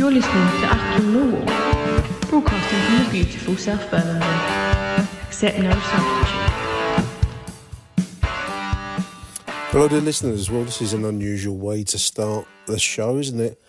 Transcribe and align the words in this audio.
You're 0.00 0.10
listening 0.10 0.32
to 0.32 0.66
Achtung 0.66 1.12
Millwall, 1.12 2.30
broadcasting 2.30 2.80
from 2.80 3.04
the 3.04 3.10
beautiful 3.10 3.54
South 3.58 3.90
Birmingham. 3.90 5.06
Accept 5.24 5.58
no 5.58 5.70
substitute. 5.72 6.54
Hello, 9.68 9.88
dear 9.88 10.00
listeners. 10.00 10.50
Well, 10.50 10.64
this 10.64 10.80
is 10.80 10.94
an 10.94 11.04
unusual 11.04 11.58
way 11.58 11.84
to 11.84 11.98
start 11.98 12.46
the 12.64 12.78
show, 12.78 13.18
isn't 13.18 13.40
it? 13.40 13.60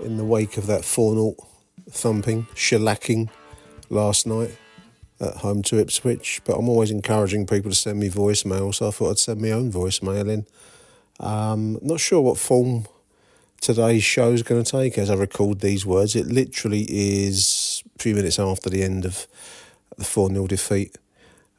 In 0.00 0.18
the 0.18 0.24
wake 0.26 0.58
of 0.58 0.66
that 0.66 0.84
4 0.84 1.14
0 1.14 1.34
thumping, 1.88 2.46
shellacking 2.54 3.30
last 3.88 4.26
night 4.26 4.54
at 5.18 5.36
home 5.36 5.62
to 5.62 5.78
Ipswich. 5.78 6.42
But 6.44 6.58
I'm 6.58 6.68
always 6.68 6.90
encouraging 6.90 7.46
people 7.46 7.70
to 7.70 7.76
send 7.76 7.98
me 7.98 8.10
voicemail, 8.10 8.74
so 8.74 8.88
I 8.88 8.90
thought 8.90 9.12
I'd 9.12 9.18
send 9.18 9.40
my 9.40 9.52
own 9.52 9.72
voicemail 9.72 10.28
in. 10.28 10.44
Um, 11.20 11.78
not 11.80 12.00
sure 12.00 12.20
what 12.20 12.36
form 12.36 12.84
today's 13.60 14.02
show 14.02 14.32
is 14.32 14.42
going 14.42 14.62
to 14.62 14.70
take 14.70 14.98
as 14.98 15.10
I 15.10 15.14
record 15.14 15.60
these 15.60 15.84
words. 15.84 16.16
It 16.16 16.26
literally 16.26 16.86
is 16.88 17.82
a 17.96 18.02
few 18.02 18.14
minutes 18.14 18.38
after 18.38 18.70
the 18.70 18.82
end 18.82 19.04
of 19.04 19.26
the 19.96 20.04
4 20.04 20.30
0 20.30 20.46
defeat. 20.46 20.96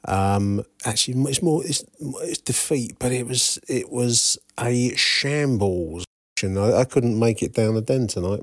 Um, 0.06 0.64
actually, 0.84 1.22
it's 1.30 1.44
more 1.44 1.64
it's, 1.64 1.84
it's 2.00 2.40
defeat, 2.40 2.98
but 3.00 3.12
it 3.12 3.28
was 3.28 3.60
it 3.68 3.92
was 3.92 4.38
a 4.60 4.96
shambles. 4.96 6.06
I, 6.44 6.74
I 6.74 6.86
couldn't 6.86 7.20
make 7.20 7.44
it 7.44 7.54
down 7.54 7.76
the 7.76 7.82
den 7.82 8.08
tonight, 8.08 8.42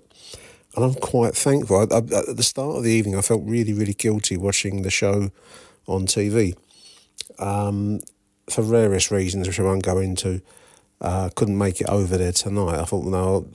and 0.77 0.84
I'm 0.84 0.95
quite 0.95 1.34
thankful. 1.34 1.78
I, 1.78 1.95
I, 1.95 1.98
at 1.98 2.37
the 2.37 2.45
start 2.45 2.77
of 2.77 2.84
the 2.84 2.93
evening, 2.93 3.17
I 3.17 3.22
felt 3.22 3.43
really 3.45 3.72
really 3.72 3.95
guilty 3.95 4.37
watching 4.37 4.83
the 4.83 4.91
show 4.91 5.33
on 5.89 6.06
TV, 6.06 6.56
um, 7.41 7.98
for 8.48 8.62
various 8.62 9.11
reasons 9.11 9.48
which 9.48 9.59
I 9.59 9.65
won't 9.65 9.83
go 9.83 9.98
into. 9.98 10.41
Uh, 11.01 11.31
couldn't 11.35 11.57
make 11.57 11.81
it 11.81 11.89
over 11.89 12.17
there 12.17 12.33
tonight. 12.33 12.81
I 12.81 12.85
thought, 12.85 13.05
no, 13.05 13.49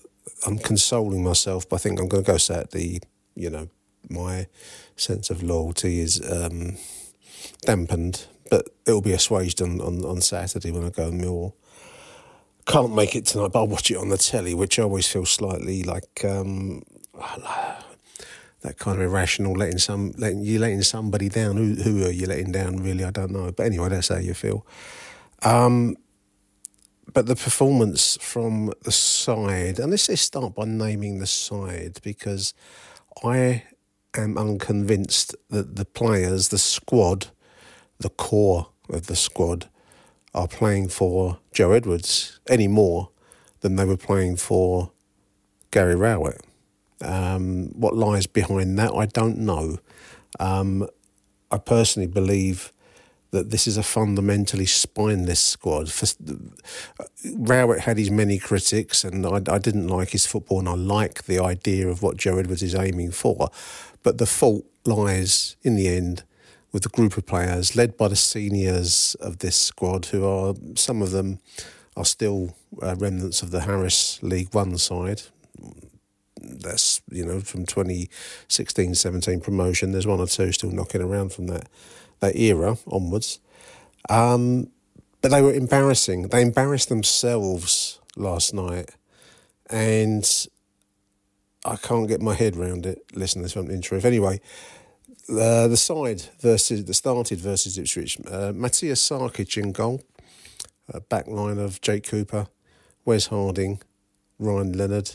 I'm 0.46 0.58
consoling 0.58 1.24
myself, 1.24 1.68
but 1.68 1.78
I 1.78 1.80
think 1.80 2.00
I'm 2.00 2.08
going 2.08 2.24
to 2.24 2.32
go 2.32 2.38
Saturday. 2.38 3.02
You 3.36 3.50
know, 3.50 3.70
my 4.10 4.48
sense 4.96 5.30
of 5.30 5.44
loyalty 5.44 6.00
is 6.00 6.22
um, 6.30 6.78
dampened, 7.62 8.28
but 8.50 8.70
it'll 8.86 9.02
be 9.02 9.14
assuaged 9.14 9.62
on, 9.62 9.82
on, 9.82 10.06
on 10.06 10.22
Saturday 10.22 10.72
when 10.72 10.86
I 10.86 10.90
go 10.90 11.12
Millwall. 11.12 11.54
Can't 12.66 12.96
make 12.96 13.16
it 13.16 13.26
tonight, 13.26 13.52
but 13.52 13.60
I'll 13.60 13.68
watch 13.68 13.92
it 13.92 13.98
on 13.98 14.10
the 14.10 14.18
telly, 14.18 14.54
which 14.54 14.80
I 14.80 14.84
always 14.84 15.08
feel 15.08 15.26
slightly 15.26 15.84
like 15.84 16.24
um, 16.24 16.84
that 18.62 18.78
kind 18.78 18.98
of 18.98 19.04
irrational, 19.04 19.54
letting 19.54 19.80
some 19.80 20.14
letting 20.18 20.44
you 20.44 20.60
letting 20.60 20.82
somebody 20.82 21.28
down. 21.28 21.58
Who 21.58 21.76
who 21.76 22.06
are 22.06 22.12
you 22.12 22.26
letting 22.26 22.54
down? 22.54 22.78
Really, 22.78 23.04
I 23.04 23.12
don't 23.12 23.32
know. 23.32 23.52
But 23.52 23.66
anyway, 23.66 23.90
that's 23.90 24.08
how 24.08 24.18
you 24.18 24.34
feel. 24.34 24.66
Um, 25.42 25.98
but 27.14 27.28
the 27.28 27.36
performance 27.36 28.18
from 28.20 28.74
the 28.84 28.92
side, 28.92 29.80
and 29.80 29.92
let's 29.92 30.08
just 30.08 30.26
start 30.26 30.56
by 30.56 30.66
naming 30.66 31.20
the 31.20 31.28
side 31.28 32.00
because 32.04 32.54
I 33.24 33.64
am 34.18 34.38
unconvinced 34.38 35.36
that 35.50 35.76
the 35.76 35.86
players, 35.86 36.50
the 36.50 36.58
squad, 36.58 37.28
the 38.00 38.10
core 38.10 38.70
of 38.90 39.06
the 39.06 39.16
squad, 39.16 39.70
are 40.34 40.48
playing 40.48 40.90
for 40.90 41.38
Joe 41.52 41.72
Edwards 41.72 42.40
any 42.50 42.68
more 42.68 43.10
than 43.62 43.76
they 43.76 43.86
were 43.86 43.98
playing 43.98 44.38
for 44.38 44.92
Gary 45.70 45.96
Rowett. 45.96 46.42
Um, 47.02 47.68
what 47.76 47.96
lies 47.96 48.26
behind 48.26 48.80
that, 48.80 48.94
I 48.94 49.06
don't 49.06 49.38
know. 49.38 49.78
Um, 50.40 50.88
I 51.52 51.60
personally 51.60 52.08
believe 52.08 52.73
that 53.34 53.50
this 53.50 53.66
is 53.66 53.78
a 53.78 53.84
fundamentally 53.84 54.68
spineless 54.68 55.40
squad. 55.40 55.92
For, 55.92 56.06
Rowett 57.36 57.80
had 57.80 57.98
his 57.98 58.12
many 58.12 58.38
critics, 58.38 59.04
and 59.04 59.26
I, 59.26 59.42
I, 59.52 59.58
didn't 59.58 59.88
like 59.88 60.12
his 60.12 60.28
football, 60.28 60.60
and 60.60 60.70
I 60.70 60.76
like 60.76 61.24
the 61.24 61.40
idea 61.40 61.88
of 61.88 62.04
what 62.04 62.16
Joe 62.16 62.38
Edwards 62.38 62.62
is 62.62 62.76
aiming 62.76 63.10
for. 63.10 63.50
But 64.04 64.20
the 64.20 64.28
fault 64.28 64.66
lies, 64.86 65.56
in 65.64 65.76
the 65.76 65.88
end, 65.88 66.24
with 66.72 66.84
the 66.84 66.90
group 66.90 67.18
of 67.18 67.26
players 67.26 67.76
led 67.76 67.98
by 67.98 68.08
the 68.08 68.16
seniors 68.16 69.16
of 69.20 69.40
this 69.40 69.56
squad, 69.56 70.06
who 70.08 70.24
are 70.28 70.54
some 70.76 71.02
of 71.02 71.10
them 71.10 71.40
are 71.98 72.06
still 72.06 72.56
uh, 72.84 72.96
remnants 72.96 73.42
of 73.42 73.50
the 73.50 73.62
Harris 73.62 74.22
League 74.22 74.54
One 74.54 74.78
side. 74.78 75.24
That's 76.40 77.02
you 77.10 77.26
know 77.26 77.40
from 77.40 77.66
2016 77.66 78.94
17 78.94 79.42
promotion. 79.42 79.92
There's 79.92 80.06
one 80.06 80.20
or 80.20 80.28
two 80.28 80.52
still 80.52 80.72
knocking 80.72 81.02
around 81.02 81.34
from 81.34 81.48
that 81.48 81.68
that 82.24 82.36
era 82.36 82.78
onwards. 82.88 83.40
Um, 84.10 84.70
but 85.22 85.32
they 85.32 85.42
were 85.42 85.54
embarrassing. 85.54 86.30
They 86.30 86.42
embarrassed 86.42 86.90
themselves 86.90 88.00
last 88.16 88.54
night, 88.54 88.92
and 89.70 90.26
I 91.66 91.76
can't 91.78 92.08
get 92.08 92.22
my 92.22 92.34
head 92.34 92.58
around 92.58 92.86
it. 92.86 93.00
Listen, 93.14 93.42
this 93.42 93.56
in 93.56 93.82
truth. 93.82 94.06
Anyway, 94.06 94.42
uh, 95.30 95.68
the 95.68 95.78
side 95.78 96.24
versus 96.40 96.84
the 96.84 96.94
started 96.94 97.40
versus 97.40 97.78
Ipswich. 97.78 98.20
Uh, 98.28 98.52
Matija 98.52 98.96
Sarkic 98.96 99.58
in 99.58 99.72
goal. 99.72 100.02
Uh, 100.94 101.00
back 101.00 101.28
line 101.28 101.60
of 101.60 101.80
Jake 101.80 102.06
Cooper, 102.06 102.48
Wes 103.06 103.28
Harding, 103.28 103.82
Ryan 104.38 104.78
Leonard. 104.78 105.12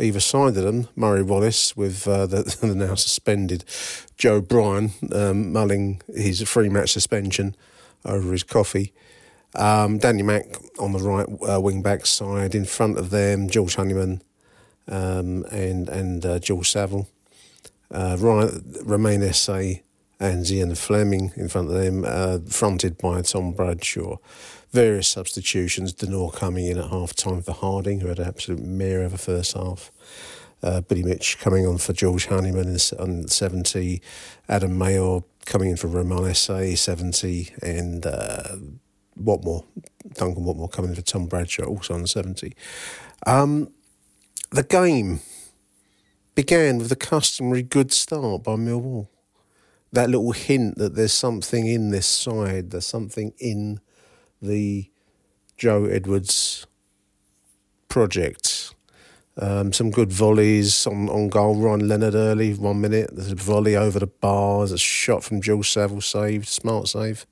Either 0.00 0.20
side 0.20 0.56
of 0.56 0.62
them, 0.62 0.88
Murray 0.94 1.22
Wallace 1.22 1.76
with 1.76 2.06
uh, 2.06 2.26
the, 2.26 2.42
the, 2.60 2.74
now 2.74 2.94
suspended 2.94 3.64
Joe 4.16 4.40
Bryan 4.40 4.92
um, 5.12 5.52
mulling 5.52 6.00
his 6.14 6.40
free 6.42 6.68
match 6.68 6.92
suspension 6.92 7.56
over 8.04 8.32
his 8.32 8.44
coffee. 8.44 8.92
Um, 9.54 9.98
Danny 9.98 10.22
Mack 10.22 10.44
on 10.78 10.92
the 10.92 10.98
right 11.00 11.26
uh, 11.48 11.60
wing 11.60 11.82
back 11.82 12.06
side. 12.06 12.54
In 12.54 12.64
front 12.64 12.98
of 12.98 13.10
them, 13.10 13.48
George 13.48 13.74
Honeyman 13.74 14.22
um, 14.86 15.44
and 15.50 15.88
and 15.88 16.24
uh, 16.24 16.38
George 16.38 16.70
Saville. 16.70 17.08
Uh, 17.90 18.16
Ryan, 18.18 18.76
Romain 18.84 19.22
Esse 19.22 19.80
and 20.20 20.44
Zian 20.44 20.76
Flemming 20.76 21.32
in 21.36 21.48
front 21.48 21.68
of 21.68 21.74
them, 21.74 22.04
uh, 22.06 22.38
fronted 22.46 22.98
by 22.98 23.22
Tom 23.22 23.52
Bradshaw. 23.52 24.16
Various 24.72 25.08
substitutions, 25.08 25.92
De 25.94 26.06
Norre 26.06 26.30
coming 26.30 26.66
in 26.66 26.78
at 26.78 26.90
half 26.90 27.14
time 27.14 27.42
for 27.42 27.52
Harding, 27.52 28.00
who 28.00 28.08
had 28.08 28.18
an 28.18 28.28
absolute 28.28 28.60
mare 28.60 29.02
of 29.02 29.14
a 29.14 29.18
first 29.18 29.54
half. 29.54 29.90
Uh, 30.62 30.80
Billy 30.82 31.02
Mitch 31.02 31.38
coming 31.38 31.66
on 31.66 31.78
for 31.78 31.92
George 31.92 32.26
Honeyman 32.26 32.76
on 32.98 33.28
70, 33.28 34.02
Adam 34.48 34.76
Mayor 34.76 35.20
coming 35.46 35.70
in 35.70 35.76
for 35.76 35.86
Romain 35.86 36.26
Esse, 36.26 36.78
70, 36.78 37.54
and 37.62 38.04
uh, 38.04 38.56
Watmore, 39.22 39.64
Duncan 40.12 40.44
Watmore 40.44 40.70
coming 40.70 40.90
in 40.90 40.96
for 40.96 41.02
Tom 41.02 41.26
Bradshaw, 41.26 41.64
also 41.64 41.94
on 41.94 42.06
70. 42.06 42.54
Um, 43.26 43.72
the 44.50 44.62
game 44.62 45.20
began 46.34 46.78
with 46.78 46.92
a 46.92 46.96
customary 46.96 47.62
good 47.62 47.92
start 47.92 48.42
by 48.42 48.52
Millwall. 48.52 49.08
That 49.92 50.10
little 50.10 50.32
hint 50.32 50.76
that 50.78 50.94
there's 50.94 51.12
something 51.12 51.66
in 51.66 51.90
this 51.90 52.06
side, 52.06 52.70
there's 52.70 52.86
something 52.86 53.32
in 53.38 53.80
the 54.40 54.90
Joe 55.56 55.86
Edwards 55.86 56.66
project. 57.88 58.74
Um, 59.40 59.72
some 59.72 59.90
good 59.90 60.12
volleys 60.12 60.86
on, 60.86 61.08
on 61.08 61.28
goal. 61.28 61.56
Ryan 61.56 61.88
Leonard 61.88 62.14
early, 62.14 62.54
one 62.54 62.80
minute. 62.80 63.10
There's 63.12 63.32
a 63.32 63.36
volley 63.36 63.76
over 63.76 63.98
the 64.00 64.08
bars. 64.08 64.72
A 64.72 64.78
shot 64.78 65.22
from 65.22 65.40
Jules 65.40 65.68
Saville 65.68 66.00
saved, 66.00 66.48
smart 66.48 66.88
save. 66.88 67.26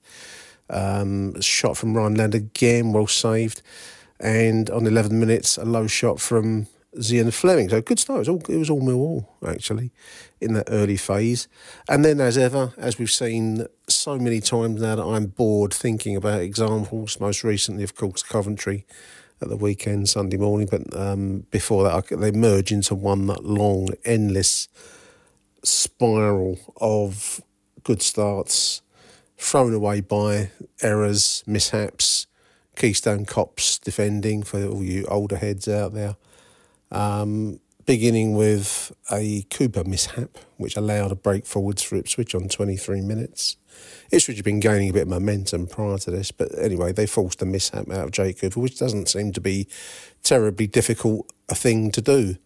Um, 0.71 1.35
a 1.37 1.43
shot 1.43 1.77
from 1.77 1.97
Ryan 1.97 2.15
Leonard 2.15 2.35
again, 2.35 2.93
well 2.93 3.07
saved. 3.07 3.63
And 4.21 4.71
on 4.71 4.87
11 4.87 5.19
minutes, 5.19 5.59
a 5.59 5.65
low 5.65 5.87
shot 5.87 6.21
from 6.21 6.69
Zian 6.99 7.33
Flemming. 7.33 7.69
So 7.69 7.81
good 7.81 7.99
start. 7.99 8.17
It 8.17 8.21
was 8.21 8.29
all, 8.29 8.43
it 8.49 8.57
was 8.57 8.71
all 8.71 8.81
Millwall, 8.81 9.27
actually, 9.47 9.93
in 10.41 10.55
that 10.55 10.69
early 10.69 10.97
phase. 10.97 11.49
And 11.89 12.05
then, 12.05 12.21
as 12.21 12.39
ever, 12.39 12.73
as 12.77 12.99
we've 12.99 13.11
seen 13.11 13.67
so 13.89 14.19
many 14.19 14.41
times 14.41 14.81
now 14.81 14.97
that 14.97 15.05
I'm 15.05 15.27
bored 15.27 15.73
thinking 15.75 16.17
about 16.17 16.41
examples, 16.41 17.21
most 17.21 17.45
recently, 17.45 17.85
of 17.85 17.95
course, 17.95 18.23
Coventry 18.23 18.87
at 19.41 19.49
the 19.49 19.57
weekend, 19.57 20.09
Sunday 20.09 20.37
morning. 20.37 20.69
But 20.71 20.99
um, 20.99 21.47
before 21.51 21.85
that, 21.85 22.09
they 22.09 22.31
merge 22.31 22.73
into 22.73 22.95
one 22.95 23.27
that 23.27 23.45
long, 23.45 23.89
endless 24.05 24.69
spiral 25.63 26.59
of 26.81 27.41
good 27.83 28.03
starts 28.03 28.83
thrown 29.39 29.75
away 29.75 30.01
by 30.01 30.51
errors, 30.83 31.45
mishaps, 31.47 32.27
Keystone 32.77 33.25
Cops 33.25 33.79
defending 33.79 34.43
for 34.43 34.65
all 34.67 34.83
you 34.83 35.05
older 35.07 35.37
heads 35.37 35.69
out 35.69 35.95
there. 35.95 36.17
Um, 36.91 37.61
beginning 37.87 38.35
with 38.35 38.93
a 39.11 39.43
Cooper 39.49 39.85
mishap, 39.85 40.39
which 40.57 40.77
allowed 40.77 41.13
a 41.13 41.17
break 41.17 41.47
forwards 41.47 41.83
for 41.83 41.97
Ipswich 41.97 42.35
on 42.35 42.49
23 42.49 43.01
minutes. 43.01 43.57
Ipswich 44.11 44.37
had 44.37 44.45
been 44.45 44.61
gaining 44.61 44.91
a 44.91 44.93
bit 44.93 45.03
of 45.03 45.09
momentum 45.09 45.67
prior 45.67 45.99
to 45.99 46.11
this, 46.11 46.33
but 46.33 46.49
anyway, 46.59 46.93
they 46.93 47.07
forced 47.07 47.41
a 47.43 47.47
mishap 47.47 47.89
out 47.91 48.07
of 48.07 48.11
Jake 48.11 48.41
Cooper, 48.41 48.61
which 48.61 48.79
doesn't 48.79 49.09
seem 49.09 49.33
to 49.33 49.41
be 49.41 49.69
terribly 50.23 50.67
difficult 50.67 51.31
a 51.49 51.55
thing 51.55 51.91
to 51.93 52.03
do 52.03 52.37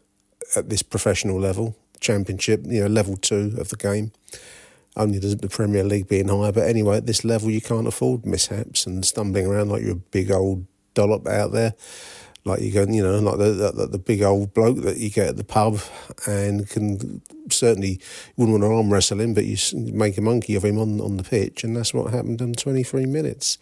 at 0.56 0.68
this 0.68 0.82
professional 0.82 1.40
level, 1.40 1.76
championship, 2.00 2.60
you 2.64 2.82
know, 2.82 2.86
level 2.86 3.16
two 3.16 3.54
of 3.58 3.70
the 3.70 3.76
game. 3.76 4.12
Only 4.96 5.18
the 5.18 5.48
Premier 5.48 5.84
League 5.84 6.08
being 6.08 6.28
higher, 6.28 6.52
but 6.52 6.68
anyway, 6.68 6.96
at 6.98 7.06
this 7.06 7.24
level, 7.24 7.50
you 7.50 7.60
can't 7.60 7.86
afford 7.86 8.26
mishaps 8.26 8.86
and 8.86 9.04
stumbling 9.06 9.46
around 9.46 9.70
like 9.70 9.82
you're 9.82 9.92
a 9.92 9.94
big 9.94 10.30
old 10.30 10.66
dollop 10.94 11.26
out 11.28 11.52
there 11.52 11.74
like 12.44 12.60
you 12.60 12.72
go, 12.72 12.86
you 12.88 13.02
know, 13.02 13.18
like 13.18 13.38
the, 13.38 13.72
the, 13.74 13.86
the 13.86 13.98
big 13.98 14.22
old 14.22 14.54
bloke 14.54 14.78
that 14.82 14.96
you 14.96 15.10
get 15.10 15.28
at 15.28 15.36
the 15.36 15.44
pub, 15.44 15.80
and 16.26 16.68
can 16.68 17.20
certainly 17.50 18.00
wouldn't 18.36 18.60
want 18.60 18.70
to 18.70 18.74
arm 18.74 18.92
wrestle 18.92 19.20
him, 19.20 19.34
but 19.34 19.44
you 19.44 19.56
make 19.92 20.16
a 20.16 20.22
monkey 20.22 20.54
of 20.54 20.64
him 20.64 20.78
on 20.78 21.00
on 21.00 21.16
the 21.16 21.22
pitch, 21.22 21.64
and 21.64 21.76
that's 21.76 21.92
what 21.92 22.12
happened 22.12 22.40
in 22.40 22.54
23 22.54 23.06
minutes. 23.06 23.58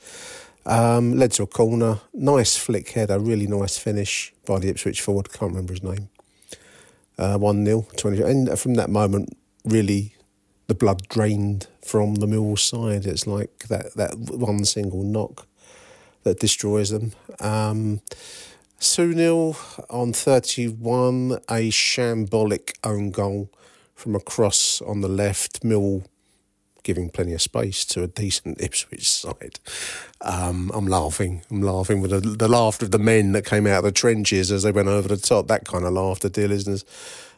Um, 0.66 1.16
led 1.16 1.32
to 1.32 1.44
a 1.44 1.46
corner, 1.46 2.00
nice 2.12 2.56
flick 2.56 2.90
header, 2.90 3.18
really 3.18 3.46
nice 3.46 3.78
finish 3.78 4.34
by 4.44 4.58
the 4.58 4.68
Ipswich 4.68 5.00
forward. 5.00 5.32
Can't 5.32 5.52
remember 5.52 5.72
his 5.72 5.82
name. 5.82 6.10
Uh, 7.16 7.38
one 7.38 7.64
0 7.64 7.86
20, 7.96 8.22
and 8.22 8.58
from 8.58 8.74
that 8.74 8.90
moment, 8.90 9.36
really, 9.64 10.14
the 10.68 10.74
blood 10.74 11.08
drained 11.08 11.66
from 11.84 12.16
the 12.16 12.26
Millwall 12.26 12.58
side. 12.58 13.06
It's 13.06 13.26
like 13.26 13.66
that 13.68 13.94
that 13.94 14.16
one 14.16 14.64
single 14.64 15.02
knock 15.02 15.46
that 16.22 16.38
destroys 16.38 16.90
them. 16.90 17.12
Um, 17.40 18.00
2 18.80 19.12
0 19.14 19.56
on 19.90 20.12
31, 20.12 21.32
a 21.48 21.70
shambolic 21.70 22.76
own 22.84 23.10
goal 23.10 23.50
from 23.94 24.14
a 24.14 24.20
cross 24.20 24.80
on 24.82 25.00
the 25.00 25.08
left. 25.08 25.64
Mill 25.64 26.04
giving 26.84 27.10
plenty 27.10 27.34
of 27.34 27.42
space 27.42 27.84
to 27.84 28.02
a 28.02 28.06
decent 28.06 28.60
Ipswich 28.62 29.10
side. 29.10 29.58
Um, 30.20 30.70
I'm 30.72 30.86
laughing. 30.86 31.42
I'm 31.50 31.60
laughing 31.60 32.00
with 32.00 32.12
the, 32.12 32.20
the 32.20 32.48
laughter 32.48 32.86
of 32.86 32.92
the 32.92 32.98
men 32.98 33.32
that 33.32 33.44
came 33.44 33.66
out 33.66 33.78
of 33.78 33.84
the 33.84 33.92
trenches 33.92 34.50
as 34.52 34.62
they 34.62 34.72
went 34.72 34.88
over 34.88 35.08
the 35.08 35.16
top. 35.16 35.48
That 35.48 35.66
kind 35.66 35.84
of 35.84 35.92
laughter, 35.92 36.28
dear 36.28 36.48
listeners. 36.48 36.84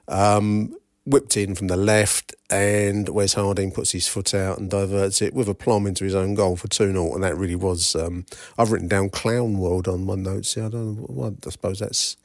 Um, 0.08 0.76
whipped 1.10 1.36
in 1.36 1.54
from 1.54 1.66
the 1.66 1.76
left, 1.76 2.34
and 2.48 3.08
Wes 3.08 3.34
Harding 3.34 3.72
puts 3.72 3.92
his 3.92 4.08
foot 4.08 4.34
out 4.34 4.58
and 4.58 4.70
diverts 4.70 5.20
it 5.20 5.34
with 5.34 5.48
a 5.48 5.54
plum 5.54 5.86
into 5.86 6.04
his 6.04 6.14
own 6.14 6.34
goal 6.34 6.56
for 6.56 6.68
2 6.68 6.92
0. 6.92 7.14
And 7.14 7.22
that 7.24 7.36
really 7.36 7.56
was. 7.56 7.94
Um, 7.94 8.26
I've 8.56 8.72
written 8.72 8.88
down 8.88 9.10
clown 9.10 9.58
world 9.58 9.88
on 9.88 10.04
my 10.04 10.14
notes. 10.14 10.56
I 10.56 10.68
don't 10.68 10.72
know. 10.72 11.06
Well, 11.08 11.36
I 11.46 11.50
suppose 11.50 11.80
that's. 11.80 12.16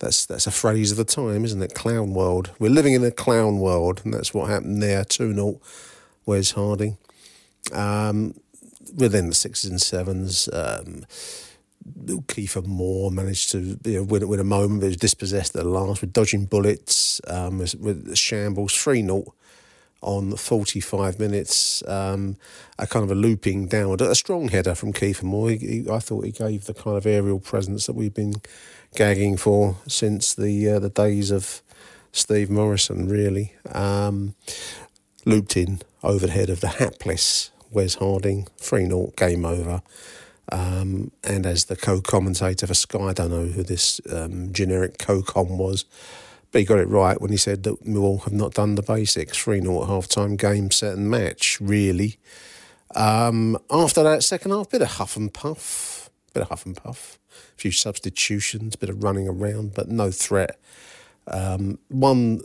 That's 0.00 0.26
that's 0.26 0.48
a 0.48 0.50
phrase 0.50 0.90
of 0.90 0.96
the 0.96 1.04
time, 1.04 1.44
isn't 1.44 1.62
it? 1.62 1.72
Clown 1.72 2.14
world. 2.14 2.50
We're 2.58 2.68
living 2.68 2.94
in 2.94 3.04
a 3.04 3.12
clown 3.12 3.60
world, 3.60 4.02
and 4.04 4.12
that's 4.12 4.34
what 4.34 4.50
happened 4.50 4.82
there. 4.82 5.04
2 5.04 5.32
0, 5.32 5.60
Wes 6.26 6.50
Harding. 6.50 6.98
Um, 7.72 8.34
within 8.96 9.28
the 9.28 9.34
sixes 9.34 9.70
and 9.70 9.80
sevens, 9.80 10.48
um, 10.52 11.06
Kiefer 12.06 12.66
Moore 12.66 13.10
managed 13.10 13.50
to 13.50 13.78
you 13.84 13.98
know, 13.98 14.02
win, 14.04 14.40
a 14.40 14.44
moment, 14.44 14.80
but 14.80 14.86
was 14.88 14.96
dispossessed 14.96 15.54
at 15.54 15.62
the 15.62 15.68
last 15.68 16.00
with 16.00 16.12
dodging 16.12 16.46
bullets, 16.46 17.20
um, 17.28 17.58
with, 17.58 17.74
with 17.76 18.16
shambles, 18.16 18.74
3 18.74 19.02
0 19.02 19.34
on 20.00 20.36
45 20.36 21.18
minutes. 21.18 21.82
Um, 21.88 22.36
a 22.78 22.86
kind 22.86 23.04
of 23.04 23.10
a 23.10 23.14
looping 23.14 23.68
downward, 23.68 24.00
a 24.00 24.14
strong 24.14 24.48
header 24.48 24.74
from 24.74 24.92
Kiefer 24.92 25.24
Moore. 25.24 25.50
He, 25.50 25.56
he, 25.58 25.90
I 25.90 25.98
thought 25.98 26.24
he 26.24 26.32
gave 26.32 26.64
the 26.66 26.74
kind 26.74 26.96
of 26.96 27.06
aerial 27.06 27.40
presence 27.40 27.86
that 27.86 27.94
we've 27.94 28.14
been 28.14 28.34
gagging 28.94 29.36
for 29.36 29.76
since 29.88 30.34
the 30.34 30.68
uh, 30.68 30.78
the 30.78 30.90
days 30.90 31.30
of 31.30 31.62
Steve 32.12 32.50
Morrison, 32.50 33.08
really. 33.08 33.54
Um, 33.72 34.34
looped 35.24 35.56
in 35.56 35.80
over 36.02 36.26
the 36.26 36.32
head 36.32 36.50
of 36.50 36.60
the 36.60 36.68
hapless 36.68 37.50
Wes 37.70 37.94
Harding, 37.96 38.46
3 38.58 38.86
0, 38.86 39.12
game 39.16 39.44
over. 39.44 39.82
Um, 40.52 41.10
and 41.22 41.46
as 41.46 41.66
the 41.66 41.76
co-commentator 41.76 42.66
for 42.66 42.74
Sky, 42.74 42.98
I 42.98 43.12
don't 43.12 43.30
know 43.30 43.46
who 43.46 43.62
this 43.62 44.00
um, 44.10 44.52
generic 44.52 44.98
co-com 44.98 45.56
was, 45.58 45.84
but 46.52 46.60
he 46.60 46.64
got 46.64 46.78
it 46.78 46.88
right 46.88 47.20
when 47.20 47.30
he 47.30 47.36
said 47.36 47.62
that 47.64 47.84
Millwall 47.84 48.22
have 48.24 48.32
not 48.32 48.54
done 48.54 48.74
the 48.74 48.82
basics. 48.82 49.38
3 49.38 49.60
0 49.60 49.82
at 49.82 49.88
half 49.88 50.06
time, 50.06 50.36
game, 50.36 50.70
set, 50.70 50.96
and 50.96 51.10
match, 51.10 51.58
really. 51.60 52.18
Um, 52.94 53.58
after 53.70 54.02
that 54.02 54.22
second 54.22 54.52
half, 54.52 54.70
bit 54.70 54.82
of 54.82 54.92
huff 54.92 55.16
and 55.16 55.32
puff, 55.32 56.10
bit 56.32 56.42
of 56.42 56.50
huff 56.50 56.66
and 56.66 56.76
puff, 56.76 57.18
a 57.56 57.58
few 57.58 57.72
substitutions, 57.72 58.76
bit 58.76 58.90
of 58.90 59.02
running 59.02 59.28
around, 59.28 59.74
but 59.74 59.88
no 59.88 60.10
threat. 60.10 60.58
Um, 61.26 61.78
one 61.88 62.42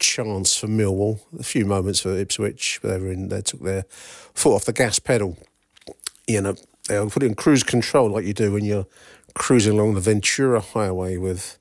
chance 0.00 0.56
for 0.56 0.66
Millwall, 0.66 1.20
a 1.38 1.44
few 1.44 1.64
moments 1.66 2.00
for 2.00 2.16
Ipswich, 2.16 2.80
they 2.82 2.98
were 2.98 3.12
in, 3.12 3.28
they 3.28 3.42
took 3.42 3.60
their 3.60 3.84
foot 4.34 4.56
off 4.56 4.64
the 4.64 4.72
gas 4.72 4.98
pedal. 4.98 5.36
You 6.26 6.40
know, 6.40 6.56
they'll 6.90 7.10
put 7.10 7.22
it 7.22 7.26
in 7.26 7.34
cruise 7.34 7.62
control 7.62 8.10
like 8.10 8.24
you 8.24 8.34
do 8.34 8.52
when 8.52 8.64
you're 8.64 8.86
cruising 9.34 9.78
along 9.78 9.94
the 9.94 10.00
Ventura 10.00 10.60
Highway 10.60 11.16
with 11.16 11.58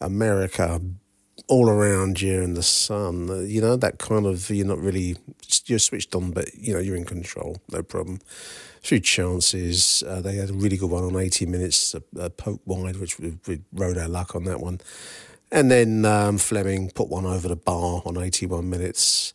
America 0.00 0.80
all 1.48 1.68
around 1.68 2.20
you 2.20 2.42
and 2.42 2.56
the 2.56 2.62
sun. 2.62 3.28
Uh, 3.28 3.34
you 3.40 3.60
know, 3.60 3.76
that 3.76 3.98
kind 3.98 4.26
of, 4.26 4.48
you're 4.50 4.66
not 4.66 4.78
really, 4.78 5.16
you're 5.66 5.78
switched 5.78 6.14
on, 6.14 6.30
but, 6.30 6.54
you 6.54 6.72
know, 6.72 6.80
you're 6.80 6.96
in 6.96 7.04
control, 7.04 7.58
no 7.70 7.82
problem. 7.82 8.20
A 8.82 8.86
few 8.86 9.00
chances. 9.00 10.02
Uh, 10.06 10.20
they 10.20 10.36
had 10.36 10.50
a 10.50 10.54
really 10.54 10.76
good 10.76 10.90
one 10.90 11.04
on 11.04 11.16
80 11.16 11.46
minutes, 11.46 11.94
a, 11.94 12.02
a 12.18 12.30
poke 12.30 12.62
wide, 12.64 12.96
which 12.96 13.18
we, 13.18 13.36
we, 13.46 13.60
rode 13.72 13.98
our 13.98 14.08
luck 14.08 14.34
on 14.34 14.44
that 14.44 14.60
one. 14.60 14.80
And 15.52 15.70
then 15.70 16.04
um, 16.04 16.38
Flemming 16.38 16.90
put 16.90 17.08
one 17.08 17.26
over 17.26 17.46
the 17.48 17.56
bar 17.56 18.02
on 18.04 18.16
81 18.16 18.68
minutes. 18.68 19.34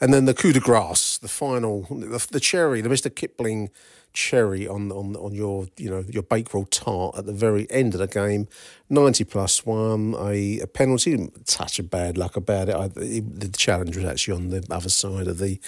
And 0.00 0.14
then 0.14 0.24
the 0.24 0.34
coup 0.34 0.52
de 0.52 0.60
grace, 0.60 1.18
the 1.18 1.28
final, 1.28 1.82
the, 1.90 2.26
the 2.30 2.40
cherry, 2.40 2.80
the 2.80 2.88
Mr. 2.88 3.14
Kipling 3.14 3.70
cherry 4.18 4.66
on 4.66 4.90
on 4.90 5.14
on 5.14 5.32
your 5.32 5.68
you 5.76 5.88
know 5.88 6.04
your 6.08 6.24
bakewell 6.24 6.64
tart 6.64 7.16
at 7.16 7.24
the 7.24 7.32
very 7.32 7.70
end 7.70 7.94
of 7.94 8.00
the 8.00 8.08
game. 8.08 8.48
Ninety 8.90 9.22
plus 9.22 9.64
one, 9.64 10.16
a, 10.18 10.58
a 10.58 10.66
penalty. 10.66 11.30
Touch 11.46 11.78
of 11.78 11.88
bad 11.88 12.18
luck 12.18 12.36
about 12.36 12.68
it. 12.68 12.74
I, 12.74 12.88
the 12.88 13.50
challenge 13.56 13.96
was 13.96 14.04
actually 14.04 14.36
on 14.36 14.48
the 14.50 14.66
other 14.70 14.88
side 14.88 15.28
of 15.28 15.38
the 15.38 15.60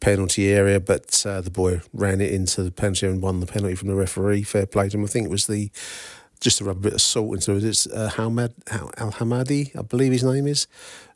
penalty 0.00 0.52
area, 0.52 0.78
but 0.78 1.24
uh, 1.24 1.40
the 1.40 1.50
boy 1.50 1.80
ran 1.94 2.20
it 2.20 2.32
into 2.32 2.62
the 2.62 2.70
penalty 2.70 3.06
and 3.06 3.22
won 3.22 3.40
the 3.40 3.46
penalty 3.46 3.74
from 3.74 3.88
the 3.88 3.94
referee. 3.94 4.42
Fair 4.42 4.66
play 4.66 4.90
to 4.90 4.98
him. 4.98 5.04
I 5.04 5.06
think 5.06 5.26
it 5.26 5.30
was 5.30 5.46
the 5.46 5.70
just 6.38 6.58
to 6.58 6.64
rub 6.64 6.76
a 6.76 6.80
bit 6.80 6.92
of 6.92 7.00
salt 7.00 7.34
into 7.34 7.56
it. 7.56 7.64
It's 7.64 7.86
uh, 7.86 8.10
Hamad 8.12 8.52
Al 8.70 9.12
Hamadi, 9.12 9.74
I 9.74 9.80
believe 9.80 10.12
his 10.12 10.22
name 10.22 10.46
is, 10.46 10.66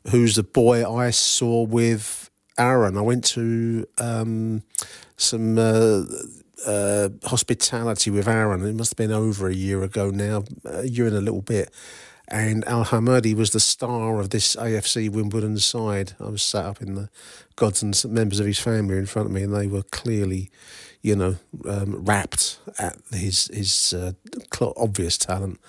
who's 0.09 0.35
the 0.35 0.41
boy 0.41 0.77
I 0.91 1.11
saw 1.11 1.61
with 1.61 2.31
Aaron. 2.57 2.97
I 2.97 3.01
went 3.01 3.23
to 3.35 3.85
um, 3.99 4.63
some. 5.15 5.59
Uh, 5.59 6.05
uh, 6.65 7.09
hospitality 7.23 8.11
with 8.11 8.27
Aaron. 8.27 8.65
It 8.65 8.75
must 8.75 8.91
have 8.91 8.97
been 8.97 9.11
over 9.11 9.47
a 9.47 9.53
year 9.53 9.83
ago 9.83 10.09
now, 10.09 10.43
a 10.65 10.87
year 10.87 11.07
and 11.07 11.15
a 11.15 11.21
little 11.21 11.41
bit. 11.41 11.71
And 12.27 12.65
Al 12.65 12.85
Hamadi 12.85 13.35
was 13.35 13.51
the 13.51 13.59
star 13.59 14.19
of 14.19 14.29
this 14.29 14.55
AFC 14.55 15.09
Wimbledon 15.09 15.57
side. 15.57 16.13
I 16.19 16.29
was 16.29 16.41
sat 16.41 16.65
up 16.65 16.81
in 16.81 16.95
the 16.95 17.09
gods 17.57 17.83
and 17.83 18.05
members 18.05 18.39
of 18.39 18.45
his 18.45 18.59
family 18.59 18.97
in 18.97 19.05
front 19.05 19.27
of 19.27 19.33
me, 19.33 19.43
and 19.43 19.53
they 19.53 19.67
were 19.67 19.83
clearly, 19.83 20.49
you 21.01 21.15
know, 21.15 21.35
um, 21.67 22.05
rapt 22.05 22.59
at 22.79 22.97
his 23.11 23.47
his 23.53 23.93
uh, 23.93 24.13
obvious 24.77 25.17
talent. 25.17 25.59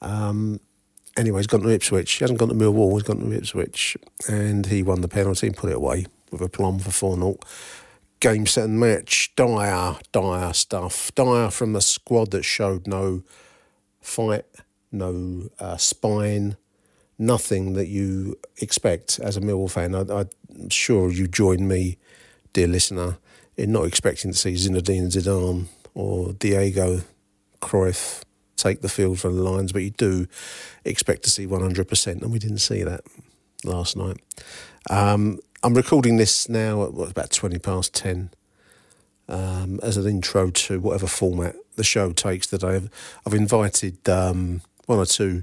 Um, 0.00 0.60
anyway, 1.18 1.40
he's 1.40 1.46
gone 1.46 1.60
to 1.60 1.68
Ipswich. 1.68 2.10
He 2.10 2.24
hasn't 2.24 2.38
gone 2.38 2.48
to 2.48 2.54
Millwall. 2.54 2.92
He's 2.92 3.02
gone 3.02 3.20
to 3.20 3.30
Ipswich, 3.30 3.98
and 4.28 4.64
he 4.64 4.82
won 4.82 5.02
the 5.02 5.08
penalty 5.08 5.48
and 5.48 5.56
put 5.56 5.68
it 5.68 5.76
away 5.76 6.06
with 6.30 6.40
a 6.40 6.48
plum 6.48 6.78
for 6.78 6.90
four 6.90 7.16
0 7.16 7.36
game, 8.20 8.46
set, 8.46 8.64
and 8.64 8.80
match. 8.80 9.32
Dire, 9.36 9.96
dire 10.12 10.52
stuff. 10.52 11.14
Dire 11.14 11.50
from 11.50 11.72
the 11.72 11.80
squad 11.80 12.30
that 12.32 12.44
showed 12.44 12.86
no 12.86 13.22
fight, 14.00 14.46
no 14.90 15.48
uh, 15.58 15.76
spine, 15.76 16.56
nothing 17.18 17.74
that 17.74 17.88
you 17.88 18.38
expect 18.58 19.18
as 19.18 19.36
a 19.36 19.40
Millwall 19.40 19.70
fan. 19.70 19.94
I, 19.94 20.20
am 20.20 20.68
sure 20.70 21.10
you 21.10 21.26
join 21.26 21.66
me, 21.66 21.98
dear 22.52 22.68
listener, 22.68 23.18
in 23.56 23.72
not 23.72 23.86
expecting 23.86 24.32
to 24.32 24.36
see 24.38 24.54
Zinedine 24.54 25.12
Zidane 25.12 25.66
or 25.94 26.32
Diego 26.32 27.02
Cruyff 27.60 28.22
take 28.56 28.80
the 28.82 28.88
field 28.88 29.20
for 29.20 29.30
the 29.30 29.42
Lions, 29.42 29.72
but 29.72 29.82
you 29.82 29.90
do 29.90 30.26
expect 30.84 31.22
to 31.24 31.30
see 31.30 31.46
100%, 31.46 32.22
and 32.22 32.32
we 32.32 32.38
didn't 32.38 32.58
see 32.58 32.82
that 32.82 33.02
last 33.64 33.96
night. 33.96 34.18
Um, 34.90 35.38
I'm 35.60 35.74
recording 35.74 36.18
this 36.18 36.48
now 36.48 36.84
at 36.84 36.94
what, 36.94 37.10
about 37.10 37.32
20 37.32 37.58
past 37.58 37.92
10 37.94 38.30
um, 39.28 39.80
as 39.82 39.96
an 39.96 40.06
intro 40.06 40.50
to 40.50 40.78
whatever 40.78 41.08
format 41.08 41.56
the 41.74 41.82
show 41.82 42.12
takes 42.12 42.46
today. 42.46 42.76
I've, 42.76 42.90
I've 43.26 43.34
invited 43.34 44.08
um, 44.08 44.62
one 44.86 45.00
or 45.00 45.06
two 45.06 45.42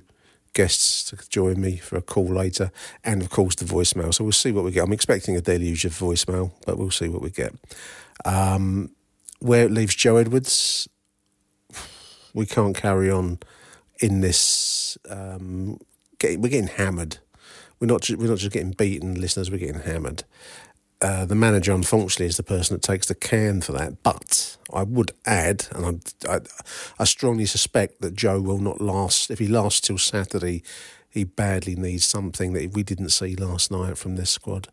guests 0.54 1.04
to 1.10 1.18
join 1.28 1.60
me 1.60 1.76
for 1.76 1.98
a 1.98 2.02
call 2.02 2.28
later, 2.28 2.72
and 3.04 3.22
of 3.22 3.30
course 3.30 3.56
the 3.56 3.66
voicemail. 3.66 4.14
So 4.14 4.24
we'll 4.24 4.32
see 4.32 4.54
what 4.54 4.64
we 4.64 4.72
get. 4.72 4.86
I'm 4.86 4.94
expecting 4.94 5.36
a 5.36 5.42
deluge 5.42 5.84
of 5.84 5.92
voicemail, 5.92 6.52
but 6.66 6.78
we'll 6.78 6.92
see 6.92 7.10
what 7.10 7.22
we 7.22 7.30
get. 7.30 7.54
Um, 8.24 8.92
where 9.40 9.66
it 9.66 9.72
leaves 9.72 9.96
Joe 9.96 10.16
Edwards, 10.16 10.88
we 12.34 12.46
can't 12.46 12.76
carry 12.76 13.12
on 13.12 13.40
in 14.00 14.22
this. 14.22 14.98
Um, 15.10 15.78
get, 16.20 16.40
we're 16.40 16.48
getting 16.48 16.70
hammered. 16.70 17.18
We're 17.80 17.88
not. 17.88 18.02
Just, 18.02 18.20
we're 18.20 18.30
not 18.30 18.38
just 18.38 18.52
getting 18.52 18.72
beaten, 18.72 19.20
listeners. 19.20 19.52
We're 19.52 19.58
getting 19.58 19.82
hammered. 19.82 20.24
Uh, 21.02 21.26
the 21.26 21.36
manager, 21.36 21.74
unfortunately, 21.74 22.26
is 22.26 22.38
the 22.38 22.44
person 22.44 22.76
that 22.76 22.82
takes 22.82 23.08
the 23.08 23.16
can 23.16 23.62
for 23.62 23.74
that. 23.74 24.02
But 24.02 24.58
I 24.74 24.84
would 24.84 25.12
add, 25.26 25.68
and 25.76 26.02
I, 26.28 26.36
I, 26.36 26.40
I 27.00 27.04
strongly 27.04 27.46
suspect 27.46 28.02
that 28.02 28.16
Joe 28.16 28.42
will 28.42 28.60
not 28.60 28.80
last. 28.80 29.30
If 29.30 29.40
he 29.40 29.48
lasts 29.48 29.82
till 29.82 29.98
Saturday, 29.98 30.64
he 31.10 31.24
badly 31.24 31.76
needs 31.76 32.06
something 32.06 32.54
that 32.54 32.74
we 32.74 32.84
didn't 32.84 33.10
see 33.10 33.36
last 33.36 33.72
night 33.72 33.98
from 33.98 34.16
this 34.16 34.30
squad. 34.30 34.70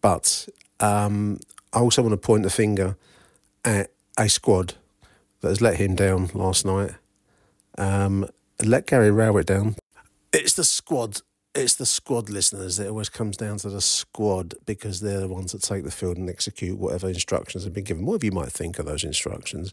But 0.00 0.48
um, 0.80 1.40
I 1.72 1.80
also 1.80 2.02
want 2.02 2.12
to 2.12 2.18
point 2.18 2.42
the 2.42 2.50
finger 2.50 2.96
at 3.64 3.90
a 4.18 4.28
squad 4.28 4.74
that 5.40 5.48
has 5.48 5.60
let 5.60 5.76
him 5.76 5.94
down 5.94 6.30
last 6.34 6.64
night. 6.64 6.92
Um, 7.76 8.28
let 8.64 8.86
Gary 8.86 9.10
Rowett 9.10 9.46
down. 9.46 9.76
It's 10.32 10.54
the 10.54 10.64
squad. 10.64 11.20
It's 11.54 11.74
the 11.74 11.86
squad 11.86 12.28
listeners. 12.28 12.78
It 12.78 12.88
always 12.88 13.08
comes 13.08 13.36
down 13.36 13.58
to 13.58 13.70
the 13.70 13.80
squad 13.80 14.54
because 14.66 15.00
they're 15.00 15.20
the 15.20 15.28
ones 15.28 15.52
that 15.52 15.62
take 15.62 15.84
the 15.84 15.90
field 15.90 16.16
and 16.16 16.28
execute 16.28 16.78
whatever 16.78 17.08
instructions 17.08 17.64
have 17.64 17.72
been 17.72 17.84
given. 17.84 18.04
Whatever 18.04 18.26
you 18.26 18.32
might 18.32 18.52
think 18.52 18.78
of 18.78 18.86
those 18.86 19.02
instructions, 19.02 19.72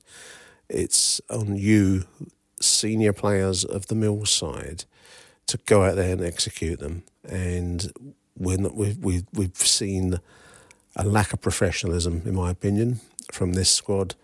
it's 0.70 1.22
on 1.30 1.56
you, 1.56 2.06
senior 2.60 3.14
players 3.14 3.64
of 3.64 3.88
the 3.88 3.96
Mill 3.96 4.26
side, 4.26 4.86
to 5.48 5.58
go 5.66 5.84
out 5.84 5.96
there 5.96 6.14
and 6.14 6.24
execute 6.24 6.80
them. 6.80 7.04
And 7.28 7.92
we're 8.38 8.58
not, 8.58 8.76
we've, 8.76 8.98
we've, 8.98 9.26
we've 9.34 9.56
seen 9.58 10.20
a 10.96 11.06
lack 11.06 11.34
of 11.34 11.42
professionalism, 11.42 12.24
in 12.26 12.36
my 12.36 12.50
opinion, 12.50 13.02
from 13.32 13.54
this 13.54 13.70
squad 13.70 14.16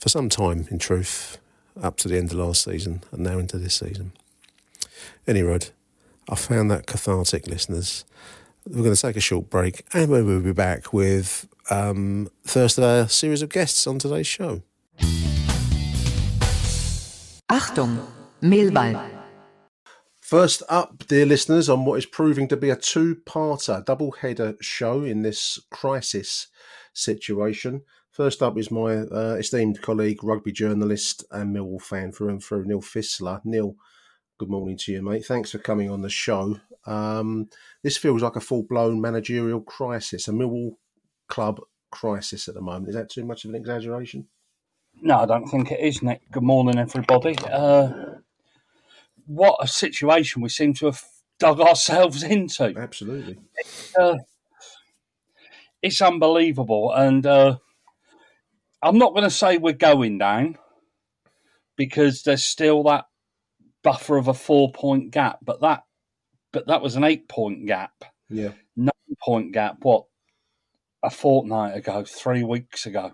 for 0.00 0.08
some 0.08 0.28
time, 0.28 0.66
in 0.70 0.78
truth, 0.78 1.38
up 1.80 1.96
to 1.98 2.08
the 2.08 2.16
end 2.16 2.32
of 2.32 2.38
last 2.38 2.64
season 2.64 3.02
and 3.12 3.22
now 3.22 3.38
into 3.38 3.58
this 3.58 3.74
season. 3.74 4.12
Any 5.26 5.40
Anyway, 5.40 5.60
I 6.28 6.34
found 6.34 6.70
that 6.72 6.86
cathartic, 6.86 7.46
listeners. 7.46 8.04
We're 8.66 8.82
going 8.82 8.94
to 8.94 9.00
take 9.00 9.16
a 9.16 9.20
short 9.20 9.48
break 9.48 9.84
and 9.92 10.10
we'll 10.10 10.40
be 10.40 10.52
back 10.52 10.92
with 10.92 11.48
um, 11.70 12.28
first 12.44 12.78
of 12.78 12.84
our 12.84 13.08
series 13.08 13.42
of 13.42 13.48
guests 13.48 13.86
on 13.86 14.00
today's 14.00 14.26
show. 14.26 14.62
Achtung, 17.48 18.04
Millwall. 18.42 19.08
First 20.20 20.64
up, 20.68 21.06
dear 21.06 21.26
listeners, 21.26 21.68
on 21.68 21.84
what 21.84 21.98
is 21.98 22.06
proving 22.06 22.48
to 22.48 22.56
be 22.56 22.70
a 22.70 22.76
two 22.76 23.14
parter 23.24 23.84
double 23.84 24.10
header 24.10 24.56
show 24.60 25.04
in 25.04 25.22
this 25.22 25.60
crisis 25.70 26.48
situation. 26.92 27.82
First 28.10 28.42
up 28.42 28.58
is 28.58 28.72
my 28.72 28.96
uh, 28.96 29.36
esteemed 29.38 29.80
colleague, 29.80 30.24
rugby 30.24 30.50
journalist, 30.50 31.22
and 31.30 31.54
Millwall 31.54 31.80
fan 31.80 32.10
through 32.10 32.30
and 32.30 32.42
through, 32.42 32.64
Neil 32.64 32.80
Fissler. 32.80 33.40
Neil, 33.44 33.76
good 34.38 34.50
morning 34.50 34.76
to 34.76 34.92
you, 34.92 35.02
mate. 35.02 35.24
Thanks 35.24 35.50
for 35.50 35.58
coming 35.58 35.90
on 35.90 36.02
the 36.02 36.10
show. 36.10 36.60
Um, 36.84 37.48
this 37.82 37.96
feels 37.96 38.22
like 38.22 38.36
a 38.36 38.40
full 38.40 38.62
blown 38.62 39.00
managerial 39.00 39.60
crisis, 39.60 40.28
a 40.28 40.32
Millwall 40.32 40.76
club 41.28 41.60
crisis 41.90 42.48
at 42.48 42.54
the 42.54 42.60
moment. 42.60 42.88
Is 42.88 42.94
that 42.94 43.10
too 43.10 43.24
much 43.24 43.44
of 43.44 43.50
an 43.50 43.56
exaggeration? 43.56 44.26
No, 45.00 45.18
I 45.18 45.26
don't 45.26 45.46
think 45.46 45.72
it 45.72 45.80
is, 45.80 46.02
Nick. 46.02 46.22
Good 46.30 46.42
morning, 46.42 46.78
everybody. 46.78 47.36
Uh, 47.38 48.16
what 49.26 49.56
a 49.60 49.68
situation 49.68 50.42
we 50.42 50.48
seem 50.48 50.74
to 50.74 50.86
have 50.86 51.02
dug 51.38 51.60
ourselves 51.60 52.22
into. 52.22 52.74
Absolutely. 52.76 53.38
Uh, 53.98 54.16
it's 55.82 56.00
unbelievable. 56.00 56.92
And 56.92 57.26
uh, 57.26 57.58
I'm 58.82 58.98
not 58.98 59.12
going 59.12 59.24
to 59.24 59.30
say 59.30 59.58
we're 59.58 59.72
going 59.72 60.18
down 60.18 60.58
because 61.76 62.22
there's 62.22 62.44
still 62.44 62.82
that 62.84 63.06
buffer 63.86 64.16
of 64.16 64.26
a 64.26 64.34
four 64.34 64.72
point 64.72 65.12
gap, 65.12 65.38
but 65.42 65.60
that 65.60 65.84
but 66.52 66.66
that 66.66 66.82
was 66.82 66.96
an 66.96 67.04
eight 67.04 67.28
point 67.28 67.66
gap. 67.66 67.92
Yeah. 68.28 68.50
Nine 68.76 68.90
point 69.22 69.52
gap, 69.52 69.76
what, 69.82 70.06
a 71.04 71.10
fortnight 71.10 71.76
ago, 71.76 72.04
three 72.04 72.42
weeks 72.42 72.86
ago. 72.86 73.12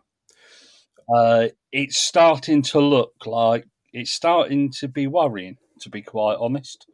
Uh, 1.14 1.48
it's 1.70 1.98
starting 1.98 2.62
to 2.62 2.80
look 2.80 3.26
like 3.26 3.66
it's 3.92 4.12
starting 4.12 4.70
to 4.70 4.88
be 4.88 5.06
worrying 5.06 5.58
to 5.80 5.90
be 5.90 6.00
quite 6.00 6.38
honest. 6.40 6.86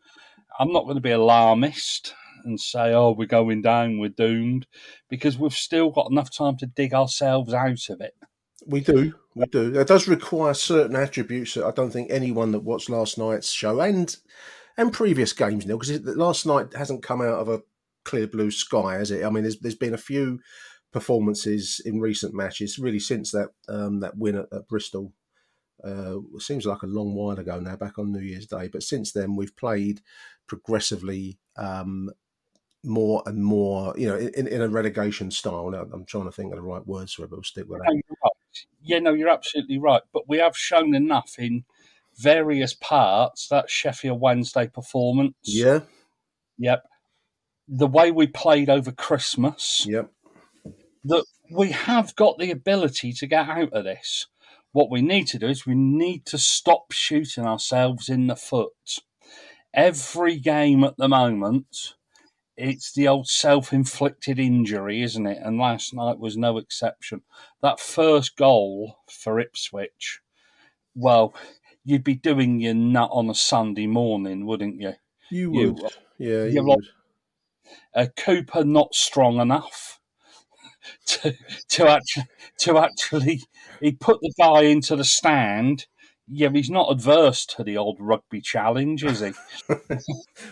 I'm 0.58 0.72
not 0.72 0.84
going 0.84 0.96
to 0.96 1.00
be 1.00 1.12
alarmist 1.12 2.14
and 2.44 2.58
say, 2.58 2.92
oh, 2.92 3.14
we're 3.16 3.26
going 3.26 3.62
down, 3.62 4.00
we're 4.00 4.08
doomed, 4.08 4.66
because 5.08 5.38
we've 5.38 5.52
still 5.52 5.90
got 5.90 6.10
enough 6.10 6.36
time 6.36 6.56
to 6.56 6.66
dig 6.66 6.94
ourselves 6.94 7.54
out 7.54 7.88
of 7.90 8.00
it. 8.00 8.14
We 8.66 8.80
do, 8.80 9.14
we 9.38 9.46
do. 9.46 9.78
It 9.78 9.88
does 9.88 10.08
require 10.08 10.54
certain 10.54 10.96
attributes 10.96 11.54
that 11.54 11.64
I 11.64 11.70
don't 11.70 11.90
think 11.90 12.10
anyone 12.10 12.52
that 12.52 12.60
watched 12.60 12.90
last 12.90 13.18
night's 13.18 13.50
show 13.50 13.80
and 13.80 14.14
and 14.76 14.92
previous 14.92 15.32
games, 15.32 15.66
Neil, 15.66 15.78
because 15.78 16.00
last 16.16 16.46
night 16.46 16.74
hasn't 16.74 17.02
come 17.02 17.20
out 17.20 17.40
of 17.40 17.48
a 17.48 17.62
clear 18.04 18.26
blue 18.26 18.50
sky, 18.50 18.94
has 18.94 19.10
it? 19.10 19.24
I 19.24 19.30
mean, 19.30 19.42
there's 19.42 19.58
there's 19.58 19.74
been 19.74 19.94
a 19.94 19.98
few 19.98 20.40
performances 20.92 21.80
in 21.84 22.00
recent 22.00 22.34
matches, 22.34 22.78
really 22.78 23.00
since 23.00 23.32
that 23.32 23.50
um, 23.68 24.00
that 24.00 24.16
win 24.16 24.36
at, 24.36 24.46
at 24.52 24.68
Bristol 24.68 25.12
uh, 25.84 26.16
seems 26.38 26.66
like 26.66 26.82
a 26.82 26.86
long 26.86 27.14
while 27.14 27.38
ago 27.38 27.60
now, 27.60 27.76
back 27.76 27.98
on 27.98 28.12
New 28.12 28.20
Year's 28.20 28.46
Day. 28.46 28.68
But 28.68 28.82
since 28.82 29.12
then, 29.12 29.36
we've 29.36 29.56
played 29.56 30.00
progressively 30.46 31.38
um, 31.56 32.10
more 32.84 33.22
and 33.26 33.44
more, 33.44 33.94
you 33.96 34.08
know, 34.08 34.16
in, 34.16 34.46
in 34.48 34.62
a 34.62 34.68
relegation 34.68 35.30
style. 35.30 35.74
I'm 35.74 36.04
trying 36.04 36.24
to 36.24 36.32
think 36.32 36.52
of 36.52 36.56
the 36.56 36.62
right 36.62 36.86
words 36.86 37.12
for 37.12 37.24
it, 37.24 37.30
but 37.30 37.36
we'll 37.36 37.44
stick 37.44 37.68
with 37.68 37.80
that. 37.80 38.02
Yeah, 38.82 39.00
no, 39.00 39.12
you're 39.12 39.28
absolutely 39.28 39.78
right. 39.78 40.02
But 40.12 40.28
we 40.28 40.38
have 40.38 40.56
shown 40.56 40.94
enough 40.94 41.34
in 41.38 41.64
various 42.16 42.74
parts 42.74 43.48
that 43.48 43.70
Sheffield 43.70 44.20
Wednesday 44.20 44.66
performance. 44.66 45.36
Yeah. 45.42 45.80
Yep. 46.58 46.84
The 47.68 47.86
way 47.86 48.10
we 48.10 48.26
played 48.26 48.70
over 48.70 48.92
Christmas. 48.92 49.86
Yep. 49.88 50.10
That 51.04 51.24
we 51.50 51.70
have 51.70 52.14
got 52.16 52.38
the 52.38 52.50
ability 52.50 53.12
to 53.14 53.26
get 53.26 53.48
out 53.48 53.72
of 53.72 53.84
this. 53.84 54.26
What 54.72 54.90
we 54.90 55.00
need 55.00 55.26
to 55.28 55.38
do 55.38 55.48
is 55.48 55.66
we 55.66 55.74
need 55.74 56.26
to 56.26 56.38
stop 56.38 56.92
shooting 56.92 57.44
ourselves 57.44 58.08
in 58.08 58.26
the 58.26 58.36
foot. 58.36 59.00
Every 59.72 60.38
game 60.38 60.84
at 60.84 60.96
the 60.96 61.08
moment, 61.08 61.94
it's 62.58 62.92
the 62.92 63.06
old 63.06 63.28
self 63.28 63.72
inflicted 63.72 64.38
injury, 64.38 65.02
isn't 65.02 65.26
it? 65.26 65.38
And 65.42 65.58
last 65.58 65.94
night 65.94 66.18
was 66.18 66.36
no 66.36 66.58
exception. 66.58 67.22
That 67.62 67.78
first 67.78 68.36
goal 68.36 68.98
for 69.08 69.38
Ipswich, 69.38 70.20
well, 70.94 71.34
you'd 71.84 72.04
be 72.04 72.16
doing 72.16 72.60
your 72.60 72.74
nut 72.74 73.10
on 73.12 73.30
a 73.30 73.34
Sunday 73.34 73.86
morning, 73.86 74.44
wouldn't 74.44 74.80
you? 74.80 74.94
You 75.30 75.52
would. 75.52 75.78
You, 75.78 75.88
yeah, 76.18 76.44
you 76.44 76.64
would. 76.64 76.84
Uh, 77.94 78.06
Cooper 78.16 78.64
not 78.64 78.94
strong 78.94 79.40
enough 79.40 80.00
to 81.06 81.34
to 81.68 81.88
actually 81.88 82.24
to 82.58 82.78
actually 82.78 83.42
he 83.80 83.92
put 83.92 84.20
the 84.20 84.32
guy 84.38 84.62
into 84.62 84.96
the 84.96 85.04
stand. 85.04 85.86
Yeah, 86.30 86.50
he's 86.50 86.70
not 86.70 86.90
adverse 86.90 87.46
to 87.46 87.64
the 87.64 87.76
old 87.76 87.96
rugby 88.00 88.40
challenge, 88.40 89.04
is 89.04 89.20
he? 89.20 89.32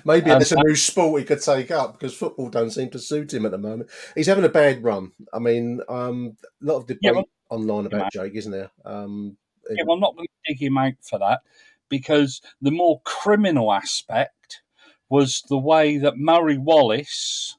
Maybe 0.05 0.31
um, 0.31 0.41
it's 0.41 0.53
a 0.53 0.57
new 0.57 0.75
sport 0.75 1.21
he 1.21 1.27
could 1.27 1.43
take 1.43 1.71
up 1.71 1.93
because 1.93 2.17
football 2.17 2.49
don't 2.49 2.71
seem 2.71 2.91
to 2.91 2.99
suit 2.99 3.35
him 3.35 3.45
at 3.45 3.51
the 3.51 3.59
moment. 3.59 3.91
He's 4.15 4.27
having 4.27 4.45
a 4.45 4.49
bad 4.49 4.83
run. 4.83 5.13
I 5.33 5.39
mean, 5.39 5.81
um, 5.89 6.37
a 6.63 6.65
lot 6.65 6.79
of 6.79 6.87
debate 6.87 7.01
yeah, 7.03 7.11
well, 7.13 7.29
online 7.51 7.87
about 7.87 8.13
Jake, 8.13 8.35
isn't 8.35 8.53
there? 8.53 8.71
Um, 8.85 9.37
yeah, 9.71 9.85
well, 9.87 9.95
I'm 9.95 10.01
not 10.01 10.17
going 10.17 10.29
to 10.29 10.53
dig 10.53 10.63
him 10.63 10.79
out 10.79 10.95
for 11.03 11.19
that 11.19 11.41
because 11.89 12.41
the 12.61 12.71
more 12.71 13.01
criminal 13.05 13.73
aspect 13.73 14.63
was 15.09 15.43
the 15.49 15.59
way 15.59 15.99
that 15.99 16.17
Murray 16.17 16.59
Wallace 16.59 17.57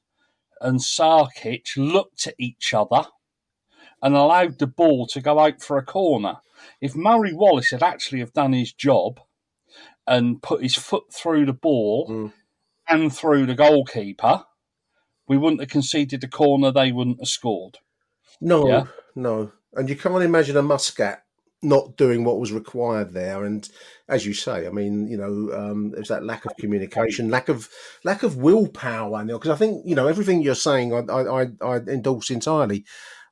and 0.60 0.80
Sarkic 0.80 1.76
looked 1.76 2.26
at 2.26 2.34
each 2.38 2.74
other 2.74 3.06
and 4.02 4.14
allowed 4.14 4.58
the 4.58 4.66
ball 4.66 5.06
to 5.08 5.20
go 5.20 5.38
out 5.38 5.62
for 5.62 5.78
a 5.78 5.84
corner. 5.84 6.36
If 6.80 6.94
Murray 6.94 7.32
Wallace 7.32 7.70
had 7.70 7.82
actually 7.82 8.20
have 8.20 8.32
done 8.32 8.52
his 8.52 8.72
job 8.72 9.20
and 10.06 10.42
put 10.42 10.62
his 10.62 10.74
foot 10.74 11.12
through 11.12 11.46
the 11.46 11.52
ball 11.52 12.08
mm. 12.08 12.32
and 12.88 13.14
through 13.14 13.46
the 13.46 13.54
goalkeeper, 13.54 14.44
we 15.26 15.36
wouldn't 15.36 15.60
have 15.60 15.70
conceded 15.70 16.20
the 16.20 16.28
corner. 16.28 16.70
They 16.70 16.92
wouldn't 16.92 17.20
have 17.20 17.28
scored. 17.28 17.78
No, 18.40 18.68
yeah? 18.68 18.84
no, 19.14 19.52
and 19.74 19.88
you 19.88 19.96
can't 19.96 20.22
imagine 20.22 20.56
a 20.56 20.62
Muscat 20.62 21.24
not 21.60 21.96
doing 21.96 22.24
what 22.24 22.38
was 22.38 22.52
required 22.52 23.12
there. 23.12 23.44
And 23.44 23.68
as 24.08 24.24
you 24.24 24.32
say, 24.32 24.66
I 24.66 24.70
mean, 24.70 25.08
you 25.08 25.16
know, 25.16 25.52
um, 25.52 25.90
there's 25.90 26.08
that 26.08 26.24
lack 26.24 26.44
of 26.44 26.52
communication, 26.58 27.30
lack 27.30 27.48
of 27.48 27.68
lack 28.04 28.22
of 28.22 28.36
willpower. 28.36 29.24
Because 29.24 29.50
I 29.50 29.56
think 29.56 29.82
you 29.84 29.94
know 29.94 30.06
everything 30.06 30.40
you're 30.40 30.54
saying, 30.54 30.94
I, 30.94 31.00
I, 31.12 31.46
I 31.60 31.76
endorse 31.76 32.30
entirely. 32.30 32.84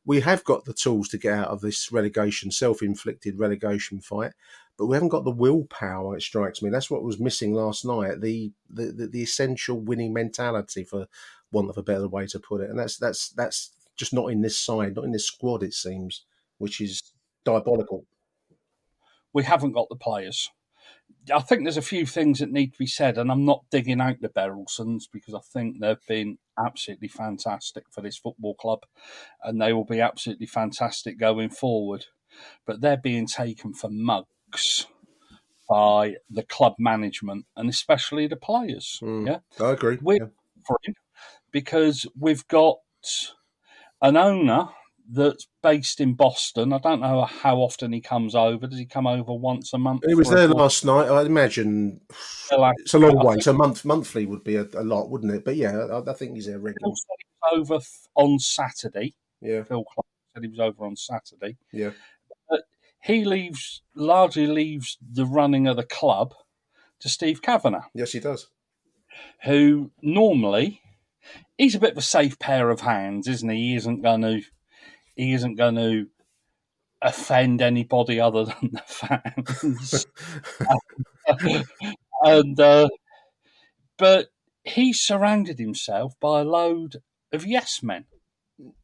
We 0.06 0.20
have 0.20 0.44
got 0.44 0.64
the 0.64 0.72
tools 0.72 1.08
to 1.10 1.18
get 1.18 1.34
out 1.34 1.48
of 1.48 1.60
this 1.60 1.92
relegation, 1.92 2.50
self-inflicted 2.50 3.38
relegation 3.38 4.00
fight, 4.00 4.32
but 4.78 4.86
we 4.86 4.96
haven't 4.96 5.10
got 5.10 5.24
the 5.24 5.30
willpower. 5.32 6.16
It 6.16 6.22
strikes 6.22 6.62
me 6.62 6.70
that's 6.70 6.90
what 6.90 7.02
was 7.02 7.20
missing 7.20 7.52
last 7.52 7.84
night. 7.84 8.20
The 8.22 8.52
the, 8.70 8.92
the, 8.92 9.06
the 9.08 9.22
essential 9.22 9.78
winning 9.80 10.14
mentality, 10.14 10.84
for 10.84 11.08
want 11.52 11.70
of 11.70 11.76
a 11.78 11.82
better 11.82 12.08
way 12.08 12.26
to 12.28 12.38
put 12.38 12.62
it, 12.62 12.70
and 12.70 12.78
that's 12.78 12.96
that's 12.96 13.30
that's 13.30 13.72
just 13.96 14.12
not 14.14 14.30
in 14.30 14.42
this 14.42 14.58
side, 14.58 14.94
not 14.96 15.04
in 15.04 15.12
this 15.12 15.26
squad. 15.26 15.62
It 15.62 15.74
seems. 15.74 16.24
which 16.58 16.80
is 16.80 17.12
diabolical. 17.44 18.06
We 19.32 19.42
haven't 19.44 19.72
got 19.72 19.88
the 19.88 19.96
players. 19.96 20.50
I 21.32 21.40
think 21.40 21.62
there's 21.62 21.76
a 21.76 21.82
few 21.82 22.06
things 22.06 22.38
that 22.38 22.50
need 22.50 22.72
to 22.72 22.78
be 22.78 22.86
said, 22.86 23.18
and 23.18 23.30
I'm 23.30 23.44
not 23.44 23.64
digging 23.70 24.00
out 24.00 24.20
the 24.20 24.28
Berylsons 24.28 25.08
because 25.12 25.34
I 25.34 25.40
think 25.52 25.80
they've 25.80 26.06
been 26.08 26.38
absolutely 26.58 27.08
fantastic 27.08 27.84
for 27.90 28.00
this 28.00 28.16
football 28.16 28.54
club, 28.54 28.80
and 29.42 29.60
they 29.60 29.72
will 29.72 29.84
be 29.84 30.00
absolutely 30.00 30.46
fantastic 30.46 31.18
going 31.18 31.50
forward. 31.50 32.06
But 32.66 32.80
they're 32.80 32.96
being 32.96 33.26
taken 33.26 33.72
for 33.72 33.88
mugs 33.90 34.86
by 35.68 36.16
the 36.30 36.42
club 36.42 36.74
management 36.78 37.46
and 37.56 37.68
especially 37.68 38.26
the 38.26 38.36
players. 38.36 39.00
Mm, 39.02 39.26
Yeah, 39.26 39.64
I 39.64 39.72
agree. 39.72 39.98
we're 40.00 40.16
yeah. 40.16 40.92
because 41.50 42.06
we've 42.18 42.46
got 42.48 42.76
an 44.02 44.16
owner 44.16 44.68
that's 45.10 45.46
based 45.62 46.00
in 46.00 46.14
Boston. 46.14 46.72
I 46.72 46.78
don't 46.78 47.00
know 47.00 47.24
how 47.24 47.56
often 47.58 47.92
he 47.92 48.00
comes 48.00 48.34
over. 48.34 48.66
Does 48.66 48.78
he 48.78 48.86
come 48.86 49.06
over 49.06 49.32
once 49.32 49.72
a 49.72 49.78
month? 49.78 50.02
He 50.06 50.14
was 50.14 50.28
there 50.30 50.48
last 50.48 50.84
night. 50.84 51.08
I 51.08 51.22
imagine 51.22 52.00
Like, 52.56 52.74
it's 52.78 52.94
a 52.94 52.98
long 52.98 53.18
I 53.18 53.24
way. 53.24 53.36
So 53.40 53.52
month 53.52 53.84
monthly 53.84 54.26
would 54.26 54.42
be 54.44 54.56
a, 54.56 54.66
a 54.74 54.82
lot, 54.82 55.10
wouldn't 55.10 55.32
it? 55.32 55.44
But 55.44 55.56
yeah, 55.56 55.76
I, 55.76 56.10
I 56.10 56.14
think 56.14 56.34
he's 56.34 56.46
there 56.46 56.58
regularly. 56.58 56.94
He 57.52 57.58
was 57.58 57.70
over 57.70 57.84
on 58.16 58.38
Saturday. 58.38 59.14
Yeah, 59.40 59.62
Phil 59.62 59.84
Clark 59.84 60.06
said 60.34 60.42
he 60.42 60.48
was 60.48 60.60
over 60.60 60.84
on 60.84 60.96
Saturday. 60.96 61.56
yeah. 61.72 61.90
He 63.02 63.24
leaves 63.24 63.82
largely 63.94 64.48
leaves 64.48 64.98
the 65.00 65.26
running 65.26 65.68
of 65.68 65.76
the 65.76 65.84
club 65.84 66.34
to 66.98 67.08
Steve 67.08 67.40
Kavanagh, 67.40 67.84
Yes, 67.94 68.10
he 68.10 68.18
does. 68.18 68.48
who 69.44 69.92
normally 70.02 70.80
he's 71.56 71.76
a 71.76 71.78
bit 71.80 71.92
of 71.92 71.98
a 71.98 72.02
safe 72.02 72.36
pair 72.40 72.68
of 72.70 72.80
hands, 72.80 73.28
isn't 73.28 73.48
he? 73.48 73.68
He 73.70 73.76
isn't 73.76 74.02
going 74.02 74.22
to 74.22 74.42
he 75.16 75.32
isn't 75.32 75.56
going 75.56 75.76
to 75.76 76.06
offend 77.02 77.62
anybody 77.62 78.20
other 78.20 78.44
than 78.44 78.70
the 78.72 78.82
fans. 78.86 80.06
and 82.22 82.60
uh, 82.60 82.88
but 83.96 84.28
he 84.64 84.92
surrounded 84.92 85.58
himself 85.58 86.14
by 86.20 86.40
a 86.40 86.44
load 86.44 86.96
of 87.32 87.46
yes 87.46 87.82
men. 87.82 88.04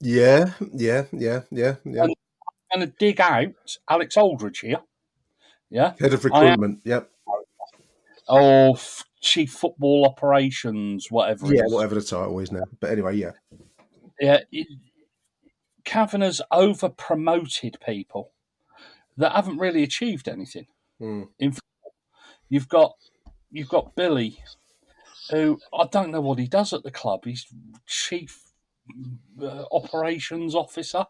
Yeah, 0.00 0.52
yeah, 0.72 1.04
yeah, 1.12 1.42
yeah, 1.50 1.76
yeah. 1.84 2.04
And- 2.04 2.14
I'm 2.72 2.80
Going 2.80 2.90
to 2.90 2.96
dig 2.98 3.20
out 3.20 3.76
Alex 3.86 4.16
Aldridge 4.16 4.60
here, 4.60 4.80
yeah, 5.68 5.92
Head 6.00 6.14
of 6.14 6.24
recruitment. 6.24 6.80
Yep. 6.84 7.10
or 8.30 8.78
chief 9.20 9.52
football 9.52 10.06
operations, 10.06 11.08
whatever. 11.10 11.54
Yeah, 11.54 11.64
is. 11.66 11.72
whatever 11.72 11.96
the 11.96 12.00
title 12.00 12.38
is 12.38 12.50
now. 12.50 12.64
But 12.80 12.92
anyway, 12.92 13.16
yeah. 13.16 13.32
Yeah, 14.18 14.38
it, 15.84 15.90
Kavanagh's 15.90 16.42
over 16.50 16.88
promoted 16.88 17.78
people 17.84 18.32
that 19.16 19.32
haven't 19.32 19.58
really 19.58 19.82
achieved 19.82 20.28
anything. 20.28 20.66
Mm. 21.00 21.28
In 21.38 21.54
you've 22.48 22.68
got 22.68 22.92
you've 23.50 23.68
got 23.68 23.94
Billy, 23.94 24.38
who 25.30 25.58
I 25.72 25.86
don't 25.90 26.10
know 26.10 26.20
what 26.20 26.38
he 26.38 26.46
does 26.46 26.72
at 26.72 26.82
the 26.82 26.90
club. 26.90 27.24
He's 27.24 27.46
chief 27.86 28.42
uh, 29.40 29.64
operations 29.72 30.54
officer. 30.54 31.06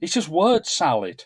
It's 0.00 0.14
just 0.14 0.28
word 0.28 0.66
salad. 0.66 1.24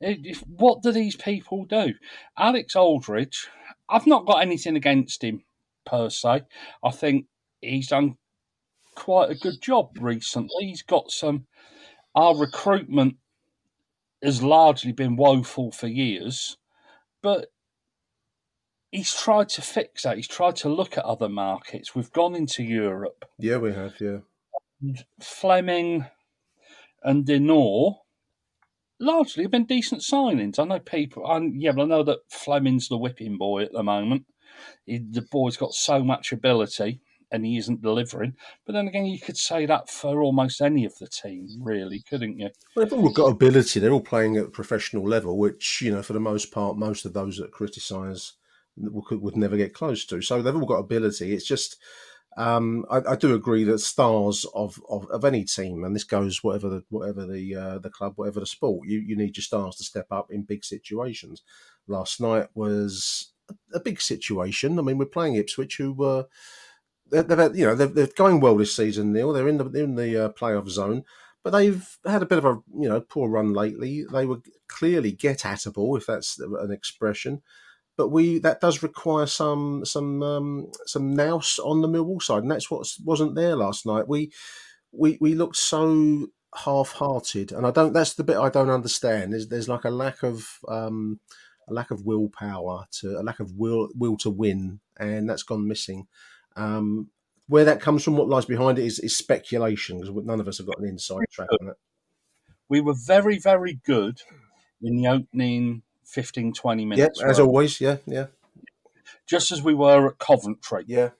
It- 0.00 0.26
if- 0.26 0.40
what 0.46 0.82
do 0.82 0.92
these 0.92 1.16
people 1.16 1.64
do? 1.64 1.94
Alex 2.36 2.76
Aldridge, 2.76 3.48
I've 3.88 4.06
not 4.06 4.26
got 4.26 4.42
anything 4.42 4.76
against 4.76 5.22
him 5.24 5.44
per 5.86 6.10
se. 6.10 6.42
I 6.82 6.90
think 6.90 7.26
he's 7.60 7.88
done 7.88 8.16
quite 8.94 9.30
a 9.30 9.34
good 9.34 9.60
job 9.62 9.96
recently. 10.00 10.66
He's 10.66 10.82
got 10.82 11.10
some. 11.10 11.46
Our 12.14 12.36
recruitment 12.36 13.16
has 14.22 14.42
largely 14.42 14.92
been 14.92 15.16
woeful 15.16 15.72
for 15.72 15.86
years, 15.86 16.56
but 17.22 17.48
he's 18.90 19.14
tried 19.14 19.48
to 19.50 19.62
fix 19.62 20.02
that. 20.02 20.16
He's 20.16 20.28
tried 20.28 20.56
to 20.56 20.68
look 20.68 20.96
at 20.96 21.04
other 21.04 21.28
markets. 21.28 21.94
We've 21.94 22.12
gone 22.12 22.34
into 22.34 22.62
Europe. 22.62 23.24
Yeah, 23.38 23.56
we 23.56 23.72
have, 23.72 23.94
yeah. 24.00 24.18
Flemming 25.20 26.06
and 27.02 27.26
De 27.26 27.38
Norre 27.38 27.96
largely 29.00 29.44
have 29.44 29.50
been 29.50 29.66
decent 29.66 30.02
signings. 30.02 30.58
I 30.58 30.64
know 30.64 30.78
people, 30.78 31.26
I, 31.26 31.38
yeah, 31.54 31.72
but 31.72 31.82
I 31.82 31.86
know 31.86 32.02
that 32.04 32.30
Flemming's 32.30 32.88
the 32.88 32.96
whipping 32.96 33.36
boy 33.36 33.64
at 33.64 33.72
the 33.72 33.82
moment. 33.82 34.26
He, 34.86 34.98
the 34.98 35.22
boy's 35.22 35.56
got 35.56 35.74
so 35.74 36.04
much 36.04 36.32
ability 36.32 37.00
and 37.34 37.44
he 37.44 37.58
isn't 37.58 37.82
delivering. 37.82 38.34
But 38.64 38.74
then 38.74 38.86
again, 38.86 39.06
you 39.06 39.18
could 39.18 39.36
say 39.36 39.66
that 39.66 39.90
for 39.90 40.22
almost 40.22 40.60
any 40.60 40.84
of 40.84 40.96
the 40.98 41.08
team, 41.08 41.48
really, 41.60 42.02
couldn't 42.08 42.38
you? 42.38 42.50
Well, 42.74 42.86
they've 42.86 42.92
all 42.98 43.10
got 43.10 43.26
ability. 43.26 43.80
They're 43.80 43.92
all 43.92 44.00
playing 44.00 44.36
at 44.36 44.46
a 44.46 44.50
professional 44.50 45.04
level, 45.04 45.36
which, 45.36 45.82
you 45.82 45.90
know, 45.92 46.02
for 46.02 46.12
the 46.12 46.20
most 46.20 46.52
part, 46.52 46.78
most 46.78 47.04
of 47.04 47.12
those 47.12 47.36
that 47.38 47.50
criticise 47.50 48.34
would, 48.76 49.36
never 49.36 49.56
get 49.56 49.74
close 49.74 50.04
to. 50.06 50.22
So 50.22 50.40
they've 50.40 50.54
all 50.54 50.64
got 50.64 50.76
ability. 50.76 51.34
It's 51.34 51.44
just, 51.44 51.76
um, 52.36 52.84
I, 52.88 53.00
I 53.08 53.16
do 53.16 53.34
agree 53.34 53.64
that 53.64 53.78
stars 53.80 54.46
of, 54.54 54.80
of, 54.88 55.10
of 55.10 55.24
any 55.24 55.44
team, 55.44 55.82
and 55.82 55.94
this 55.94 56.04
goes 56.04 56.44
whatever 56.44 56.68
the 56.68 56.84
whatever 56.88 57.26
the 57.26 57.54
uh, 57.54 57.78
the 57.78 57.90
club, 57.90 58.14
whatever 58.16 58.40
the 58.40 58.46
sport, 58.46 58.88
you, 58.88 58.98
you 58.98 59.16
need 59.16 59.36
your 59.36 59.42
stars 59.42 59.76
to 59.76 59.84
step 59.84 60.06
up 60.10 60.30
in 60.30 60.42
big 60.42 60.64
situations. 60.64 61.42
Last 61.86 62.20
night 62.20 62.48
was 62.54 63.32
a 63.72 63.78
big 63.78 64.00
situation. 64.00 64.78
I 64.78 64.82
mean, 64.82 64.98
we're 64.98 65.06
playing 65.06 65.36
Ipswich, 65.36 65.76
who 65.76 65.92
were 65.92 66.26
they've, 67.10 67.26
they've 67.26 67.56
you 67.56 67.66
know 67.66 67.74
they're, 67.74 67.86
they're 67.86 68.06
going 68.16 68.40
well 68.40 68.56
this 68.56 68.74
season. 68.74 69.12
Neil, 69.12 69.32
they're 69.32 69.48
in 69.48 69.58
the 69.58 69.64
they're 69.64 69.84
in 69.84 69.96
the 69.96 70.26
uh, 70.26 70.28
playoff 70.30 70.68
zone, 70.68 71.04
but 71.42 71.50
they've 71.50 71.98
had 72.06 72.22
a 72.22 72.26
bit 72.26 72.38
of 72.38 72.44
a 72.44 72.58
you 72.78 72.88
know 72.88 73.00
poor 73.00 73.28
run 73.28 73.52
lately. 73.52 74.04
They 74.10 74.26
were 74.26 74.40
clearly 74.68 75.12
get 75.12 75.40
atable, 75.40 75.96
if 75.96 76.06
that's 76.06 76.38
an 76.38 76.72
expression. 76.72 77.42
But 77.96 78.08
we 78.08 78.38
that 78.40 78.60
does 78.60 78.82
require 78.82 79.26
some 79.26 79.84
some 79.84 80.22
um, 80.22 80.72
some 80.86 81.14
nous 81.14 81.58
on 81.58 81.80
the 81.80 81.88
Millwall 81.88 82.22
side, 82.22 82.42
and 82.42 82.50
that's 82.50 82.70
what 82.70 82.86
wasn't 83.04 83.36
there 83.36 83.56
last 83.56 83.86
night. 83.86 84.08
We 84.08 84.32
we 84.92 85.18
we 85.20 85.34
looked 85.34 85.56
so 85.56 86.28
half-hearted, 86.56 87.52
and 87.52 87.66
I 87.66 87.70
don't. 87.70 87.92
That's 87.92 88.14
the 88.14 88.24
bit 88.24 88.36
I 88.36 88.48
don't 88.48 88.70
understand. 88.70 89.32
There's 89.32 89.48
there's 89.48 89.68
like 89.68 89.84
a 89.84 89.90
lack 89.90 90.22
of 90.22 90.58
um, 90.68 91.20
a 91.68 91.72
lack 91.72 91.90
of 91.90 92.04
willpower 92.04 92.86
to 93.00 93.20
a 93.20 93.22
lack 93.22 93.40
of 93.40 93.52
will 93.52 93.88
will 93.94 94.16
to 94.18 94.30
win, 94.30 94.80
and 94.98 95.28
that's 95.28 95.42
gone 95.44 95.68
missing. 95.68 96.06
Um, 96.56 97.08
where 97.48 97.64
that 97.64 97.80
comes 97.80 98.02
from, 98.02 98.16
what 98.16 98.28
lies 98.28 98.46
behind 98.46 98.78
it 98.78 98.86
is, 98.86 98.98
is 98.98 99.16
speculation 99.16 100.00
because 100.00 100.14
none 100.24 100.40
of 100.40 100.48
us 100.48 100.58
have 100.58 100.66
got 100.66 100.78
an 100.78 100.86
inside 100.88 101.24
track 101.30 101.48
on 101.60 101.68
it. 101.68 101.76
We 102.68 102.80
were 102.80 102.94
very, 102.94 103.38
very 103.38 103.80
good 103.84 104.22
in 104.82 104.96
the 104.96 105.08
opening 105.08 105.82
15, 106.06 106.54
20 106.54 106.82
Yeah, 106.82 106.88
minutes. 106.88 107.20
as 107.22 107.38
weren't 107.38 107.48
always. 107.48 107.80
Yeah, 107.80 107.98
yeah, 108.06 108.26
Just 109.26 109.52
as 109.52 109.62
we 109.62 109.74
were 109.74 110.08
at 110.08 110.18
Coventry. 110.18 110.84
yeah. 110.86 111.10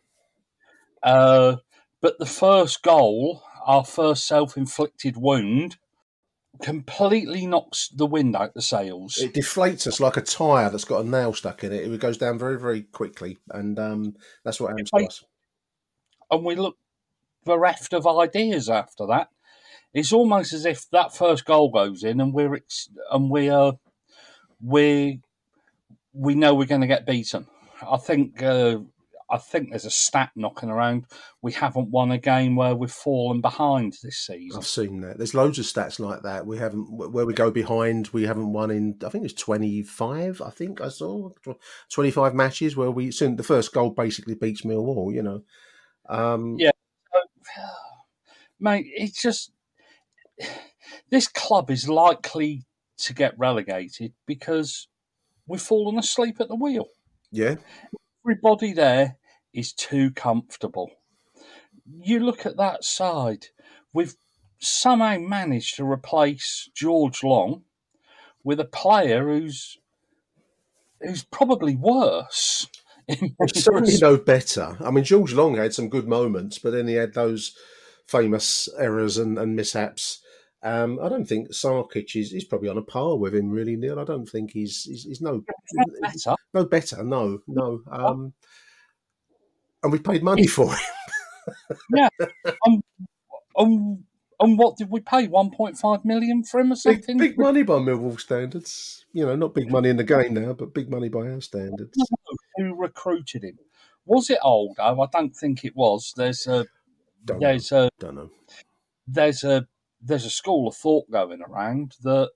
Uh, 1.03 1.57
but 2.01 2.18
the 2.18 2.27
first 2.27 2.83
goal, 2.83 3.42
our 3.66 3.85
first 3.85 4.27
self 4.27 4.57
inflicted 4.57 5.16
wound, 5.18 5.77
completely 6.62 7.46
knocks 7.46 7.88
the 7.88 8.06
wind 8.06 8.36
out 8.36 8.54
the 8.54 8.62
sails. 8.62 9.18
It 9.18 9.34
deflates 9.34 9.86
us 9.86 10.00
like 10.00 10.16
a 10.16 10.22
tire 10.22 10.70
that's 10.70 10.84
got 10.84 11.04
a 11.04 11.08
nail 11.08 11.32
stuck 11.34 11.64
in 11.64 11.72
it. 11.72 11.90
It 11.90 12.00
goes 12.00 12.18
down 12.18 12.38
very, 12.38 12.58
very 12.58 12.82
quickly, 12.82 13.38
and 13.50 13.78
um, 13.78 14.14
that's 14.44 14.60
what 14.60 14.70
happens 14.70 14.90
to 14.90 15.06
us. 15.06 15.24
and 16.30 16.44
we 16.44 16.54
look 16.54 16.76
bereft 17.44 17.92
of 17.92 18.06
ideas 18.06 18.68
after 18.68 19.06
that. 19.06 19.28
It's 19.92 20.12
almost 20.12 20.52
as 20.52 20.64
if 20.64 20.88
that 20.90 21.14
first 21.14 21.44
goal 21.44 21.70
goes 21.70 22.02
in 22.02 22.20
and 22.20 22.34
we're 22.34 22.56
ex- 22.56 22.88
and 23.12 23.30
we 23.30 23.48
are 23.48 23.74
we 24.60 25.20
we 26.12 26.34
know 26.34 26.54
we're 26.54 26.66
going 26.66 26.80
to 26.80 26.86
get 26.86 27.06
beaten. 27.06 27.46
I 27.88 27.98
think 27.98 28.42
uh, 28.42 28.78
I 29.35 29.38
think 29.38 29.70
there's 29.70 29.85
a 29.85 29.90
stat 29.90 30.31
knocking 30.37 30.70
around. 30.70 31.07
We 31.42 31.51
haven't 31.51 31.90
won 31.90 32.12
a 32.12 32.18
game 32.18 32.55
where 32.55 32.77
we've 32.77 32.88
fallen 32.88 33.40
behind 33.40 33.97
this 34.01 34.18
season. 34.18 34.57
I've 34.57 34.64
seen 34.64 35.01
that. 35.01 35.18
There's 35.18 35.35
loads 35.35 35.59
of 35.59 35.64
stats 35.64 35.99
like 35.99 36.23
that. 36.23 36.47
We 36.47 36.57
haven't 36.57 36.85
where 36.88 37.27
we 37.27 37.35
go 37.35 37.51
behind. 37.51 38.11
We 38.12 38.27
haven't 38.27 38.53
won 38.53 38.70
in. 38.70 38.97
I 39.05 39.09
think 39.09 39.25
it's 39.25 39.35
25. 39.35 40.40
I 40.40 40.51
think 40.51 40.81
I 40.81 40.88
saw 40.88 41.31
25 41.90 42.33
matches 42.33 42.77
where 42.77 42.92
we. 42.92 43.11
Soon 43.11 43.35
the 43.35 43.42
first 43.42 43.75
goal 43.75 43.90
basically 43.90 44.37
beats 44.37 44.62
Millwall. 44.62 45.12
You 45.12 45.23
know. 45.25 45.42
Um, 46.09 46.55
Yeah. 46.57 46.70
Mate, 48.61 48.87
it's 48.87 49.20
just 49.20 49.51
this 51.11 51.27
club 51.27 51.73
is 51.73 51.88
likely 51.88 52.66
to 52.99 53.12
get 53.12 53.37
relegated 53.37 54.12
because 54.27 54.87
we've 55.49 55.61
fallen 55.61 55.99
asleep 55.99 56.40
at 56.40 56.47
the 56.47 56.55
wheel. 56.55 56.87
yeah. 57.33 57.57
everybody 58.25 58.73
there 58.73 59.16
is 59.54 59.72
too 59.72 60.10
comfortable. 60.10 60.90
You 61.86 62.20
look 62.20 62.44
at 62.44 62.56
that 62.56 62.84
side, 62.84 63.46
we've 63.92 64.14
somehow 64.58 65.18
managed 65.18 65.76
to 65.76 65.84
replace 65.84 66.68
George 66.74 67.22
Long 67.22 67.62
with 68.42 68.60
a 68.60 68.64
player 68.64 69.28
who's 69.28 69.78
who's 71.00 71.24
probably 71.24 71.76
worse. 71.76 72.68
in 73.08 73.34
certainly 73.54 73.98
no 74.00 74.16
better. 74.16 74.76
I 74.80 74.90
mean, 74.90 75.04
George 75.04 75.32
Long 75.34 75.56
had 75.56 75.74
some 75.74 75.88
good 75.88 76.08
moments, 76.08 76.58
but 76.58 76.72
then 76.72 76.88
he 76.88 76.94
had 76.94 77.14
those 77.14 77.54
famous 78.06 78.68
errors 78.78 79.18
and, 79.18 79.38
and 79.38 79.54
mishaps. 79.54 80.20
Um, 80.62 80.98
I 81.02 81.10
don't 81.10 81.26
think 81.26 81.50
Sarkic 81.50 82.16
is, 82.16 82.32
is 82.32 82.44
probably 82.44 82.70
on 82.70 82.78
a 82.78 82.82
par 82.82 83.18
with 83.18 83.34
him, 83.34 83.50
really, 83.50 83.76
Neil. 83.76 84.00
I 84.00 84.04
don't 84.04 84.26
think 84.26 84.52
he's 84.52 84.84
he's, 84.84 85.04
he's 85.04 85.20
no 85.20 85.42
better. 85.42 86.36
no 86.54 86.64
better. 86.64 87.02
No, 87.04 87.40
no. 87.46 87.82
Um, 87.90 88.32
and 89.85 89.92
we 89.92 89.99
paid 89.99 90.25
money 90.25 90.47
for 90.47 90.75
him. 90.75 91.77
yeah. 91.94 92.09
Um, 92.66 92.83
um, 93.57 94.05
and 94.40 94.59
what 94.59 94.77
did 94.77 94.90
we 94.90 95.01
pay? 95.01 95.29
One 95.29 95.51
point 95.51 95.79
five 95.79 96.05
million 96.05 96.42
for 96.42 96.59
him 96.59 96.73
or 96.73 96.77
something? 96.77 97.18
Big, 97.18 97.37
big, 97.37 97.38
money 97.38 97.62
by 97.62 97.75
Millwall 97.75 98.18
standards. 98.18 99.05
You 99.12 99.27
know, 99.27 99.37
not 99.37 99.55
big 99.55 99.70
money 99.70 99.90
in 99.90 99.97
the 99.97 100.05
game 100.05 100.35
now, 100.35 100.55
but 100.55 100.75
big 100.75 100.90
money 100.90 101.09
by 101.09 101.29
our 101.31 101.40
standards. 101.40 101.97
Who 102.57 102.75
recruited 102.75 103.44
him? 103.44 103.59
Was 104.07 104.29
it 104.31 104.38
Aldo? 104.42 105.01
I 105.01 105.07
don't 105.12 105.37
think 105.37 105.64
it 105.64 105.77
was. 105.77 106.12
There's 106.16 106.47
a 106.47 106.66
don't 107.25 107.40
there's 107.40 107.70
know. 107.70 107.85
a 107.85 107.90
don't 108.01 108.16
know. 108.16 108.31
There's 109.07 109.44
a 109.44 109.66
there's 110.03 110.25
a 110.25 110.31
school 110.31 110.68
of 110.68 110.77
thought 110.77 111.11
going 111.11 111.40
around 111.42 111.94
that 112.03 112.31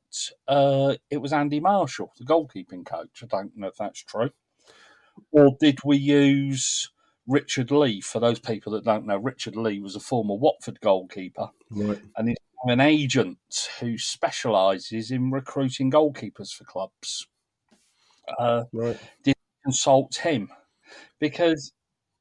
uh, 0.47 0.95
it 1.11 1.19
was 1.19 1.33
Andy 1.33 1.61
Marshall, 1.61 2.13
the 2.19 2.25
goalkeeping 2.25 2.87
coach. 2.87 3.23
I 3.23 3.27
don't 3.27 3.57
know 3.57 3.69
if 3.69 3.77
that's 3.77 4.03
true. 4.03 4.31
Or 5.33 5.57
did 5.61 5.81
we 5.85 5.97
use 5.97 6.91
Richard 7.29 7.71
Lee? 7.71 8.01
For 8.01 8.19
those 8.19 8.41
people 8.41 8.73
that 8.73 8.85
don't 8.85 9.07
know, 9.07 9.19
Richard 9.19 9.55
Lee 9.55 9.79
was 9.79 9.95
a 9.95 10.01
former 10.01 10.35
Watford 10.35 10.81
goalkeeper. 10.81 11.51
Right. 11.71 12.01
And 12.17 12.29
he's 12.29 12.37
an 12.65 12.81
agent 12.81 13.39
who 13.79 13.99
specialises 13.99 15.11
in 15.11 15.31
recruiting 15.31 15.91
goalkeepers 15.91 16.53
for 16.53 16.65
clubs. 16.65 17.29
Uh, 18.39 18.65
right. 18.73 18.99
Did 19.23 19.37
consult 19.63 20.17
him? 20.17 20.49
Because 21.21 21.73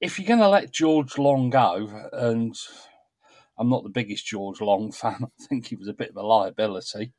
if 0.02 0.20
you're 0.20 0.28
going 0.28 0.40
to 0.40 0.50
let 0.50 0.74
George 0.74 1.18
Long 1.18 1.50
go, 1.50 1.90
and 2.14 2.56
I'm 3.58 3.70
not 3.70 3.84
the 3.84 3.90
biggest 3.90 4.26
George 4.26 4.62
Long 4.62 4.92
fan. 4.92 5.18
I 5.24 5.46
think 5.46 5.68
he 5.68 5.76
was 5.76 5.88
a 5.88 5.94
bit 5.94 6.12
of 6.12 6.18
a 6.18 6.22
liability. 6.22 7.14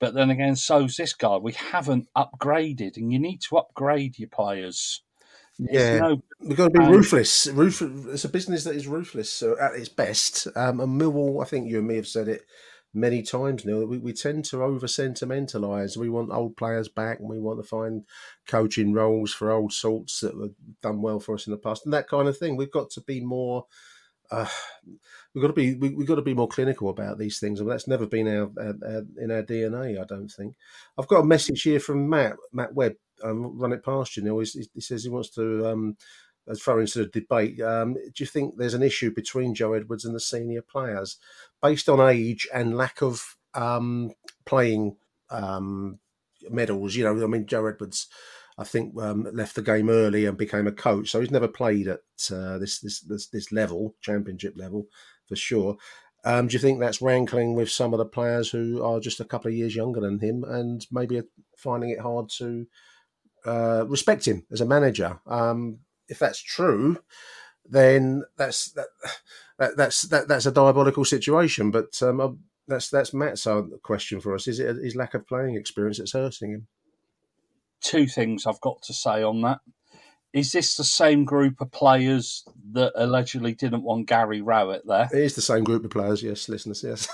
But 0.00 0.14
then 0.14 0.30
again, 0.30 0.56
so's 0.56 0.96
this 0.96 1.14
guy. 1.14 1.36
We 1.36 1.52
haven't 1.52 2.08
upgraded, 2.16 2.96
and 2.96 3.12
you 3.12 3.20
need 3.20 3.40
to 3.48 3.58
upgrade 3.58 4.18
your 4.18 4.28
players. 4.28 5.02
Yeah, 5.58 5.98
no, 5.98 6.22
we've 6.40 6.56
got 6.56 6.72
to 6.72 6.78
be 6.78 6.84
um, 6.84 6.92
ruthless. 6.92 7.46
Ruthless. 7.48 8.06
It's 8.06 8.24
a 8.24 8.28
business 8.28 8.64
that 8.64 8.74
is 8.74 8.86
ruthless 8.86 9.30
so 9.30 9.56
at 9.58 9.74
its 9.74 9.88
best. 9.88 10.48
Um, 10.56 10.80
and 10.80 11.00
Millwall, 11.00 11.42
I 11.42 11.46
think 11.46 11.70
you 11.70 11.78
and 11.78 11.88
me 11.88 11.96
have 11.96 12.08
said 12.08 12.28
it 12.28 12.42
many 12.94 13.22
times, 13.22 13.64
Neil. 13.64 13.86
We, 13.86 13.98
we 13.98 14.12
tend 14.12 14.44
to 14.46 14.62
over 14.62 14.86
sentimentalise. 14.86 15.96
We 15.96 16.08
want 16.08 16.32
old 16.32 16.56
players 16.56 16.88
back, 16.88 17.20
and 17.20 17.28
we 17.28 17.38
want 17.38 17.60
to 17.60 17.68
find 17.68 18.04
coaching 18.46 18.92
roles 18.92 19.32
for 19.32 19.50
old 19.50 19.72
salts 19.72 20.20
that 20.20 20.34
have 20.34 20.54
done 20.82 21.02
well 21.02 21.20
for 21.20 21.34
us 21.34 21.46
in 21.46 21.52
the 21.52 21.58
past, 21.58 21.84
and 21.84 21.92
that 21.92 22.08
kind 22.08 22.28
of 22.28 22.38
thing. 22.38 22.56
We've 22.56 22.70
got 22.70 22.90
to 22.90 23.00
be 23.00 23.20
more 23.20 23.66
uh, 24.32 24.48
we've 25.34 25.42
got 25.42 25.48
to 25.48 25.52
be 25.52 25.74
we, 25.74 25.90
have 25.90 26.06
got 26.06 26.14
to 26.16 26.22
be 26.22 26.34
more 26.34 26.48
clinical 26.48 26.88
about 26.88 27.18
these 27.18 27.38
things, 27.38 27.60
and 27.60 27.70
that's 27.70 27.86
never 27.86 28.06
been 28.06 28.26
our, 28.26 28.50
our, 28.58 28.74
our, 28.84 29.02
in 29.18 29.30
our 29.30 29.42
DNA. 29.42 30.00
I 30.00 30.04
don't 30.04 30.28
think. 30.28 30.56
I've 30.98 31.08
got 31.08 31.20
a 31.20 31.26
message 31.26 31.62
here 31.62 31.78
from 31.78 32.08
Matt 32.08 32.36
Matt 32.52 32.74
Webb. 32.74 32.94
Um, 33.22 33.58
run 33.58 33.72
it 33.72 33.84
past 33.84 34.16
you. 34.16 34.22
Neil. 34.22 34.38
He, 34.40 34.68
he 34.74 34.80
says 34.80 35.04
he 35.04 35.10
wants 35.10 35.30
to 35.30 35.66
um, 35.66 35.96
throw 36.58 36.80
into 36.80 37.00
the 37.00 37.06
debate. 37.06 37.60
Um, 37.60 37.94
do 37.94 38.12
you 38.16 38.26
think 38.26 38.56
there's 38.56 38.74
an 38.74 38.82
issue 38.82 39.14
between 39.14 39.54
Joe 39.54 39.74
Edwards 39.74 40.04
and 40.04 40.14
the 40.14 40.20
senior 40.20 40.62
players, 40.62 41.18
based 41.60 41.88
on 41.88 42.00
age 42.00 42.48
and 42.52 42.76
lack 42.76 43.02
of 43.02 43.36
um, 43.54 44.12
playing 44.44 44.96
um, 45.30 45.98
medals? 46.50 46.94
You 46.96 47.04
know, 47.04 47.24
I 47.24 47.26
mean, 47.26 47.46
Joe 47.46 47.66
Edwards 47.66 48.08
I 48.58 48.64
think 48.64 49.00
um, 49.00 49.26
left 49.32 49.54
the 49.54 49.62
game 49.62 49.88
early 49.88 50.26
and 50.26 50.36
became 50.36 50.66
a 50.66 50.72
coach. 50.72 51.10
So 51.10 51.20
he's 51.20 51.30
never 51.30 51.48
played 51.48 51.88
at 51.88 52.00
uh, 52.30 52.58
this, 52.58 52.80
this, 52.80 53.00
this 53.00 53.26
this 53.28 53.52
level, 53.52 53.94
championship 54.00 54.54
level, 54.56 54.86
for 55.26 55.36
sure. 55.36 55.76
Um, 56.24 56.46
do 56.46 56.52
you 56.52 56.58
think 56.60 56.78
that's 56.78 57.02
rankling 57.02 57.54
with 57.54 57.70
some 57.70 57.92
of 57.92 57.98
the 57.98 58.04
players 58.04 58.50
who 58.50 58.82
are 58.82 59.00
just 59.00 59.20
a 59.20 59.24
couple 59.24 59.48
of 59.48 59.56
years 59.56 59.74
younger 59.74 60.00
than 60.00 60.20
him 60.20 60.44
and 60.44 60.86
maybe 60.92 61.20
finding 61.56 61.90
it 61.90 62.00
hard 62.00 62.28
to 62.38 62.66
uh, 63.44 63.84
respect 63.86 64.26
him 64.26 64.46
as 64.50 64.60
a 64.60 64.66
manager? 64.66 65.20
Um, 65.26 65.78
if 66.08 66.18
that's 66.18 66.40
true, 66.40 66.98
then 67.68 68.24
that's 68.36 68.72
that, 68.72 68.86
that, 69.58 69.76
that's 69.76 70.02
that, 70.02 70.28
that's 70.28 70.46
a 70.46 70.52
diabolical 70.52 71.04
situation. 71.04 71.70
But 71.70 72.02
um, 72.02 72.20
uh, 72.20 72.28
that's 72.68 72.90
that's 72.90 73.14
Matt's 73.14 73.46
question 73.82 74.20
for 74.20 74.34
us: 74.34 74.48
Is 74.48 74.60
it 74.60 74.76
his 74.76 74.96
lack 74.96 75.14
of 75.14 75.26
playing 75.26 75.56
experience 75.56 75.98
that's 75.98 76.12
hurting 76.12 76.52
him? 76.52 76.66
two 77.82 78.06
things 78.06 78.46
I've 78.46 78.60
got 78.60 78.80
to 78.82 78.94
say 78.94 79.22
on 79.22 79.42
that. 79.42 79.60
Is 80.32 80.52
this 80.52 80.76
the 80.76 80.84
same 80.84 81.24
group 81.24 81.60
of 81.60 81.70
players 81.70 82.44
that 82.72 82.92
allegedly 82.94 83.52
didn't 83.52 83.82
want 83.82 84.06
Gary 84.06 84.40
Rowett 84.40 84.86
there? 84.86 85.08
It 85.12 85.18
is 85.18 85.34
the 85.34 85.42
same 85.42 85.62
group 85.62 85.84
of 85.84 85.90
players, 85.90 86.22
yes, 86.22 86.48
listeners, 86.48 86.82
yes. 86.82 87.08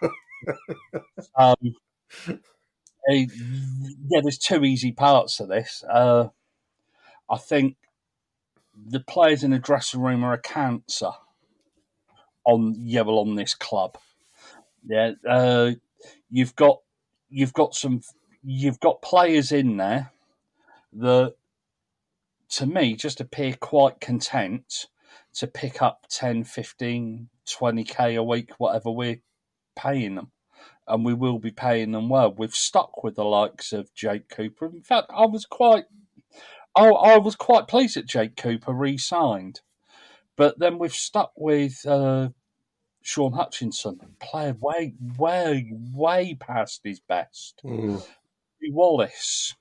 um, 1.36 1.74
yeah, 3.08 4.20
there's 4.22 4.38
two 4.38 4.64
easy 4.64 4.92
parts 4.92 5.36
to 5.38 5.46
this. 5.46 5.82
Uh, 5.90 6.28
I 7.28 7.38
think 7.38 7.76
the 8.74 9.00
players 9.00 9.42
in 9.44 9.50
the 9.50 9.58
dressing 9.58 10.00
room 10.00 10.24
are 10.24 10.32
a 10.32 10.40
cancer 10.40 11.10
on 12.44 12.74
yeah, 12.78 13.02
well, 13.02 13.18
on 13.18 13.34
this 13.34 13.54
club. 13.54 13.98
Yeah, 14.86 15.12
uh, 15.28 15.72
you've 16.30 16.56
got 16.56 16.78
you've 17.28 17.52
got 17.52 17.74
some 17.74 18.00
you've 18.42 18.80
got 18.80 19.02
players 19.02 19.52
in 19.52 19.76
there 19.76 20.10
that, 20.94 21.34
to 22.50 22.66
me, 22.66 22.96
just 22.96 23.20
appear 23.20 23.54
quite 23.54 24.00
content 24.00 24.86
to 25.34 25.46
pick 25.46 25.80
up 25.82 26.06
10, 26.10 26.44
15, 26.44 27.28
20k 27.46 28.16
a 28.18 28.22
week, 28.22 28.50
whatever 28.58 28.90
we're 28.90 29.20
paying 29.76 30.16
them. 30.16 30.32
And 30.90 31.04
we 31.04 31.14
will 31.14 31.38
be 31.38 31.52
paying 31.52 31.92
them 31.92 32.08
well. 32.08 32.34
We've 32.36 32.54
stuck 32.54 33.04
with 33.04 33.14
the 33.14 33.24
likes 33.24 33.72
of 33.72 33.94
Jake 33.94 34.28
Cooper. 34.28 34.66
In 34.66 34.82
fact, 34.82 35.10
I 35.14 35.24
was 35.26 35.46
quite, 35.46 35.84
I, 36.74 36.88
I 36.88 37.18
was 37.18 37.36
quite 37.36 37.68
pleased 37.68 37.96
that 37.96 38.06
Jake 38.06 38.36
Cooper 38.36 38.72
re-signed, 38.72 39.60
but 40.36 40.58
then 40.58 40.78
we've 40.78 40.92
stuck 40.92 41.32
with 41.36 41.86
uh, 41.86 42.30
Shaun 43.02 43.32
Hutchinson, 43.32 44.00
player 44.20 44.56
way, 44.60 44.94
way, 45.16 45.72
way 45.92 46.34
past 46.34 46.80
his 46.82 47.00
best. 47.00 47.60
Mm. 47.64 48.04
Wallace. 48.68 49.54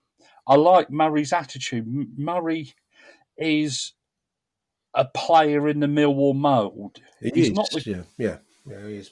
I 0.48 0.56
like 0.56 0.90
Murray's 0.90 1.32
attitude. 1.32 1.86
Murray 2.18 2.74
is 3.38 3.94
a 4.94 5.06
player 5.06 5.70
in 5.70 5.80
the 5.80 5.88
Millwall 5.88 6.36
mould. 6.36 7.00
He 7.22 7.32
He's 7.34 7.48
is. 7.50 7.54
not 7.54 7.70
the, 7.72 7.82
yeah, 7.86 8.04
yeah, 8.18 8.38
yeah, 8.66 8.88
he 8.88 8.96
is. 8.96 9.12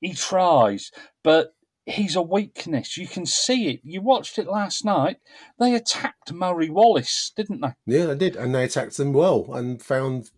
He 0.00 0.14
tries, 0.14 0.90
but 1.22 1.54
he's 1.84 2.16
a 2.16 2.22
weakness. 2.22 2.96
You 2.96 3.06
can 3.06 3.26
see 3.26 3.68
it. 3.68 3.80
You 3.82 4.02
watched 4.02 4.38
it 4.38 4.46
last 4.46 4.84
night. 4.84 5.16
They 5.58 5.74
attacked 5.74 6.32
Murray 6.32 6.70
Wallace, 6.70 7.32
didn't 7.36 7.60
they? 7.60 7.72
Yeah, 7.86 8.06
they 8.06 8.16
did, 8.16 8.36
and 8.36 8.54
they 8.54 8.64
attacked 8.64 8.96
them 8.96 9.12
well 9.12 9.52
and 9.54 9.82
found 9.82 10.30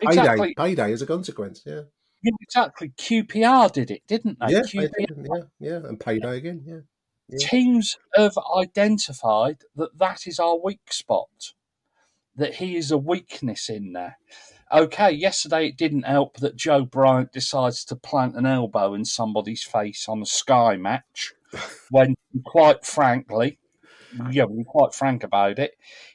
payday 0.00 0.20
exactly. 0.20 0.54
payday 0.56 0.92
as 0.92 1.02
a 1.02 1.06
consequence. 1.06 1.62
Yeah. 1.64 1.82
yeah. 2.22 2.32
exactly. 2.40 2.90
QPR 2.98 3.72
did 3.72 3.90
it, 3.90 4.02
didn't 4.06 4.38
they? 4.40 4.52
Yeah, 4.52 4.60
QPR. 4.60 4.90
They 4.96 5.04
did. 5.06 5.26
yeah, 5.30 5.42
yeah, 5.60 5.88
and 5.88 6.00
payday 6.00 6.36
again. 6.36 6.62
Yeah 6.66 6.80
yeah. 7.28 7.48
teams 7.48 7.98
have 8.14 8.34
identified 8.56 9.58
that 9.76 9.98
that 9.98 10.26
is 10.26 10.38
our 10.38 10.58
weak 10.58 10.92
spot, 10.92 11.52
that 12.34 12.54
he 12.54 12.76
is 12.76 12.90
a 12.90 12.98
weakness 12.98 13.68
in 13.68 13.92
there. 13.92 14.18
Okay, 14.72 15.10
yesterday 15.12 15.68
it 15.68 15.76
didn't 15.76 16.02
help 16.02 16.36
that 16.38 16.56
Joe 16.56 16.84
Bryan 16.84 17.30
decides 17.32 17.84
to 17.86 17.96
plant 17.96 18.36
an 18.36 18.46
elbow 18.46 18.94
in 18.94 19.04
somebody's 19.04 19.62
face 19.62 20.06
on 20.08 20.20
a 20.20 20.26
Sky 20.26 20.76
match, 20.76 21.32
when, 21.90 22.14
quite 22.44 22.84
frankly, 22.84 23.58
yeah, 24.30 24.44
we're 24.44 24.64
quite 24.64 24.94
frank 24.94 25.22
about 25.22 25.58
it, 25.58 25.72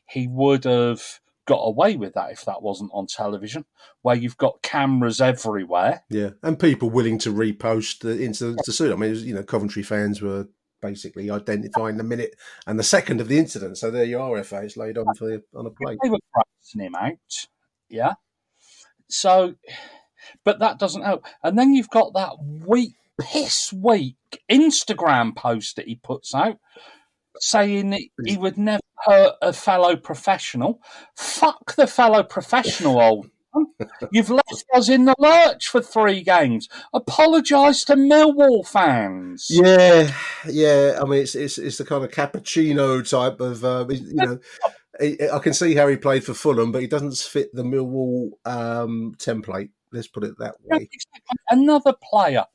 he 0.07 0.27
would 0.27 0.65
have 0.65 1.19
got 1.45 1.61
away 1.61 1.95
with 1.95 2.13
that 2.13 2.31
if 2.31 2.45
that 2.45 2.61
wasn't 2.61 2.91
on 2.93 3.07
television, 3.07 3.65
where 4.01 4.15
you've 4.15 4.37
got 4.37 4.61
cameras 4.61 5.19
everywhere. 5.19 6.03
Yeah, 6.09 6.31
and 6.41 6.59
people 6.59 6.89
willing 6.89 7.17
to 7.19 7.33
repost 7.33 7.99
the 7.99 8.23
incident 8.23 8.61
to 8.65 8.71
suit. 8.71 8.93
I 8.93 8.95
mean, 8.95 9.11
was, 9.11 9.23
you 9.23 9.33
know, 9.33 9.43
Coventry 9.43 9.83
fans 9.83 10.21
were 10.21 10.47
basically 10.81 11.29
identifying 11.29 11.97
the 11.97 12.03
minute 12.03 12.35
and 12.67 12.77
the 12.77 12.83
second 12.83 13.21
of 13.21 13.27
the 13.27 13.37
incident. 13.37 13.77
So 13.77 13.89
there 13.89 14.03
you 14.03 14.19
are, 14.19 14.43
FA. 14.43 14.63
It's 14.63 14.77
laid 14.77 14.97
on 14.97 15.05
for 15.15 15.27
the, 15.27 15.43
on 15.55 15.65
a 15.65 15.69
plate. 15.69 15.97
They 16.03 16.09
were 16.09 16.19
pricing 16.33 16.81
him 16.81 16.95
out, 16.95 17.47
yeah. 17.89 18.13
So, 19.13 19.55
but 20.43 20.59
that 20.59 20.79
doesn't 20.79 21.03
help. 21.03 21.25
And 21.43 21.57
then 21.57 21.73
you've 21.73 21.89
got 21.89 22.13
that 22.13 22.43
weak, 22.43 22.95
piss 23.19 23.71
weak 23.71 24.15
Instagram 24.49 25.35
post 25.35 25.75
that 25.75 25.87
he 25.87 25.95
puts 25.95 26.33
out 26.33 26.57
saying 27.39 27.89
that 27.91 28.01
he 28.25 28.37
would 28.37 28.57
never 28.57 28.81
hurt 29.05 29.35
a 29.41 29.53
fellow 29.53 29.95
professional. 29.95 30.81
Fuck 31.15 31.75
the 31.75 31.87
fellow 31.87 32.23
professional, 32.23 32.99
old 32.99 33.29
You've 34.11 34.29
left 34.29 34.65
us 34.73 34.89
in 34.89 35.05
the 35.05 35.15
lurch 35.19 35.67
for 35.67 35.81
three 35.81 36.21
games. 36.21 36.69
Apologise 36.93 37.83
to 37.85 37.95
Millwall 37.95 38.67
fans. 38.67 39.47
Yeah, 39.49 40.11
yeah. 40.49 40.99
I 41.01 41.05
mean, 41.05 41.21
it's 41.21 41.35
it's, 41.35 41.57
it's 41.57 41.77
the 41.77 41.85
kind 41.85 42.03
of 42.03 42.11
cappuccino 42.11 43.07
type 43.07 43.39
of 43.39 43.63
uh, 43.63 43.85
you 43.89 44.15
know. 44.15 44.39
I 45.01 45.39
can 45.39 45.53
see 45.53 45.73
how 45.75 45.87
he 45.87 45.97
played 45.97 46.23
for 46.23 46.33
Fulham, 46.33 46.71
but 46.71 46.81
he 46.81 46.87
doesn't 46.87 47.17
fit 47.17 47.53
the 47.53 47.63
Millwall 47.63 48.31
um, 48.45 49.15
template. 49.17 49.69
Let's 49.91 50.07
put 50.07 50.23
it 50.23 50.37
that 50.39 50.55
way. 50.63 50.89
Another 51.49 51.93
player 52.11 52.45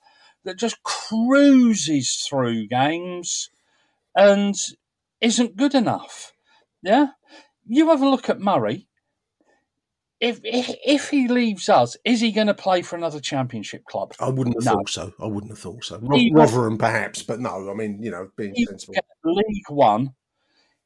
that 0.45 0.57
just 0.57 0.83
cruises 0.83 2.27
through 2.29 2.69
games 2.69 3.51
and 4.15 4.55
isn't 5.21 5.57
good 5.57 5.75
enough. 5.75 6.33
Yeah, 6.83 7.09
you 7.67 7.89
have 7.91 8.03
a 8.03 8.09
look 8.09 8.31
at 8.31 8.41
Murray. 8.41 8.87
If 10.21 10.41
if, 10.43 10.75
if 10.85 11.11
he 11.11 11.29
leaves 11.29 11.69
us, 11.69 11.97
is 12.05 12.21
he 12.21 12.33
going 12.33 12.49
to 12.49 12.55
play 12.55 12.83
for 12.83 12.97
another 12.97 13.21
championship 13.21 13.85
club? 13.85 14.15
I 14.19 14.29
wouldn't 14.29 14.57
have 14.57 14.65
No. 14.65 14.79
thought 14.79 14.89
so. 14.89 15.13
I 15.21 15.27
wouldn't 15.27 15.53
have 15.53 15.61
thought 15.61 15.85
so. 15.85 16.01
He- 16.13 16.33
Rotherham, 16.35 16.79
perhaps, 16.79 17.23
but 17.23 17.39
no. 17.41 17.71
I 17.71 17.75
mean, 17.75 18.03
you 18.03 18.11
know, 18.11 18.29
being 18.37 18.55
sensible. 18.67 18.95
League 19.25 19.71
One. 19.71 20.15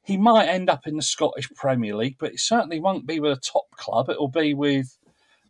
He 0.05 0.17
might 0.17 0.47
end 0.49 0.69
up 0.69 0.87
in 0.87 0.97
the 0.97 1.03
Scottish 1.03 1.49
Premier 1.55 1.95
League, 1.95 2.17
but 2.19 2.33
it 2.33 2.41
certainly 2.41 2.81
won't 2.81 3.07
be 3.07 3.21
with 3.21 3.39
a 3.39 3.41
top 3.41 3.71
club. 3.77 4.11
It'll 4.11 4.29
be 4.29 4.53
with, 4.55 4.97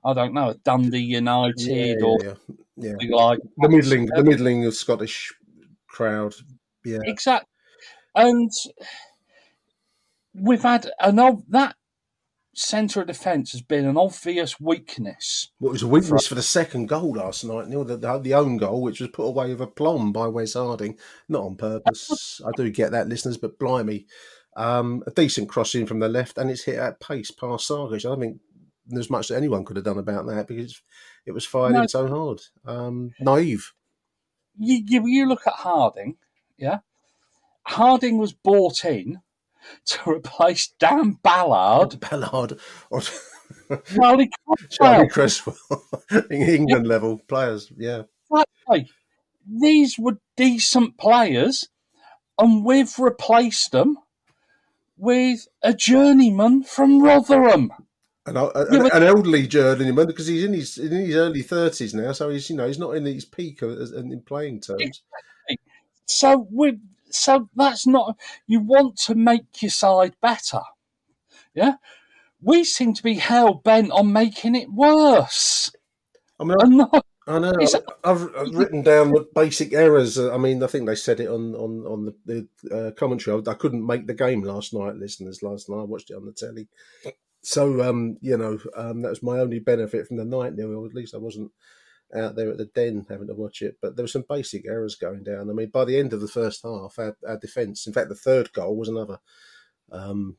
I 0.05 0.13
don't 0.13 0.35
know, 0.35 0.55
Dundee 0.65 0.99
United 0.99 1.55
Yeah, 1.57 2.05
or 2.05 2.19
yeah, 2.77 2.93
yeah. 3.01 3.17
like 3.17 3.39
the 3.57 3.69
middling, 3.69 4.07
the 4.07 4.19
um, 4.21 4.27
middling 4.27 4.67
of 4.67 4.75
Scottish 4.75 5.33
crowd. 5.89 6.35
Yeah, 6.85 6.99
Exactly. 7.05 7.49
And 8.15 8.51
we've 10.35 10.63
had 10.63 10.91
an 11.01 11.19
ob- 11.19 11.45
that 11.49 11.77
centre 12.55 13.01
of 13.01 13.07
defence 13.07 13.53
has 13.53 13.63
been 13.63 13.87
an 13.87 13.97
obvious 13.97 14.61
weakness. 14.61 15.51
well, 15.59 15.71
it 15.71 15.73
was 15.73 15.83
a 15.83 15.89
weakness 15.89 16.27
for 16.27 16.35
the 16.35 16.43
second 16.43 16.87
goal 16.89 17.15
last 17.15 17.45
night. 17.45 17.69
Neil, 17.69 17.85
the, 17.85 17.97
the, 17.97 18.19
the 18.19 18.35
own 18.35 18.59
goal, 18.59 18.83
which 18.83 19.01
was 19.01 19.09
put 19.11 19.25
away 19.25 19.49
with 19.49 19.63
aplomb 19.63 20.13
by 20.13 20.27
Wes 20.27 20.53
Harding, 20.55 20.99
not 21.29 21.45
on 21.45 21.57
purpose. 21.57 22.41
I 22.47 22.51
do 22.55 22.71
get 22.71 22.93
that, 22.93 23.09
listeners, 23.09 23.39
but 23.39 23.59
blimey, 23.59 24.07
um, 24.57 25.03
a 25.07 25.11
decent 25.11 25.49
crossing 25.49 25.87
from 25.87 26.01
the 26.01 26.09
left, 26.09 26.39
and 26.39 26.51
it's 26.51 26.65
hit 26.65 26.77
at 26.79 27.01
pace 27.01 27.31
past 27.31 27.69
Sarkic. 27.69 27.95
I 27.95 27.99
don't 28.11 28.21
think 28.21 28.41
there's 28.87 29.11
much 29.11 29.29
that 29.29 29.37
anyone 29.37 29.65
could 29.65 29.77
have 29.77 29.85
done 29.85 29.99
about 29.99 30.27
that 30.27 30.47
because 30.49 30.81
it 31.25 31.33
was 31.33 31.47
fired 31.47 31.73
No. 31.75 31.83
in 31.83 31.89
so 31.89 32.09
hard. 32.09 32.41
Um, 32.65 33.13
naive. 33.21 33.73
You, 34.59 34.83
you 34.87 35.07
you 35.07 35.27
look 35.29 35.47
at 35.47 35.55
Harding, 35.55 36.17
yeah. 36.59 36.79
Harding 37.65 38.19
was 38.19 38.33
bought 38.33 38.85
in 38.85 39.21
to 39.87 40.11
replace 40.11 40.75
Dan 40.79 41.19
Ballard. 41.23 41.99
Ballard 42.11 42.59
or 42.91 43.01
Charlie 43.95 44.31
Charlie 44.71 45.09
Cresswell. 45.09 45.57
Cresswell, 46.11 46.27
England 46.31 46.87
level 46.87 47.21
players. 47.29 47.73
Yeah, 47.77 48.03
Exactly. 48.31 48.91
These 49.49 49.99
were 49.99 50.19
decent 50.37 50.99
players, 50.99 51.69
and 52.39 52.65
we've 52.65 52.99
replaced 52.99 53.73
them 53.73 53.97
with 54.97 55.47
a 55.63 55.73
journeyman 55.73 56.63
from 56.63 57.03
Rotherham. 57.03 57.73
an, 58.27 58.37
a, 58.37 58.49
Yeah, 58.71 58.89
an 58.93 59.03
elderly 59.03 59.47
journeyman 59.47 60.07
because 60.07 60.27
he's 60.27 60.45
in 60.45 60.55
his 60.55 60.79
in 60.79 60.93
his 60.93 61.17
early 61.17 61.43
thirties 61.43 61.95
now, 61.95 62.13
so 62.13 62.31
he's 62.31 62.49
you 62.51 62.57
know 62.57 62.67
he's 62.67 62.79
not 62.79 62.97
in 62.97 63.05
his 63.05 63.25
peak 63.25 63.63
of, 63.63 63.79
in 63.95 64.21
playing 64.23 64.61
terms. 64.61 65.03
So 66.07 66.47
we 66.51 66.79
so 67.11 67.49
that's 67.55 67.87
not 67.87 68.17
you 68.47 68.61
want 68.61 68.97
to 69.07 69.15
make 69.15 69.63
your 69.63 69.71
side 69.71 70.15
better. 70.21 70.61
Yeah? 71.55 71.75
We 72.41 72.65
seem 72.65 72.95
to 72.95 73.03
be 73.03 73.15
hell 73.15 73.55
bent 73.55 73.93
on 73.93 74.13
making 74.13 74.57
it 74.57 74.71
worse. 74.73 75.71
I 76.41 76.45
mean, 76.45 76.57
I, 76.61 76.65
And 76.65 76.77
not, 76.77 77.07
I 77.27 77.39
know 77.39 77.53
I've, 78.05 78.35
I've 78.37 78.55
written 78.55 78.83
down 78.83 79.11
the 79.11 79.27
basic 79.35 79.73
errors. 79.73 80.19
I 80.19 80.37
mean, 80.39 80.63
I 80.63 80.67
think 80.67 80.87
they 80.87 80.97
said 80.97 81.21
it 81.21 81.29
on 81.29 81.55
on 81.55 81.87
on 81.87 82.05
the, 82.07 82.49
the 82.65 82.77
uh, 82.77 82.91
commentary. 82.93 83.41
I, 83.47 83.51
I 83.51 83.55
couldn't 83.55 83.87
make 83.87 84.07
the 84.07 84.15
game 84.15 84.43
last 84.43 84.75
night, 84.75 84.97
listeners. 84.97 85.43
Last 85.43 85.69
night, 85.69 85.81
I 85.81 85.85
watched 85.85 86.11
it 86.11 86.17
on 86.17 86.27
the 86.27 86.33
telly. 86.33 86.69
So, 87.43 87.83
um, 87.83 88.17
you 88.21 88.37
know, 88.37 88.59
um, 88.77 89.03
that 89.03 89.11
was 89.11 89.23
my 89.23 89.39
only 89.39 89.59
benefit 89.59 90.07
from 90.07 90.17
the 90.17 90.25
night. 90.25 90.55
Neil, 90.55 90.75
or 90.75 90.87
at 90.87 90.95
least 90.95 91.15
I 91.15 91.19
wasn't 91.19 91.53
out 92.15 92.37
there 92.37 92.51
at 92.51 92.59
the 92.59 92.67
den 92.67 93.07
having 93.09 93.29
to 93.29 93.35
watch 93.35 93.63
it. 93.63 93.79
But 93.81 93.97
there 93.97 94.05
were 94.05 94.09
some 94.09 94.25
basic 94.29 94.67
errors 94.67 94.95
going 94.97 95.23
down. 95.23 95.49
I 95.49 95.53
mean, 95.53 95.71
by 95.71 95.85
the 95.85 95.99
end 95.99 96.13
of 96.13 96.21
the 96.21 96.29
first 96.29 96.63
half, 96.63 96.99
our, 96.99 97.17
our 97.27 97.39
defence, 97.39 97.87
in 97.87 97.93
fact, 97.93 98.09
the 98.09 98.15
third 98.15 98.53
goal 98.53 98.77
was 98.77 98.89
another 98.89 99.19
um, 99.91 100.37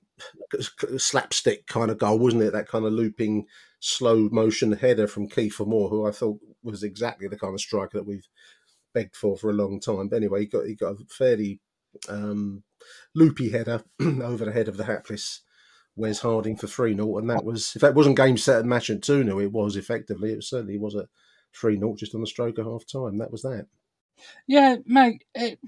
slapstick 0.98 1.68
kind 1.68 1.92
of 1.92 1.98
goal, 1.98 2.20
wasn't 2.20 2.44
it? 2.44 2.54
That 2.54 2.68
kind 2.68 2.86
of 2.86 2.94
looping, 2.94 3.46
slow 3.80 4.30
motion 4.32 4.74
header 4.74 5.08
from 5.08 5.30
Kiefer 5.30 5.68
Moore, 5.68 5.90
who 5.90 6.08
I 6.08 6.12
thought 6.12 6.40
was 6.64 6.84
exactly 6.84 7.28
the 7.28 7.38
kind 7.38 7.54
of 7.54 7.62
striker 7.62 7.98
that 7.98 8.08
we've 8.08 8.28
begged 8.94 9.16
for 9.16 9.38
for 9.38 9.50
a 9.50 9.54
long 9.54 9.80
time. 9.80 10.10
But 10.10 10.18
anyway, 10.18 10.42
he 10.42 10.46
got 10.48 10.66
he 10.66 10.76
got 10.76 10.94
a 10.94 11.06
fairly 11.10 11.60
um, 12.08 12.64
loopy 13.16 13.50
header 13.50 13.84
over 14.02 14.46
the 14.46 14.52
head 14.52 14.68
of 14.68 14.78
the 14.78 14.86
hapless 14.86 15.42
Wes 15.96 16.20
Harding 16.20 16.58
for 16.58 16.68
3 16.68 16.96
0. 16.96 17.18
And 17.18 17.30
that 17.30 17.44
was, 17.44 17.76
if 17.76 17.82
that 17.82 17.96
wasn't 17.96 18.18
game 18.18 18.38
set 18.38 18.60
and 18.60 18.70
match 18.70 18.90
at 18.90 19.02
2 19.02 19.24
0, 19.24 19.40
it 19.40 19.52
was 19.52 19.76
effectively. 19.76 20.32
It 20.32 20.44
certainly 20.44 20.78
was 20.78 20.96
at 20.96 21.06
3 21.56 21.78
0 21.78 21.96
just 21.96 22.16
on 22.16 22.22
the 22.22 22.28
stroke 22.28 22.58
of 22.58 22.66
half 22.66 22.86
time. 22.86 23.18
That 23.18 23.32
was 23.32 23.44
that. 23.44 23.68
yeah, 24.48 24.78
mate, 24.86 25.24
it, 25.36 25.60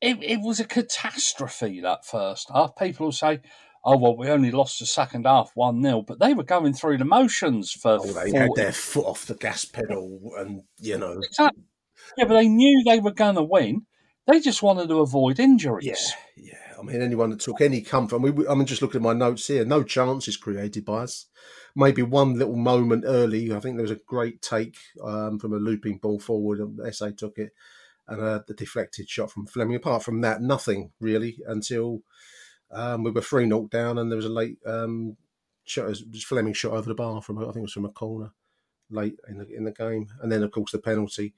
it 0.00 0.22
it 0.22 0.40
was 0.40 0.60
a 0.60 0.64
catastrophe 0.64 1.80
that 1.80 2.04
first 2.04 2.50
half. 2.52 2.76
People 2.76 3.06
will 3.06 3.12
say, 3.12 3.40
Oh 3.84 3.96
well, 3.96 4.16
we 4.16 4.28
only 4.28 4.50
lost 4.50 4.80
the 4.80 4.86
second 4.86 5.26
half 5.26 5.50
one 5.54 5.82
0 5.82 6.02
but 6.02 6.18
they 6.18 6.34
were 6.34 6.44
going 6.44 6.72
through 6.72 6.98
the 6.98 7.04
motions 7.04 7.72
for 7.72 7.98
Oh, 8.00 8.06
they 8.06 8.30
40 8.30 8.36
had 8.38 8.50
their 8.56 8.72
foot 8.72 9.06
off 9.06 9.26
the 9.26 9.34
gas 9.34 9.64
pedal 9.64 10.32
and, 10.36 10.62
you 10.78 10.98
know. 10.98 11.20
Exactly. 11.22 11.62
Yeah, 12.16 12.24
but 12.24 12.34
they 12.34 12.48
knew 12.48 12.82
they 12.84 13.00
were 13.00 13.12
going 13.12 13.36
to 13.36 13.42
win. 13.42 13.86
They 14.26 14.40
just 14.40 14.62
wanted 14.62 14.88
to 14.88 15.00
avoid 15.00 15.40
injuries. 15.40 15.86
Yeah, 16.36 16.52
yeah. 16.52 16.68
I 16.78 16.82
mean, 16.82 17.02
anyone 17.02 17.30
that 17.30 17.40
took 17.40 17.60
any 17.60 17.80
comfort. 17.80 18.16
I 18.16 18.18
mean, 18.18 18.44
I'm 18.48 18.64
just 18.66 18.82
looking 18.82 19.00
at 19.00 19.02
my 19.02 19.14
notes 19.14 19.46
here. 19.46 19.64
No 19.64 19.82
chances 19.82 20.36
created 20.36 20.84
by 20.84 21.04
us. 21.04 21.26
Maybe 21.74 22.02
one 22.02 22.38
little 22.38 22.56
moment 22.56 23.04
early. 23.06 23.52
I 23.52 23.60
think 23.60 23.76
there 23.76 23.82
was 23.82 23.90
a 23.90 24.00
great 24.06 24.42
take 24.42 24.76
um, 25.02 25.38
from 25.38 25.54
a 25.54 25.56
looping 25.56 25.98
ball 25.98 26.20
forward. 26.20 26.60
and 26.60 26.78
Esse 26.86 27.12
took 27.16 27.38
it, 27.38 27.52
and 28.08 28.20
uh, 28.20 28.40
the 28.46 28.54
deflected 28.54 29.08
shot 29.08 29.30
from 29.30 29.46
Flemming. 29.46 29.76
Apart 29.76 30.02
from 30.02 30.20
that, 30.22 30.40
nothing 30.40 30.92
really 31.00 31.38
until 31.46 32.00
um, 32.70 33.04
we 33.04 33.10
were 33.10 33.20
three 33.20 33.46
knocked 33.46 33.70
down, 33.70 33.98
and 33.98 34.10
there 34.10 34.16
was 34.16 34.26
a 34.26 34.30
late 34.30 34.58
um, 34.66 35.16
shot. 35.64 35.96
Flemming 36.24 36.54
shot 36.54 36.72
over 36.72 36.88
the 36.88 36.94
bar 36.94 37.22
from 37.22 37.38
I 37.38 37.44
think 37.44 37.58
it 37.58 37.62
was 37.62 37.72
from 37.72 37.84
a 37.84 37.90
corner 37.90 38.32
late 38.90 39.18
in 39.28 39.38
the 39.38 39.48
in 39.54 39.64
the 39.64 39.72
game, 39.72 40.08
and 40.22 40.32
then 40.32 40.42
of 40.42 40.50
course 40.50 40.72
the 40.72 40.78
penalty 40.78 41.34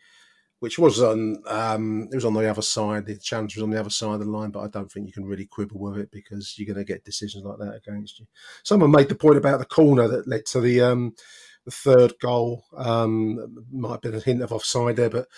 which 0.60 0.78
was 0.78 1.02
on 1.02 1.42
um, 1.46 2.08
it 2.12 2.14
was 2.14 2.24
on 2.24 2.34
the 2.34 2.48
other 2.48 2.62
side. 2.62 3.06
The 3.06 3.16
challenge 3.16 3.56
was 3.56 3.62
on 3.62 3.70
the 3.70 3.80
other 3.80 3.90
side 3.90 4.14
of 4.14 4.20
the 4.20 4.30
line, 4.30 4.50
but 4.50 4.60
I 4.60 4.68
don't 4.68 4.92
think 4.92 5.06
you 5.06 5.12
can 5.12 5.24
really 5.24 5.46
quibble 5.46 5.80
with 5.80 5.96
it 5.96 6.10
because 6.10 6.56
you're 6.56 6.72
going 6.72 6.84
to 6.84 6.90
get 6.90 7.04
decisions 7.04 7.44
like 7.44 7.58
that 7.58 7.76
against 7.76 8.20
you. 8.20 8.26
Someone 8.62 8.90
made 8.90 9.08
the 9.08 9.14
point 9.14 9.38
about 9.38 9.58
the 9.58 9.64
corner 9.64 10.06
that 10.06 10.28
led 10.28 10.46
to 10.46 10.60
the 10.60 10.82
um, 10.82 11.14
the 11.64 11.70
third 11.70 12.12
goal. 12.20 12.66
Um, 12.76 13.64
might 13.72 13.92
have 13.92 14.00
been 14.02 14.14
a 14.14 14.20
hint 14.20 14.42
of 14.42 14.52
offside 14.52 14.96
there, 14.96 15.10
but 15.10 15.28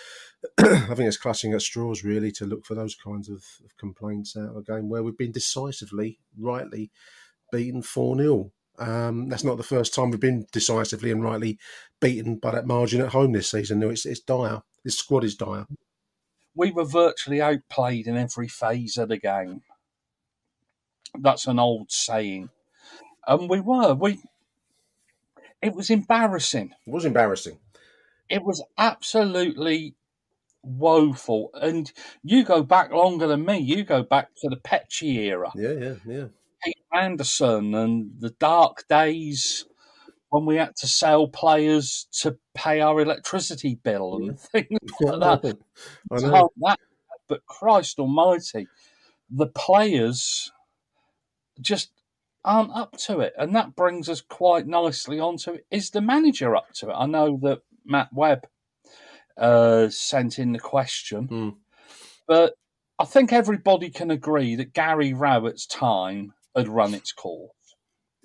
I 0.59 0.95
think 0.95 1.07
it's 1.09 1.17
clutching 1.17 1.53
at 1.53 1.63
straws 1.63 2.05
really 2.05 2.33
to 2.33 2.47
look 2.47 2.65
for 2.65 2.75
those 2.75 2.95
kinds 2.95 3.29
of, 3.29 3.45
of 3.65 3.77
complaints 3.79 4.37
out 4.37 4.51
of 4.51 4.57
a 4.57 4.63
game 4.63 4.89
where 4.89 5.03
we've 5.03 5.17
been 5.17 5.33
decisively, 5.33 6.19
rightly 6.39 6.91
beaten 7.53 7.83
four 7.83 8.17
0 8.17 8.51
um, 8.79 9.29
that's 9.29 9.45
not 9.45 9.57
the 9.57 9.63
first 9.63 9.95
time 9.95 10.11
we've 10.11 10.21
been 10.21 10.47
decisively 10.51 11.11
and 11.11 11.23
rightly 11.23 11.59
beaten 12.01 12.37
by 12.37 12.53
that 12.53 12.67
margin 12.67 13.01
at 13.01 13.11
home 13.11 13.33
this 13.33 13.51
season. 13.51 13.79
No, 13.79 13.91
it's 13.91 14.07
it's 14.07 14.21
dire. 14.21 14.63
This 14.85 14.99
squad 14.99 15.25
is 15.25 15.37
dire. 15.37 15.67
We 16.55 16.71
were 16.71 16.85
virtually 16.85 17.41
outplayed 17.41 18.07
in 18.07 18.17
every 18.17 18.49
phase 18.49 18.97
of 18.97 19.09
the 19.09 19.19
game. 19.19 19.63
That's 21.19 21.47
an 21.47 21.59
old 21.59 21.91
saying. 21.93 22.51
And 23.27 23.49
we 23.49 23.61
were. 23.61 23.95
We 23.95 24.21
it 25.61 25.75
was 25.75 25.91
embarrassing. 25.91 26.75
It 26.87 26.91
was 26.91 27.05
embarrassing. 27.05 27.59
It 28.29 28.43
was 28.43 28.65
absolutely 28.79 29.95
woeful. 30.63 31.51
And 31.55 31.93
you 32.23 32.45
go 32.45 32.63
back 32.63 32.91
longer 32.91 33.27
than 33.27 33.45
me. 33.45 33.59
You 33.59 33.85
go 33.85 34.03
back 34.03 34.29
to 34.43 34.49
the 34.49 34.57
Petchy 34.57 35.19
era. 35.29 35.53
Yeah, 35.55 35.73
yeah, 35.73 35.95
yeah. 36.07 36.25
Pete 36.65 36.77
Anderson 36.93 37.75
and 37.75 38.13
the 38.21 38.31
dark 38.31 38.85
days 38.89 39.67
when 40.31 40.47
we 40.47 40.57
had 40.57 40.75
to 40.77 40.87
sell 40.87 41.29
players 41.29 42.07
to 42.11 42.39
pay 42.55 42.81
our 42.81 43.01
electricity 43.01 43.75
bill 43.75 44.17
and 44.17 44.41
things 44.53 44.79
like 45.01 45.21
that. 45.21 45.59
I 46.11 46.21
know. 46.21 46.51
that. 46.57 46.79
But 47.29 47.45
Christ 47.47 47.99
Almighty, 47.99 48.67
the 49.31 49.47
players 49.47 50.53
just 51.61 51.91
aren't 52.45 52.73
up 52.73 52.97
to 52.97 53.21
it, 53.21 53.35
and 53.39 53.55
that 53.55 53.77
brings 53.77 54.09
us 54.09 54.21
quite 54.21 54.67
nicely 54.67 55.21
onto 55.21 55.59
is 55.71 55.91
the 55.91 56.01
manager 56.01 56.57
up 56.57 56.73
to 56.75 56.89
it? 56.89 56.95
I 56.95 57.07
know 57.07 57.39
that 57.43 57.61
Matt 57.85 58.09
Webb 58.13 58.47
uh, 59.37 59.89
sent 59.89 60.39
in 60.39 60.53
the 60.53 60.59
question, 60.59 61.27
Hmm. 61.27 61.49
but 62.27 62.55
I 62.99 63.05
think 63.05 63.33
everybody 63.33 63.91
can 63.91 64.11
agree 64.11 64.55
that 64.57 64.73
Gary 64.75 65.13
Rowett's 65.13 65.67
time 65.67 66.35
had 66.55 66.69
run 66.69 66.95
its 66.95 67.13
course. 67.13 67.51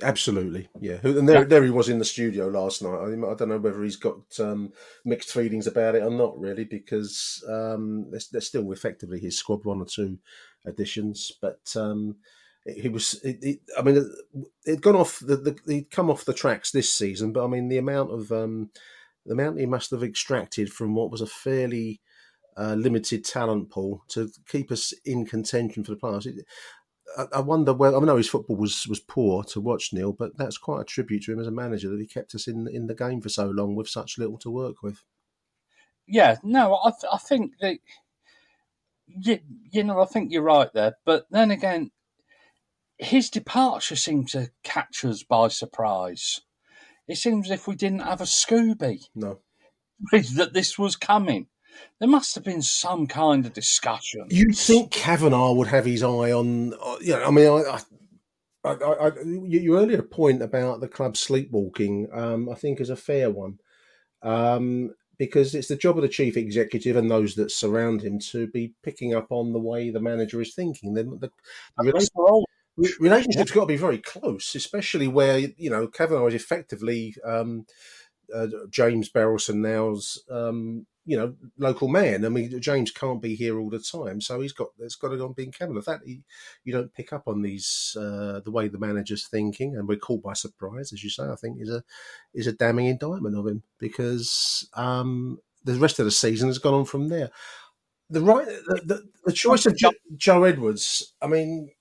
Absolutely, 0.04 0.70
yeah. 0.80 1.00
And 1.04 1.28
there, 1.28 1.40
Yeah. 1.40 1.46
there 1.46 1.64
he 1.64 1.72
was 1.72 1.90
in 1.90 1.98
the 1.98 2.06
studio 2.06 2.48
last 2.50 2.84
night. 2.84 3.00
I, 3.00 3.14
I 3.14 3.34
don't 3.34 3.50
know 3.50 3.58
whether 3.58 3.82
he's 3.84 3.96
got 3.96 4.40
um, 4.40 4.72
mixed 5.04 5.32
feelings 5.32 5.66
about 5.66 5.96
it 5.96 6.04
or 6.04 6.12
not, 6.12 6.40
really, 6.40 6.66
because 6.66 7.44
um, 7.50 8.06
there's, 8.12 8.28
there's 8.30 8.46
still 8.46 8.72
effectively 8.72 9.20
his 9.20 9.40
squad, 9.40 9.66
one 9.66 9.82
or 9.82 9.88
two 9.88 10.20
additions. 10.68 11.32
But 11.42 11.76
um, 11.76 12.18
he 12.64 12.90
was, 12.90 13.16
it, 13.24 13.40
it, 13.42 13.60
I 13.76 13.82
mean, 13.82 13.98
it, 13.98 14.48
it'd 14.68 14.82
gone 14.84 14.98
off 14.98 15.20
the, 15.20 15.38
the, 15.38 15.58
he'd 15.66 15.90
come 15.90 16.12
off 16.12 16.26
the 16.26 16.34
tracks 16.34 16.70
this 16.70 16.94
season. 16.94 17.34
But 17.34 17.46
I 17.46 17.48
mean, 17.48 17.68
the 17.68 17.80
amount 17.80 18.12
of 18.12 18.32
um, 18.32 18.70
the 19.28 19.34
amount 19.34 19.60
he 19.60 19.66
must 19.66 19.92
have 19.92 20.04
extracted 20.04 20.72
from 20.72 20.96
what 20.96 21.12
was 21.12 21.22
a 21.22 21.28
fairly 21.28 22.02
uh, 22.58 22.74
limited 22.74 23.24
talent 23.24 23.70
pool 23.70 24.04
to 24.10 24.30
keep 24.48 24.72
us 24.72 24.94
in 25.06 25.26
contention 25.26 25.84
for 25.84 25.92
the 25.92 25.98
playoffs. 25.98 26.26
It, 26.26 26.46
I, 27.18 27.26
I 27.34 27.40
wonder 27.42 27.74
whether 27.74 27.98
I 27.98 28.00
know 28.00 28.18
his 28.18 28.30
football 28.30 28.56
was 28.56 28.88
was 28.88 29.00
poor 29.00 29.44
to 29.46 29.62
watch, 29.62 29.94
Neil, 29.94 30.14
but 30.14 30.38
that's 30.38 30.58
quite 30.58 30.82
a 30.82 30.86
tribute 30.86 31.24
to 31.24 31.34
him 31.34 31.40
as 31.40 31.48
a 31.48 31.52
manager 31.52 31.90
that 31.90 32.00
he 32.00 32.08
kept 32.08 32.34
us 32.36 32.48
in 32.48 32.68
in 32.68 32.88
the 32.88 32.96
game 32.96 33.22
for 33.22 33.30
so 33.30 33.48
long 33.48 33.76
with 33.76 33.88
such 33.90 34.18
little 34.18 34.38
to 34.40 34.50
work 34.50 34.82
with. 34.82 35.04
Yeah, 36.08 36.38
no, 36.42 36.80
I, 36.84 36.92
th- 36.92 37.12
I 37.12 37.18
think 37.18 37.54
that 37.60 37.80
you, 39.08 39.40
you 39.72 39.84
know, 39.84 40.00
I 40.02 40.06
think 40.06 40.32
you're 40.32 40.42
right 40.42 40.72
there. 40.74 40.96
But 41.06 41.26
then 41.30 41.52
again, 41.52 41.92
his 42.98 43.30
departure 43.30 43.96
seemed 43.96 44.30
to 44.30 44.52
catch 44.64 45.04
us 45.06 45.24
by 45.24 45.50
surprise. 45.50 46.42
It 47.08 47.18
seems 47.18 47.48
as 47.48 47.60
if 47.60 47.68
we 47.68 47.76
didn't 47.76 48.00
have 48.00 48.22
a 48.22 48.26
Scooby. 48.26 49.06
No. 49.16 49.40
That 50.36 50.54
this 50.54 50.78
was 50.78 50.96
coming. 50.96 51.48
There 52.00 52.10
must 52.10 52.36
have 52.36 52.44
been 52.44 52.62
some 52.62 53.08
kind 53.08 53.46
of 53.46 53.54
discussion. 53.54 54.28
You'd 54.30 54.56
think 54.56 54.92
Kavanagh 54.92 55.54
would 55.54 55.68
have 55.68 55.86
his 55.86 56.04
eye 56.04 56.32
on, 56.32 56.74
uh, 56.74 56.98
you 57.02 57.14
know, 57.14 57.26
I 57.26 57.32
mean, 57.32 57.48
I, 57.48 57.80
I, 58.64 58.74
I, 58.74 59.08
I, 59.08 59.12
your 59.24 59.80
earlier 59.80 60.02
point 60.02 60.42
about 60.42 60.82
the 60.82 60.88
club 60.88 61.18
sleepwalking, 61.18 62.08
um, 62.14 62.50
I 62.50 62.56
think, 62.56 62.80
is 62.80 62.90
a 62.90 62.96
fair 62.96 63.30
one. 63.30 63.60
Um, 64.22 64.94
because 65.18 65.56
it's 65.56 65.68
the 65.68 65.76
job 65.76 65.98
of 65.98 66.04
the 66.04 66.10
chief 66.10 66.38
executive 66.38 66.96
and 66.96 67.10
those 67.10 67.36
that 67.36 67.52
surround 67.52 68.02
him 68.02 68.20
to 68.20 68.48
be 68.48 68.74
picking 68.84 69.16
up 69.16 69.28
on 69.32 69.52
the 69.52 69.60
way 69.60 69.90
the 69.90 70.00
manager 70.00 70.42
is 70.42 70.54
thinking. 70.54 70.94
Then 70.94 71.18
the, 71.20 71.32
the, 71.78 71.84
the 71.84 72.46
relationship's 73.00 73.52
got 73.52 73.62
to 73.62 73.68
be 73.68 73.78
very 73.78 73.98
close, 73.98 74.56
especially 74.56 75.08
where 75.08 75.40
you 75.40 75.70
know 75.70 75.88
Kavanagh 75.88 76.28
is 76.28 76.34
effectively 76.36 77.16
um, 77.26 77.66
uh, 78.34 78.48
James 78.70 79.10
Berylson 79.10 79.56
now's 79.56 80.24
um, 80.30 80.86
you 81.06 81.18
know 81.18 81.36
local 81.58 81.88
man. 81.88 82.26
I 82.26 82.30
mean, 82.30 82.60
James 82.62 82.92
can't 82.92 83.22
be 83.22 83.36
here 83.36 83.60
all 83.60 83.70
the 83.70 83.80
time, 83.80 84.22
so 84.22 84.42
he's 84.42 84.54
got 84.54 84.70
it's 84.80 84.96
got 84.96 85.14
it 85.14 85.22
on 85.22 85.34
being 85.34 85.52
Kavanagh. 85.52 85.82
That 85.82 86.02
he, 86.06 86.22
you 86.64 86.74
don't 86.74 86.94
pick 86.94 87.14
up 87.14 87.24
on 87.28 87.42
these 87.42 87.96
uh, 88.00 88.42
the 88.44 88.52
way 88.52 88.68
the 88.68 88.78
manager's 88.78 89.28
thinking, 89.28 89.76
and 89.76 89.88
we're 89.88 89.98
caught 89.98 90.22
by 90.22 90.34
surprise, 90.34 90.94
as 90.94 91.04
you 91.04 91.10
say. 91.10 91.24
I 91.24 91.36
think 91.36 91.60
is 91.60 91.70
a 91.70 91.84
is 92.34 92.48
a 92.48 92.54
damning 92.54 92.88
indictment 92.88 93.38
of 93.38 93.48
him 93.48 93.64
because 93.80 94.70
um, 94.74 95.40
the 95.64 95.76
rest 95.76 96.00
of 96.00 96.06
the 96.06 96.12
season 96.12 96.50
has 96.50 96.60
gone 96.60 96.74
on 96.74 96.86
from 96.86 97.08
there. 97.10 97.32
The 98.10 98.22
right 98.22 98.46
the, 98.46 98.82
the, 98.86 99.04
the 99.26 99.34
choice 99.34 99.66
of 99.66 99.76
Joe, 99.76 99.92
Joe 100.16 100.44
Edwards. 100.44 101.14
I 101.22 101.28
mean 101.28 101.72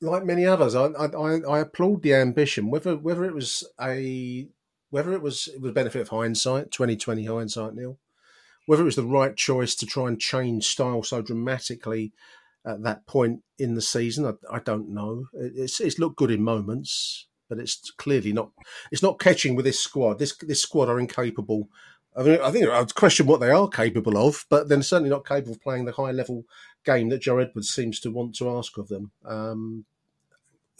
like 0.00 0.24
many 0.24 0.46
others, 0.46 0.74
I, 0.74 0.86
I, 0.86 1.40
I 1.40 1.58
applaud 1.60 2.02
the 2.02 2.14
ambition. 2.14 2.70
Whether 2.70 2.96
whether 2.96 3.24
it 3.24 3.34
was 3.34 3.64
a 3.80 4.48
whether 4.90 5.12
it 5.12 5.22
was 5.22 5.48
it 5.48 5.60
was 5.60 5.72
benefit 5.72 6.02
of 6.02 6.08
hindsight, 6.08 6.70
twenty 6.70 6.96
twenty 6.96 7.26
hindsight, 7.26 7.74
Neil. 7.74 7.98
Whether 8.66 8.82
it 8.82 8.86
was 8.86 8.96
the 8.96 9.04
right 9.04 9.36
choice 9.36 9.74
to 9.76 9.86
try 9.86 10.08
and 10.08 10.20
change 10.20 10.66
style 10.66 11.02
so 11.02 11.22
dramatically 11.22 12.12
at 12.64 12.82
that 12.82 13.06
point 13.06 13.42
in 13.58 13.74
the 13.74 13.82
season, 13.82 14.26
I, 14.26 14.56
I 14.56 14.58
don't 14.60 14.90
know. 14.90 15.26
It's 15.34 15.80
it's 15.80 15.98
looked 15.98 16.16
good 16.16 16.30
in 16.30 16.42
moments, 16.42 17.26
but 17.48 17.58
it's 17.58 17.90
clearly 17.90 18.32
not. 18.32 18.50
It's 18.90 19.02
not 19.02 19.18
catching 19.18 19.54
with 19.54 19.64
this 19.64 19.80
squad. 19.80 20.18
This 20.18 20.36
this 20.36 20.62
squad 20.62 20.88
are 20.88 21.00
incapable. 21.00 21.68
I 22.16 22.22
mean, 22.22 22.40
I 22.42 22.50
think 22.50 22.68
I'd 22.68 22.94
question 22.94 23.26
what 23.26 23.40
they 23.40 23.50
are 23.50 23.68
capable 23.68 24.18
of, 24.18 24.44
but 24.50 24.68
they're 24.68 24.82
certainly 24.82 25.10
not 25.10 25.26
capable 25.26 25.52
of 25.52 25.62
playing 25.62 25.84
the 25.84 25.92
high 25.92 26.10
level 26.10 26.44
game 26.84 27.08
that 27.10 27.20
Joe 27.20 27.38
Edwards 27.38 27.70
seems 27.70 28.00
to 28.00 28.10
want 28.10 28.34
to 28.36 28.50
ask 28.50 28.78
of 28.78 28.88
them. 28.88 29.12
Um, 29.24 29.84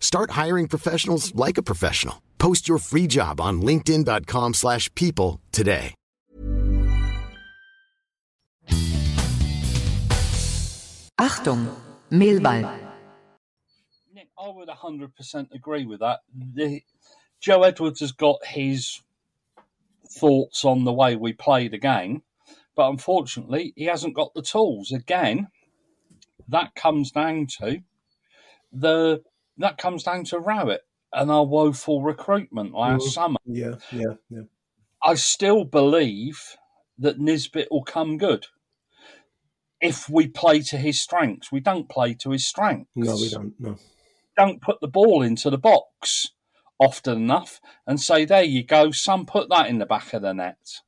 Start 0.00 0.32
hiring 0.32 0.66
professionals 0.66 1.32
like 1.34 1.56
a 1.56 1.62
professional. 1.62 2.20
Post 2.38 2.66
your 2.66 2.78
free 2.78 3.06
job 3.06 3.40
on 3.40 3.62
linkedin.com 3.62 4.54
slash 4.54 4.92
people 4.96 5.40
today. 5.52 5.94
Achtung, 11.20 11.76
Millwall. 12.10 12.78
Nick, 14.14 14.28
I 14.38 14.48
would 14.48 14.68
100% 14.68 15.52
agree 15.52 15.84
with 15.84 16.00
that. 16.00 16.20
The, 16.34 16.80
Joe 17.40 17.62
Edwards 17.62 18.00
has 18.00 18.12
got 18.12 18.38
his 18.46 19.02
thoughts 20.10 20.64
on 20.64 20.84
the 20.84 20.94
way 20.94 21.16
we 21.16 21.34
play 21.34 21.68
the 21.68 21.76
game, 21.76 22.22
but 22.74 22.88
unfortunately, 22.88 23.74
he 23.76 23.84
hasn't 23.84 24.14
got 24.14 24.32
the 24.32 24.40
tools. 24.40 24.92
Again, 24.92 25.48
that 26.48 26.74
comes 26.74 27.10
down 27.10 27.48
to 27.58 27.82
the 28.72 29.22
that 29.60 29.78
comes 29.78 30.02
down 30.02 30.24
to 30.24 30.38
Rowett 30.38 30.82
and 31.12 31.30
our 31.30 31.44
woeful 31.44 32.02
recruitment 32.02 32.72
last 32.72 33.08
mm, 33.08 33.10
summer. 33.10 33.38
Yeah, 33.44 33.74
yeah, 33.92 34.14
yeah. 34.28 34.42
I 35.02 35.14
still 35.14 35.64
believe 35.64 36.56
that 36.98 37.18
Nisbet 37.18 37.68
will 37.70 37.82
come 37.82 38.18
good 38.18 38.46
if 39.80 40.08
we 40.08 40.28
play 40.28 40.60
to 40.60 40.76
his 40.76 41.00
strengths. 41.00 41.50
We 41.50 41.60
don't 41.60 41.88
play 41.88 42.14
to 42.14 42.30
his 42.30 42.46
strengths. 42.46 42.90
No, 42.94 43.14
we 43.16 43.30
don't. 43.30 43.54
No. 43.58 43.76
Don't 44.36 44.62
put 44.62 44.80
the 44.80 44.88
ball 44.88 45.22
into 45.22 45.50
the 45.50 45.58
box 45.58 46.28
often 46.78 47.16
enough 47.18 47.60
and 47.86 48.00
say, 48.00 48.24
"There 48.24 48.42
you 48.42 48.62
go, 48.62 48.90
son. 48.90 49.26
Put 49.26 49.48
that 49.50 49.68
in 49.68 49.78
the 49.78 49.86
back 49.86 50.12
of 50.12 50.22
the 50.22 50.32
net." 50.32 50.80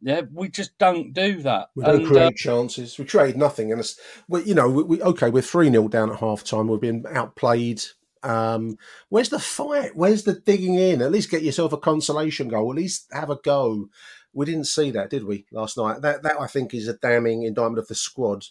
Yeah, 0.00 0.22
we 0.32 0.48
just 0.48 0.78
don't 0.78 1.12
do 1.12 1.42
that. 1.42 1.70
We 1.74 1.84
don't 1.84 2.00
and, 2.00 2.06
create 2.06 2.26
uh, 2.26 2.30
chances. 2.36 2.98
We 2.98 3.04
create 3.04 3.36
nothing, 3.36 3.72
and 3.72 3.80
it's 3.80 3.98
we, 4.28 4.44
you 4.44 4.54
know, 4.54 4.68
we, 4.68 4.82
we 4.84 5.02
okay. 5.02 5.30
We're 5.30 5.42
three 5.42 5.70
0 5.70 5.88
down 5.88 6.10
at 6.10 6.20
half 6.20 6.44
time. 6.44 6.68
We're 6.68 6.78
being 6.78 7.04
outplayed. 7.10 7.82
Um, 8.22 8.78
where's 9.08 9.28
the 9.28 9.40
fight? 9.40 9.96
Where's 9.96 10.22
the 10.22 10.34
digging 10.34 10.76
in? 10.76 11.02
At 11.02 11.10
least 11.10 11.30
get 11.30 11.42
yourself 11.42 11.72
a 11.72 11.78
consolation 11.78 12.48
goal. 12.48 12.70
At 12.70 12.76
least 12.76 13.08
have 13.12 13.30
a 13.30 13.36
go. 13.36 13.88
We 14.32 14.46
didn't 14.46 14.66
see 14.66 14.90
that, 14.92 15.10
did 15.10 15.24
we, 15.24 15.46
last 15.50 15.76
night? 15.76 16.02
That 16.02 16.22
that 16.22 16.40
I 16.40 16.46
think 16.46 16.74
is 16.74 16.86
a 16.86 16.94
damning 16.94 17.42
indictment 17.42 17.78
of 17.78 17.88
the 17.88 17.94
squad. 17.94 18.44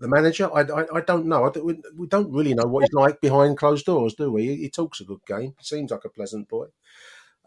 The 0.00 0.06
manager, 0.06 0.48
I, 0.54 0.60
I, 0.60 0.84
I 0.94 1.00
don't 1.00 1.26
know. 1.26 1.44
I, 1.44 1.58
we, 1.58 1.80
we, 1.96 2.06
don't 2.06 2.32
really 2.32 2.54
know 2.54 2.66
what 2.66 2.84
he's 2.84 2.92
like 2.92 3.20
behind 3.20 3.56
closed 3.56 3.84
doors, 3.84 4.14
do 4.14 4.30
we? 4.30 4.46
He, 4.46 4.56
he 4.56 4.70
talks 4.70 5.00
a 5.00 5.04
good 5.04 5.26
game. 5.26 5.56
Seems 5.60 5.90
like 5.90 6.04
a 6.04 6.08
pleasant 6.08 6.48
boy. 6.48 6.66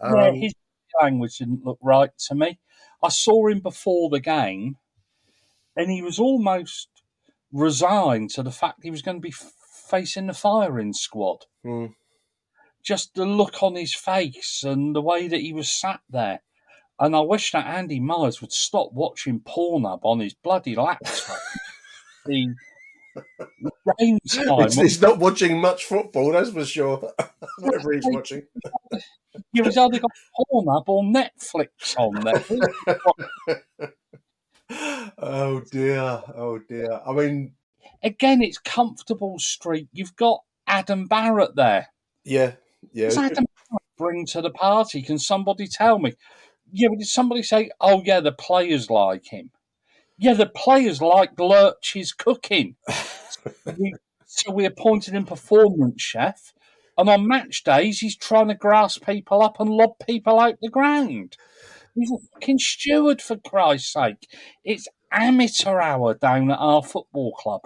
Um, 0.02 0.18
yeah, 0.18 0.32
his 0.32 0.54
language 1.02 1.38
didn't 1.38 1.66
look 1.66 1.80
right 1.82 2.10
to 2.28 2.36
me. 2.36 2.60
I 3.04 3.10
saw 3.10 3.48
him 3.48 3.60
before 3.60 4.10
the 4.10 4.20
game, 4.20 4.78
and 5.76 5.90
he 5.90 6.02
was 6.02 6.20
almost 6.20 6.90
resigned 7.52 8.30
to 8.32 8.44
the 8.44 8.52
fact 8.52 8.84
he 8.84 8.92
was 8.92 9.02
going 9.02 9.18
to 9.18 9.22
be 9.22 9.34
facing 9.90 10.28
the 10.28 10.34
firing 10.34 10.94
squad. 10.94 11.46
Mm. 11.66 11.94
Just 12.84 13.14
the 13.14 13.26
look 13.26 13.62
on 13.62 13.76
his 13.76 13.94
face 13.94 14.64
and 14.64 14.96
the 14.96 15.02
way 15.02 15.28
that 15.28 15.42
he 15.42 15.54
was 15.54 15.72
sat 15.72 16.00
there. 16.10 16.42
And 17.00 17.16
I 17.16 17.22
wish 17.22 17.52
that 17.52 17.66
Andy 17.66 18.00
Myers 18.00 18.42
would 18.42 18.52
stop 18.52 18.92
watching 18.94 19.40
Pornhub 19.40 20.00
on 20.04 20.20
his 20.20 20.34
bloody 20.34 20.76
laptop. 20.76 21.38
the 22.26 22.54
game 24.00 24.20
time. 24.30 24.72
He's 24.72 25.02
not 25.02 25.18
watching 25.18 25.60
much 25.60 25.86
football, 25.86 26.32
that's 26.32 26.52
for 26.52 26.66
sure. 26.66 27.12
Whatever 27.60 27.94
he's 27.94 28.06
watching. 28.06 28.44
You've 29.54 29.68
either 29.68 30.00
got 30.00 30.12
Pornhub 30.52 30.84
or 30.88 31.04
Netflix 31.04 31.96
on 31.98 32.22
there. 32.22 33.94
oh 35.18 35.62
dear, 35.72 36.22
oh 36.36 36.60
dear. 36.68 37.02
I 37.06 37.12
mean, 37.14 37.54
again, 38.04 38.42
it's 38.42 38.58
comfortable 38.58 39.40
street. 39.40 39.88
You've 39.94 40.16
got 40.16 40.44
Adam 40.68 41.08
Barrett 41.08 41.56
there. 41.56 41.88
Yeah, 42.24 42.54
yeah. 42.94 43.06
What's 43.06 43.18
Adam 43.18 43.46
Barrett 43.70 43.98
bring 43.98 44.26
to 44.28 44.42
the 44.42 44.52
party? 44.52 45.02
Can 45.02 45.20
somebody 45.20 45.68
tell 45.68 46.00
me? 46.00 46.14
Yeah, 46.72 46.90
but 46.90 47.00
did 47.00 47.08
somebody 47.08 47.44
say, 47.44 47.72
"Oh 47.80 48.02
yeah, 48.06 48.20
the 48.20 48.32
players 48.32 48.90
like 48.90 49.28
him"? 49.28 49.52
Yeah, 50.18 50.34
the 50.34 50.46
players 50.46 51.02
like 51.02 51.40
Lurch's 51.40 52.14
cooking. 52.14 52.76
so 54.26 54.52
we 54.52 54.66
appointed 54.66 55.14
him 55.14 55.26
performance 55.26 56.02
chef. 56.02 56.54
And 57.02 57.10
on 57.10 57.28
match 57.28 57.64
days, 57.64 57.98
he's 57.98 58.16
trying 58.16 58.50
to 58.50 58.54
grass 58.54 59.00
people 59.00 59.42
up 59.42 59.60
and 59.60 59.72
lob 59.72 59.94
people 60.08 60.40
out 60.40 60.60
the 60.62 60.70
ground. 60.70 61.36
He's 61.96 62.12
a 62.12 62.18
fucking 62.34 62.60
steward, 62.60 63.24
for 63.24 63.38
Christ's 63.38 63.94
sake. 63.94 64.28
It's 64.64 64.88
amateur 65.12 65.80
hour 65.80 66.14
down 66.14 66.52
at 66.52 66.60
our 66.60 66.84
football 66.84 67.32
club. 67.34 67.62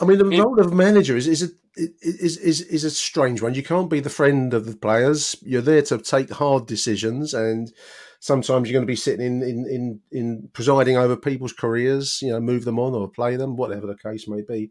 I 0.00 0.04
mean, 0.04 0.18
the 0.18 0.30
it, 0.30 0.38
role 0.38 0.60
of 0.60 0.72
manager 0.72 1.16
is 1.16 1.26
is 1.26 1.42
a 1.42 1.48
is, 1.76 2.36
is 2.36 2.60
is 2.60 2.84
a 2.84 2.90
strange 2.90 3.42
one. 3.42 3.54
You 3.54 3.64
can't 3.64 3.90
be 3.90 3.98
the 3.98 4.10
friend 4.10 4.54
of 4.54 4.66
the 4.66 4.76
players. 4.76 5.34
You're 5.42 5.60
there 5.60 5.82
to 5.82 5.98
take 5.98 6.30
hard 6.30 6.68
decisions, 6.68 7.34
and 7.34 7.72
sometimes 8.20 8.68
you're 8.68 8.76
going 8.76 8.86
to 8.86 8.92
be 8.92 8.94
sitting 8.94 9.26
in, 9.26 9.42
in, 9.42 9.66
in, 9.66 10.00
in 10.12 10.50
presiding 10.52 10.96
over 10.96 11.16
people's 11.16 11.52
careers, 11.52 12.20
you 12.22 12.30
know, 12.30 12.40
move 12.40 12.64
them 12.64 12.78
on 12.78 12.94
or 12.94 13.10
play 13.10 13.34
them, 13.34 13.56
whatever 13.56 13.88
the 13.88 13.96
case 13.96 14.28
may 14.28 14.42
be. 14.42 14.70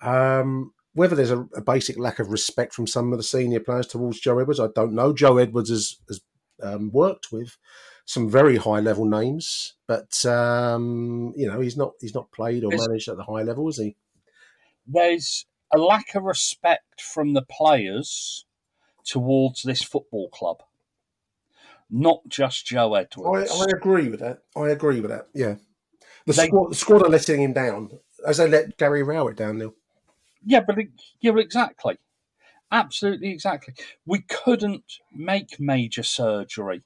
Um, 0.00 0.72
whether 0.94 1.16
there's 1.16 1.30
a, 1.30 1.40
a, 1.56 1.60
basic 1.60 1.98
lack 1.98 2.18
of 2.18 2.30
respect 2.30 2.74
from 2.74 2.86
some 2.86 3.12
of 3.12 3.18
the 3.18 3.22
senior 3.22 3.60
players 3.60 3.86
towards 3.86 4.20
Joe 4.20 4.38
Edwards, 4.38 4.60
I 4.60 4.68
don't 4.74 4.92
know. 4.92 5.12
Joe 5.12 5.38
Edwards 5.38 5.70
has, 5.70 5.96
has 6.08 6.20
um, 6.62 6.90
worked 6.92 7.32
with 7.32 7.56
some 8.04 8.28
very 8.28 8.56
high 8.56 8.80
level 8.80 9.04
names, 9.04 9.74
but 9.86 10.24
um, 10.26 11.32
you 11.36 11.46
know 11.46 11.60
he's 11.60 11.76
not 11.76 11.92
he's 12.00 12.14
not 12.14 12.32
played 12.32 12.64
or 12.64 12.70
there's, 12.70 12.86
managed 12.86 13.08
at 13.08 13.16
the 13.16 13.24
high 13.24 13.42
level, 13.42 13.68
is 13.68 13.78
he? 13.78 13.96
There's 14.86 15.46
a 15.72 15.78
lack 15.78 16.14
of 16.14 16.24
respect 16.24 17.00
from 17.00 17.32
the 17.32 17.42
players 17.42 18.44
towards 19.04 19.62
this 19.62 19.82
football 19.82 20.28
club, 20.28 20.62
not 21.90 22.20
just 22.28 22.66
Joe 22.66 22.94
Edwards. 22.94 23.50
I, 23.50 23.62
I 23.62 23.66
agree 23.74 24.08
with 24.08 24.20
that. 24.20 24.40
I 24.56 24.68
agree 24.68 25.00
with 25.00 25.10
that. 25.10 25.28
Yeah, 25.34 25.56
the 26.26 26.32
they, 26.32 26.46
squad 26.48 26.70
the 26.70 26.76
squad 26.76 27.02
are 27.02 27.10
letting 27.10 27.40
him 27.40 27.52
down 27.52 27.90
as 28.26 28.38
they 28.38 28.48
let 28.48 28.76
Gary 28.76 29.02
Rowett 29.02 29.36
down, 29.36 29.58
Neil. 29.58 29.74
Yeah, 30.44 30.60
but 30.60 30.78
it, 30.78 30.88
yeah, 31.20 31.36
exactly, 31.36 31.98
absolutely, 32.70 33.30
exactly. 33.30 33.74
We 34.06 34.22
couldn't 34.22 34.84
make 35.12 35.60
major 35.60 36.02
surgery 36.02 36.82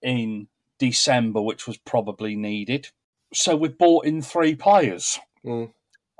in 0.00 0.48
December, 0.78 1.40
which 1.40 1.66
was 1.66 1.78
probably 1.78 2.34
needed. 2.36 2.88
So 3.32 3.56
we 3.56 3.68
bought 3.68 4.04
in 4.04 4.20
three 4.20 4.54
players. 4.54 5.18
Mm. 5.44 5.72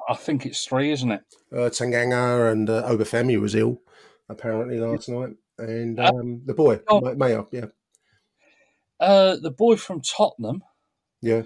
I 0.09 0.15
think 0.15 0.47
it's 0.47 0.65
three, 0.65 0.91
isn't 0.93 1.11
it? 1.11 1.23
Uh, 1.53 1.69
Tanganga 1.69 2.51
and 2.51 2.69
uh, 2.69 2.83
Obafemi 2.89 3.41
was 3.41 3.55
ill 3.55 3.81
apparently 4.29 4.79
last 4.79 5.09
night, 5.09 5.31
and 5.59 6.01
uh, 6.01 6.11
um, 6.15 6.43
the 6.45 6.55
boy 6.55 6.81
oh, 6.89 7.15
Mayo, 7.15 7.49
yeah. 7.53 7.67
Uh, 8.99 9.37
the 9.37 9.51
boy 9.51 9.77
from 9.77 10.01
Tottenham. 10.01 10.63
Yeah. 11.21 11.43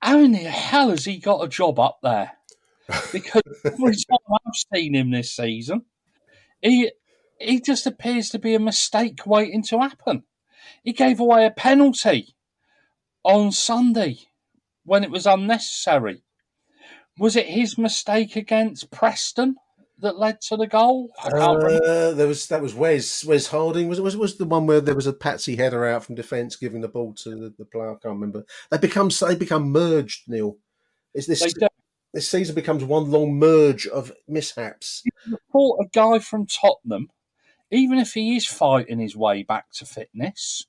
How 0.00 0.18
in 0.18 0.32
the 0.32 0.38
hell 0.38 0.90
has 0.90 1.04
he 1.04 1.18
got 1.18 1.44
a 1.44 1.48
job 1.48 1.78
up 1.78 1.98
there? 2.02 2.32
Because 3.12 3.42
every 3.64 3.94
time 4.10 4.18
I've 4.46 4.74
seen 4.74 4.94
him 4.94 5.10
this 5.10 5.34
season, 5.34 5.82
he 6.62 6.90
he 7.40 7.60
just 7.60 7.86
appears 7.86 8.30
to 8.30 8.38
be 8.38 8.54
a 8.54 8.60
mistake 8.60 9.26
waiting 9.26 9.62
to 9.64 9.80
happen. 9.80 10.24
He 10.82 10.92
gave 10.92 11.20
away 11.20 11.46
a 11.46 11.50
penalty 11.50 12.34
on 13.24 13.52
Sunday 13.52 14.18
when 14.84 15.04
it 15.04 15.10
was 15.10 15.26
unnecessary. 15.26 16.22
Was 17.18 17.36
it 17.36 17.46
his 17.46 17.76
mistake 17.76 18.36
against 18.36 18.90
Preston 18.90 19.56
that 19.98 20.18
led 20.18 20.40
to 20.42 20.56
the 20.56 20.66
goal? 20.66 21.10
Uh, 21.22 22.12
there 22.12 22.26
was 22.26 22.46
that 22.48 22.62
was 22.62 22.74
Wes 22.74 23.24
Wes 23.24 23.48
Harding. 23.48 23.88
Was 23.88 23.98
it 23.98 24.02
was, 24.02 24.16
was 24.16 24.38
the 24.38 24.44
one 24.44 24.66
where 24.66 24.80
there 24.80 24.94
was 24.94 25.06
a 25.06 25.12
patsy 25.12 25.56
header 25.56 25.86
out 25.86 26.04
from 26.04 26.14
defence 26.14 26.56
giving 26.56 26.82
the 26.82 26.88
ball 26.88 27.14
to 27.14 27.30
the, 27.30 27.54
the 27.58 27.64
player? 27.64 27.90
I 27.90 27.94
can't 27.94 28.14
remember. 28.14 28.44
They 28.70 28.78
become 28.78 29.10
they 29.20 29.34
become 29.34 29.70
merged. 29.70 30.28
Neil, 30.28 30.58
is 31.14 31.26
this 31.26 31.42
this 32.16 32.28
season 32.28 32.54
becomes 32.54 32.82
one 32.82 33.10
long 33.10 33.38
merge 33.38 33.86
of 33.86 34.10
mishaps? 34.26 35.04
Report 35.30 35.86
a 35.86 35.88
guy 35.92 36.18
from 36.18 36.46
Tottenham 36.46 37.10
even 37.70 37.98
if 37.98 38.14
he 38.14 38.36
is 38.36 38.46
fighting 38.46 38.98
his 38.98 39.16
way 39.16 39.42
back 39.42 39.70
to 39.72 39.84
fitness. 39.84 40.66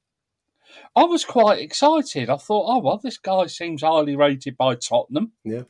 I 0.96 1.04
was 1.04 1.26
quite 1.26 1.60
excited. 1.60 2.30
I 2.30 2.38
thought, 2.38 2.66
oh, 2.68 2.80
well, 2.80 3.00
this 3.02 3.18
guy 3.18 3.48
seems 3.48 3.82
highly 3.82 4.16
rated 4.16 4.58
by 4.58 4.76
Tottenham. 4.76 5.34
Yeah. 5.44 5.64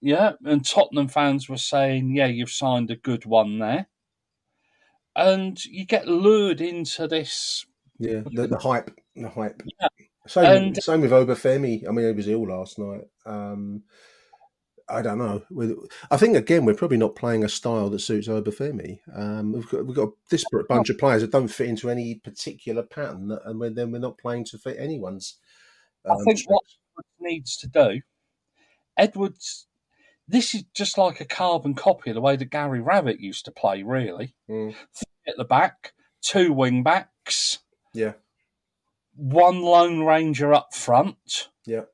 Yeah. 0.00 0.32
And 0.44 0.64
Tottenham 0.64 1.08
fans 1.08 1.48
were 1.48 1.56
saying, 1.56 2.14
yeah, 2.14 2.26
you've 2.26 2.50
signed 2.50 2.90
a 2.90 2.96
good 2.96 3.24
one 3.24 3.58
there. 3.58 3.86
And 5.14 5.62
you 5.64 5.86
get 5.86 6.06
lured 6.06 6.60
into 6.60 7.06
this. 7.06 7.66
Yeah, 7.98 8.20
the, 8.30 8.48
the 8.48 8.58
hype. 8.58 8.90
The 9.14 9.30
hype. 9.30 9.62
Yeah. 9.80 9.88
Same, 10.26 10.44
and, 10.44 10.82
same 10.82 11.00
with 11.02 11.12
Obafemi. 11.12 11.88
I 11.88 11.92
mean, 11.92 12.06
he 12.06 12.12
was 12.12 12.28
ill 12.28 12.48
last 12.48 12.78
night. 12.78 13.04
Um, 13.24 13.84
I 14.88 15.02
don't 15.02 15.18
know. 15.18 15.42
I 16.10 16.16
think 16.16 16.36
again 16.36 16.64
we're 16.64 16.74
probably 16.74 16.96
not 16.96 17.16
playing 17.16 17.44
a 17.44 17.48
style 17.48 17.90
that 17.90 17.98
suits 17.98 18.28
Obafemi. 18.28 19.00
Um, 19.14 19.52
we've 19.52 19.68
got 19.68 19.86
we've 19.86 19.96
got 19.96 20.08
a 20.08 20.12
disparate 20.30 20.68
bunch 20.68 20.90
of 20.90 20.98
players 20.98 21.22
that 21.22 21.32
don't 21.32 21.48
fit 21.48 21.68
into 21.68 21.90
any 21.90 22.16
particular 22.16 22.82
pattern, 22.82 23.36
and 23.44 23.58
we're, 23.58 23.70
then 23.70 23.90
we're 23.90 23.98
not 23.98 24.18
playing 24.18 24.44
to 24.46 24.58
fit 24.58 24.76
anyone's. 24.78 25.38
Um, 26.04 26.18
I 26.18 26.24
think 26.24 26.40
what 26.46 26.62
needs 27.18 27.56
to 27.58 27.68
do, 27.68 28.02
Edwards. 28.96 29.66
This 30.28 30.54
is 30.56 30.64
just 30.74 30.98
like 30.98 31.20
a 31.20 31.24
carbon 31.24 31.74
copy 31.74 32.10
of 32.10 32.14
the 32.14 32.20
way 32.20 32.34
that 32.36 32.50
Gary 32.50 32.80
Rowett 32.80 33.20
used 33.20 33.44
to 33.46 33.52
play. 33.52 33.82
Really, 33.82 34.34
mm. 34.48 34.74
at 35.26 35.36
the 35.36 35.44
back, 35.44 35.94
two 36.20 36.52
wing 36.52 36.84
backs. 36.84 37.58
Yeah. 37.92 38.12
One 39.14 39.62
lone 39.62 40.02
ranger 40.02 40.52
up 40.52 40.74
front. 40.74 41.48
Yeah. 41.64 41.84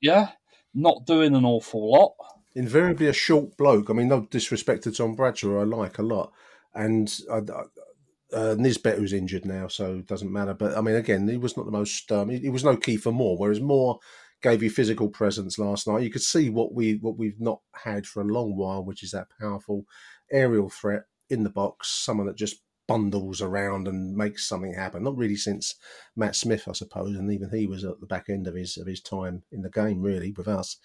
Yeah. 0.00 0.30
Not 0.74 1.06
doing 1.06 1.36
an 1.36 1.44
awful 1.44 1.92
lot 1.92 2.14
invariably 2.54 3.08
a 3.08 3.12
short 3.12 3.56
bloke. 3.56 3.90
I 3.90 3.92
mean, 3.92 4.08
no 4.08 4.26
disrespect 4.30 4.84
to 4.84 4.92
Tom 4.92 5.14
Bradshaw, 5.14 5.60
I 5.60 5.64
like 5.64 5.98
a 5.98 6.02
lot, 6.02 6.32
and 6.74 7.12
I, 7.30 7.40
uh, 8.32 8.56
Nisbet 8.58 8.98
who's 8.98 9.12
injured 9.12 9.44
now, 9.44 9.68
so 9.68 9.96
it 9.96 10.06
doesn't 10.06 10.32
matter. 10.32 10.54
But 10.54 10.76
I 10.76 10.80
mean, 10.80 10.96
again, 10.96 11.28
he 11.28 11.36
was 11.36 11.56
not 11.56 11.66
the 11.66 11.72
most. 11.72 12.10
Um, 12.10 12.28
he, 12.28 12.38
he, 12.38 12.50
was 12.50 12.64
no 12.64 12.76
Kiefer 12.76 13.12
Moore, 13.12 13.36
whereas 13.38 13.60
Moore 13.60 13.98
gave 14.42 14.62
you 14.62 14.70
physical 14.70 15.08
presence 15.08 15.58
last 15.58 15.86
night. 15.86 16.02
You 16.02 16.10
could 16.10 16.22
see 16.22 16.50
what 16.50 16.74
we 16.74 16.94
what 16.94 17.16
we've 17.16 17.40
not 17.40 17.60
had 17.84 18.06
for 18.06 18.22
a 18.22 18.26
long 18.26 18.56
while, 18.56 18.84
which 18.84 19.02
is 19.02 19.12
that 19.12 19.28
powerful 19.40 19.84
aerial 20.32 20.68
threat 20.68 21.04
in 21.30 21.44
the 21.44 21.50
box, 21.50 21.88
someone 21.88 22.26
that 22.26 22.36
just 22.36 22.56
bundles 22.86 23.40
around 23.40 23.88
and 23.88 24.14
makes 24.14 24.46
something 24.46 24.74
happen. 24.74 25.04
Not 25.04 25.16
really 25.16 25.36
since 25.36 25.74
Matt 26.16 26.36
Smith, 26.36 26.68
I 26.68 26.72
suppose, 26.72 27.16
and 27.16 27.32
even 27.32 27.50
he 27.50 27.66
was 27.66 27.84
at 27.84 28.00
the 28.00 28.06
back 28.06 28.28
end 28.28 28.46
of 28.46 28.54
his 28.54 28.76
of 28.76 28.86
his 28.86 29.00
time 29.00 29.44
in 29.52 29.62
the 29.62 29.70
game, 29.70 30.02
really, 30.02 30.32
with 30.32 30.48
us 30.48 30.78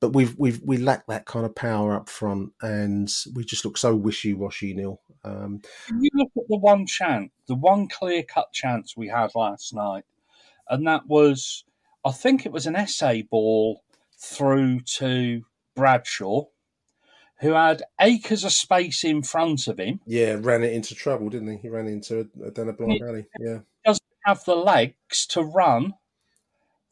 but 0.00 0.10
we've 0.10 0.34
we've 0.38 0.60
we 0.64 0.76
lack 0.76 1.06
that 1.06 1.26
kind 1.26 1.44
of 1.44 1.54
power 1.54 1.94
up 1.94 2.08
front, 2.08 2.52
and 2.62 3.12
we 3.34 3.44
just 3.44 3.64
look 3.64 3.76
so 3.76 3.94
wishy 3.94 4.32
washy. 4.32 4.74
Neil, 4.74 5.00
um, 5.24 5.60
you 6.00 6.10
look 6.14 6.30
at 6.36 6.48
the 6.48 6.56
one 6.56 6.86
chance, 6.86 7.30
the 7.46 7.54
one 7.54 7.88
clear 7.88 8.22
cut 8.22 8.52
chance 8.52 8.96
we 8.96 9.08
had 9.08 9.34
last 9.34 9.74
night, 9.74 10.04
and 10.68 10.86
that 10.86 11.06
was, 11.06 11.64
I 12.04 12.12
think 12.12 12.46
it 12.46 12.52
was 12.52 12.66
an 12.66 12.76
Esse 12.76 13.22
ball 13.28 13.82
through 14.16 14.80
to 14.80 15.42
Bradshaw, 15.74 16.44
who 17.40 17.52
had 17.52 17.82
acres 18.00 18.44
of 18.44 18.52
space 18.52 19.02
in 19.02 19.22
front 19.22 19.66
of 19.66 19.80
him. 19.80 20.00
Yeah, 20.06 20.36
ran 20.38 20.62
it 20.62 20.74
into 20.74 20.94
trouble, 20.94 21.28
didn't 21.28 21.48
he? 21.48 21.56
He 21.56 21.68
ran 21.68 21.88
into 21.88 22.28
a, 22.44 22.50
down 22.52 22.68
a 22.68 22.72
blind 22.72 23.02
alley. 23.02 23.26
Yeah, 23.40 23.58
doesn't 23.84 24.02
have 24.24 24.44
the 24.44 24.56
legs 24.56 25.26
to 25.26 25.42
run 25.42 25.94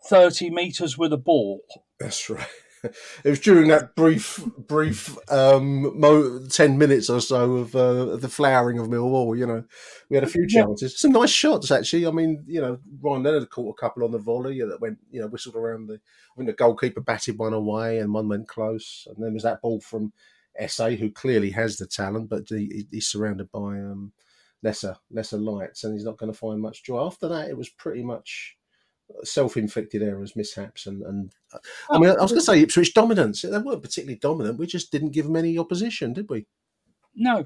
thirty 0.04 0.50
meters 0.50 0.98
with 0.98 1.12
a 1.12 1.18
ball. 1.18 1.60
That's 2.00 2.28
right 2.28 2.48
it 2.82 3.28
was 3.28 3.40
during 3.40 3.68
that 3.68 3.94
brief, 3.94 4.44
brief 4.56 5.16
um, 5.30 5.98
mo- 5.98 6.46
ten 6.46 6.78
minutes 6.78 7.10
or 7.10 7.20
so 7.20 7.56
of, 7.56 7.76
uh, 7.76 8.16
the 8.16 8.28
flowering 8.28 8.78
of 8.78 8.88
Millwall. 8.88 9.36
You 9.38 9.46
know, 9.46 9.64
we 10.10 10.16
had 10.16 10.24
a 10.24 10.28
few 10.28 10.46
chances, 10.46 11.00
some 11.00 11.12
nice 11.12 11.30
shots 11.30 11.70
actually. 11.70 12.06
I 12.06 12.10
mean, 12.10 12.44
you 12.46 12.60
know, 12.60 12.78
Ryan 13.00 13.22
Leonard 13.22 13.50
caught 13.50 13.76
a 13.76 13.80
couple 13.80 14.04
on 14.04 14.12
the 14.12 14.18
volley 14.18 14.60
that 14.60 14.80
went, 14.80 14.98
you 15.10 15.20
know, 15.20 15.28
whistled 15.28 15.56
around 15.56 15.86
the. 15.86 15.94
I 15.94 16.38
mean, 16.38 16.46
the 16.46 16.52
goalkeeper 16.52 17.00
batted 17.00 17.38
one 17.38 17.54
away 17.54 17.98
and 17.98 18.12
one 18.12 18.28
went 18.28 18.48
close, 18.48 19.06
and 19.08 19.24
then 19.24 19.34
was 19.34 19.44
that 19.44 19.62
ball 19.62 19.80
from 19.80 20.12
Esse, 20.58 20.98
who 20.98 21.10
clearly 21.10 21.50
has 21.50 21.76
the 21.76 21.86
talent, 21.86 22.28
but 22.28 22.44
he, 22.48 22.86
he's 22.90 23.08
surrounded 23.08 23.50
by 23.50 23.78
um, 23.78 24.12
lesser 24.62 24.96
lesser 25.10 25.38
lights, 25.38 25.84
and 25.84 25.94
he's 25.94 26.04
not 26.04 26.18
going 26.18 26.32
to 26.32 26.38
find 26.38 26.60
much 26.60 26.82
joy. 26.84 27.04
After 27.04 27.28
that, 27.28 27.48
it 27.48 27.56
was 27.56 27.68
pretty 27.68 28.02
much 28.02 28.55
self-inflicted 29.24 30.02
errors, 30.02 30.34
mishaps, 30.36 30.86
and 30.86 31.02
and 31.02 31.32
uh, 31.52 31.58
I 31.90 31.98
mean, 31.98 32.10
I 32.10 32.22
was 32.22 32.32
going 32.32 32.40
to 32.40 32.46
say 32.46 32.60
Ipswich 32.60 32.94
dominance. 32.94 33.42
They 33.42 33.58
weren't 33.58 33.82
particularly 33.82 34.18
dominant. 34.18 34.58
We 34.58 34.66
just 34.66 34.90
didn't 34.90 35.10
give 35.10 35.26
them 35.26 35.36
any 35.36 35.58
opposition, 35.58 36.12
did 36.12 36.28
we? 36.28 36.46
No. 37.14 37.44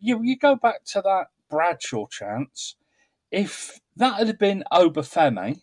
You 0.00 0.20
you 0.22 0.36
go 0.36 0.56
back 0.56 0.84
to 0.86 1.02
that 1.02 1.26
Bradshaw 1.50 2.06
chance. 2.08 2.76
If 3.30 3.80
that 3.96 4.26
had 4.26 4.38
been 4.38 4.64
Obafemi 4.72 5.60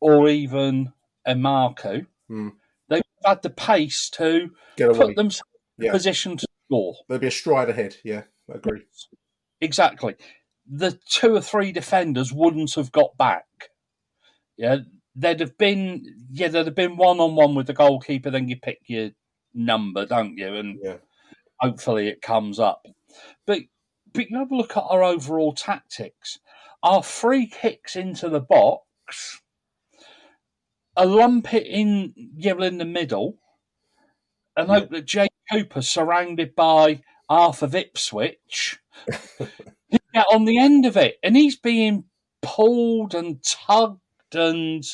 or 0.00 0.28
even 0.28 0.92
Emakhu, 1.26 2.06
hmm. 2.28 2.48
they 2.88 3.02
had 3.24 3.42
the 3.42 3.50
pace 3.50 4.10
to 4.10 4.50
put 4.76 5.16
themselves 5.16 5.42
yeah. 5.78 5.86
in 5.86 5.92
position 5.92 6.36
to 6.36 6.46
score. 6.66 6.96
There'd 7.08 7.20
be 7.20 7.26
a 7.26 7.30
stride 7.30 7.70
ahead. 7.70 7.96
Yeah, 8.04 8.22
I 8.50 8.56
agree. 8.56 8.82
Exactly. 9.60 10.16
The 10.68 10.98
two 11.08 11.34
or 11.34 11.40
three 11.40 11.72
defenders 11.72 12.32
wouldn't 12.32 12.74
have 12.74 12.92
got 12.92 13.16
back. 13.16 13.46
Yeah, 14.56 14.78
there'd 15.14 15.40
have 15.40 15.58
been 15.58 16.04
yeah, 16.30 16.48
there'd 16.48 16.66
have 16.66 16.74
been 16.74 16.96
one 16.96 17.20
on 17.20 17.34
one 17.34 17.54
with 17.54 17.66
the 17.66 17.72
goalkeeper. 17.72 18.30
Then 18.30 18.48
you 18.48 18.56
pick 18.56 18.80
your 18.86 19.10
number, 19.54 20.06
don't 20.06 20.36
you? 20.36 20.54
And 20.54 20.78
yeah. 20.82 20.96
hopefully 21.58 22.08
it 22.08 22.22
comes 22.22 22.58
up. 22.58 22.86
But 23.46 23.62
but 24.12 24.30
you 24.30 24.38
have 24.38 24.52
a 24.52 24.56
look 24.56 24.76
at 24.76 24.84
our 24.88 25.02
overall 25.02 25.52
tactics. 25.52 26.38
Our 26.82 27.02
free 27.02 27.46
kicks 27.46 27.96
into 27.96 28.28
the 28.28 28.40
box, 28.40 29.40
a 30.96 31.06
lump 31.06 31.52
it 31.52 31.66
in 31.66 32.14
yeah, 32.36 32.54
in 32.58 32.78
the 32.78 32.84
middle, 32.84 33.38
and 34.56 34.68
yeah. 34.68 34.74
hope 34.74 34.90
that 34.90 35.06
Jake 35.06 35.30
Cooper, 35.50 35.82
surrounded 35.82 36.54
by 36.54 37.02
half 37.28 37.62
of 37.62 37.74
Ipswich, 37.74 38.78
get 39.08 40.26
on 40.32 40.44
the 40.44 40.58
end 40.58 40.86
of 40.86 40.96
it, 40.96 41.16
and 41.22 41.36
he's 41.36 41.56
being 41.56 42.04
pulled 42.42 43.14
and 43.14 43.42
tugged 43.42 44.00
and 44.36 44.84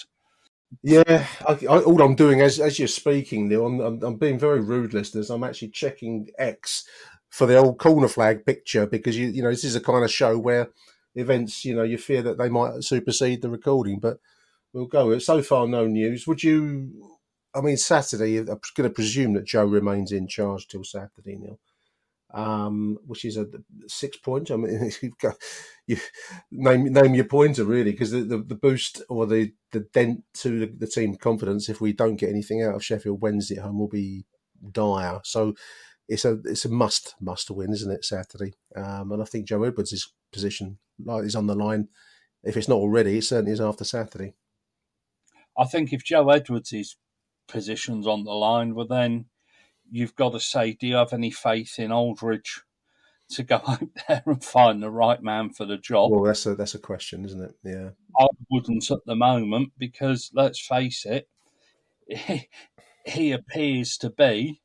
Yeah, 0.82 1.26
I, 1.47 1.53
I, 1.68 1.80
all 1.82 2.03
I'm 2.03 2.16
doing 2.16 2.40
as 2.40 2.61
as 2.61 2.78
you're 2.78 2.88
speaking, 2.88 3.49
Neil, 3.49 3.66
I'm, 3.66 3.80
I'm, 3.80 4.03
I'm 4.03 4.16
being 4.16 4.38
very 4.38 4.61
rude, 4.61 4.95
listeners. 4.95 5.30
I'm 5.30 5.45
actually 5.45 5.70
checking 5.70 6.28
X 6.38 6.86
for 7.30 7.47
the 7.47 7.59
old 7.59 7.78
corner 7.78 8.09
flag 8.09 8.47
picture 8.47 8.86
because 8.86 9.18
you 9.18 9.28
you 9.28 9.43
know 9.43 9.51
this 9.51 9.64
is 9.64 9.76
a 9.76 9.80
kind 9.82 10.05
of 10.05 10.11
show 10.11 10.38
where 10.38 10.70
events 11.16 11.64
you 11.64 11.74
know 11.74 11.82
you 11.84 11.99
fear 11.99 12.22
that 12.22 12.38
they 12.38 12.49
might 12.49 12.84
supersede 12.84 13.43
the 13.43 13.51
recording, 13.51 14.01
but 14.01 14.18
we'll 14.72 14.86
go. 14.86 15.18
So 15.18 15.43
far, 15.43 15.66
no 15.68 15.86
news. 15.86 16.26
Would 16.26 16.43
you? 16.45 17.18
I 17.55 17.61
mean, 17.61 17.76
Saturday. 17.76 18.38
I'm 18.38 18.47
going 18.47 18.88
to 18.88 18.90
presume 18.90 19.34
that 19.34 19.45
Joe 19.45 19.66
remains 19.66 20.12
in 20.12 20.26
charge 20.28 20.68
till 20.68 20.84
Saturday, 20.84 21.36
Neil. 21.36 21.59
Um, 22.34 22.99
which 23.07 23.26
is 23.26 23.36
a 23.36 23.47
six 23.88 24.16
point. 24.16 24.51
I 24.51 24.57
mean, 24.57 24.90
you've 25.03 25.18
got 25.18 25.36
you 25.93 25.99
name 26.51 26.93
name 26.93 27.14
your 27.14 27.24
pointer 27.24 27.64
really, 27.64 27.93
because 27.93 28.11
the, 28.11 28.22
the, 28.22 28.38
the 28.38 28.55
boost 28.55 29.03
or 29.09 29.26
the 29.26 29.53
the 29.70 29.80
dent 29.80 30.24
to 30.34 30.61
the, 30.61 30.66
the 30.66 30.86
team 30.86 31.16
confidence 31.16 31.68
if 31.68 31.80
we 31.80 31.93
don't 31.93 32.16
get 32.16 32.30
anything 32.30 32.62
out 32.62 32.74
of 32.74 32.84
Sheffield 32.84 33.22
Wednesday 33.22 33.57
at 33.57 33.62
home 33.62 33.78
will 33.78 33.88
be 33.88 34.26
dire. 34.70 35.20
So 35.24 35.55
it's 36.09 36.24
a 36.24 36.38
it's 36.45 36.64
a 36.64 36.68
must 36.68 37.14
must 37.20 37.51
win, 37.51 37.72
isn't 37.72 37.90
it? 37.90 38.05
Saturday, 38.05 38.55
um, 38.76 39.12
and 39.12 39.22
I 39.22 39.24
think 39.24 39.47
Joe 39.47 39.62
Edwards' 39.64 40.12
position 40.32 40.78
is 41.07 41.36
on 41.36 41.47
the 41.47 41.55
line. 41.55 41.88
If 42.45 42.57
it's 42.57 42.68
not 42.68 42.76
already, 42.76 43.18
it 43.18 43.24
certainly 43.24 43.53
is 43.53 43.61
after 43.61 43.84
Saturday. 43.84 44.34
I 45.57 45.64
think 45.64 45.93
if 45.93 46.05
Joe 46.05 46.28
Edwards' 46.30 46.97
position's 47.47 48.07
on 48.07 48.24
the 48.24 48.32
line, 48.32 48.74
well 48.74 48.86
then 48.86 49.26
you've 49.90 50.16
got 50.16 50.32
to 50.32 50.40
say, 50.40 50.72
do 50.72 50.86
you 50.86 50.97
have 50.97 51.12
any 51.12 51.30
faith 51.30 51.78
in 51.78 51.93
Aldridge 51.93 52.62
to 53.33 53.43
go 53.43 53.57
out 53.66 53.83
there 54.09 54.22
and 54.26 54.45
find 54.45 54.83
the 54.83 54.91
right 54.91 55.22
man 55.22 55.51
for 55.51 55.64
the 55.64 55.76
job? 55.76 56.11
Well, 56.11 56.24
that's 56.24 56.47
a 56.47 56.55
that's 56.55 56.74
a 56.74 56.78
question, 56.78 57.24
isn't 57.24 57.43
it? 57.43 57.55
Yeah, 57.64 57.91
I 58.18 58.26
wouldn't 58.51 58.91
at 58.91 59.05
the 59.07 59.16
moment 59.16 59.72
because 59.78 60.30
let's 60.35 60.61
face 60.61 61.05
it, 61.05 61.28
he, 62.07 62.49
he 63.07 63.33
appears 63.33 63.97
to 63.99 64.11
be 64.11 64.61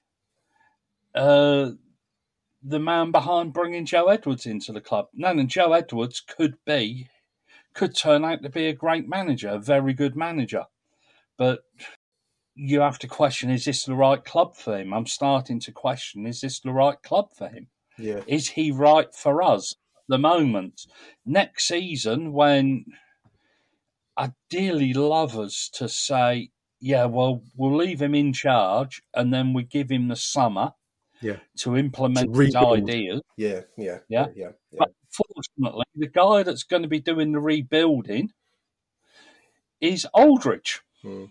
uh, 1.16 1.72
the 2.64 2.80
man 2.80 3.12
behind 3.12 3.54
bringing 3.54 3.86
Joe 3.86 4.08
Edwards 4.08 4.46
into 4.46 4.72
the 4.72 4.82
club. 4.82 5.08
No, 5.14 5.30
and 5.30 5.50
Joe 5.50 5.74
Edwards 5.74 6.22
could 6.22 6.56
be 6.66 7.10
could 7.74 7.96
turn 7.96 8.26
out 8.26 8.42
to 8.42 8.50
be 8.50 8.68
a 8.68 8.74
great 8.74 9.08
manager, 9.08 9.50
a 9.50 9.60
very 9.60 9.94
good 9.94 10.16
manager, 10.16 10.66
but 11.38 11.60
you 12.56 12.82
have 12.82 13.00
to 13.00 13.08
question: 13.08 13.50
Is 13.50 13.66
this 13.66 13.86
the 13.86 13.96
right 13.96 14.24
club 14.24 14.56
for 14.56 14.78
him? 14.78 14.94
I'm 14.94 15.06
starting 15.06 15.60
to 15.62 15.72
question: 15.72 16.26
Is 16.26 16.42
this 16.42 16.60
the 16.60 16.72
right 16.72 17.02
club 17.02 17.30
for 17.38 17.48
him? 17.48 17.68
Yeah, 17.98 18.22
Is 18.28 18.50
he 18.50 18.72
right 18.72 19.14
for 19.14 19.42
us 19.42 19.74
at 19.96 20.04
the 20.08 20.18
moment? 20.18 20.82
Next 21.26 21.68
season, 21.68 22.32
when 22.34 22.86
I'd 24.16 24.34
dearly 24.50 24.94
love 24.94 25.38
us 25.38 25.70
to 25.74 25.88
say, 25.90 26.50
yeah, 26.80 27.06
well, 27.06 27.42
we'll 27.56 27.76
leave 27.76 28.02
him 28.02 28.14
in 28.16 28.34
charge 28.34 29.02
and 29.14 29.34
then 29.34 29.54
we 29.54 29.64
give 29.64 29.90
him 29.90 30.08
the 30.08 30.16
summer 30.16 30.74
yeah, 31.22 31.38
to 31.58 31.76
implement 31.76 32.34
To 32.34 32.40
his 32.40 32.56
ideas. 32.56 33.22
yeah, 33.38 33.62
yeah, 33.78 34.00
Yeah. 34.10 34.28
yeah. 34.36 34.52
yeah. 34.72 34.78
But 34.78 34.92
fortunately, 35.12 35.86
the 35.96 36.08
guy 36.08 36.44
that's 36.44 36.64
going 36.64 36.84
to 36.84 36.88
be 36.88 37.00
doing 37.00 37.32
the 37.32 37.40
rebuilding 37.40 38.30
is 39.82 40.06
Aldridge. 40.14 40.82
Hmm. 41.02 41.26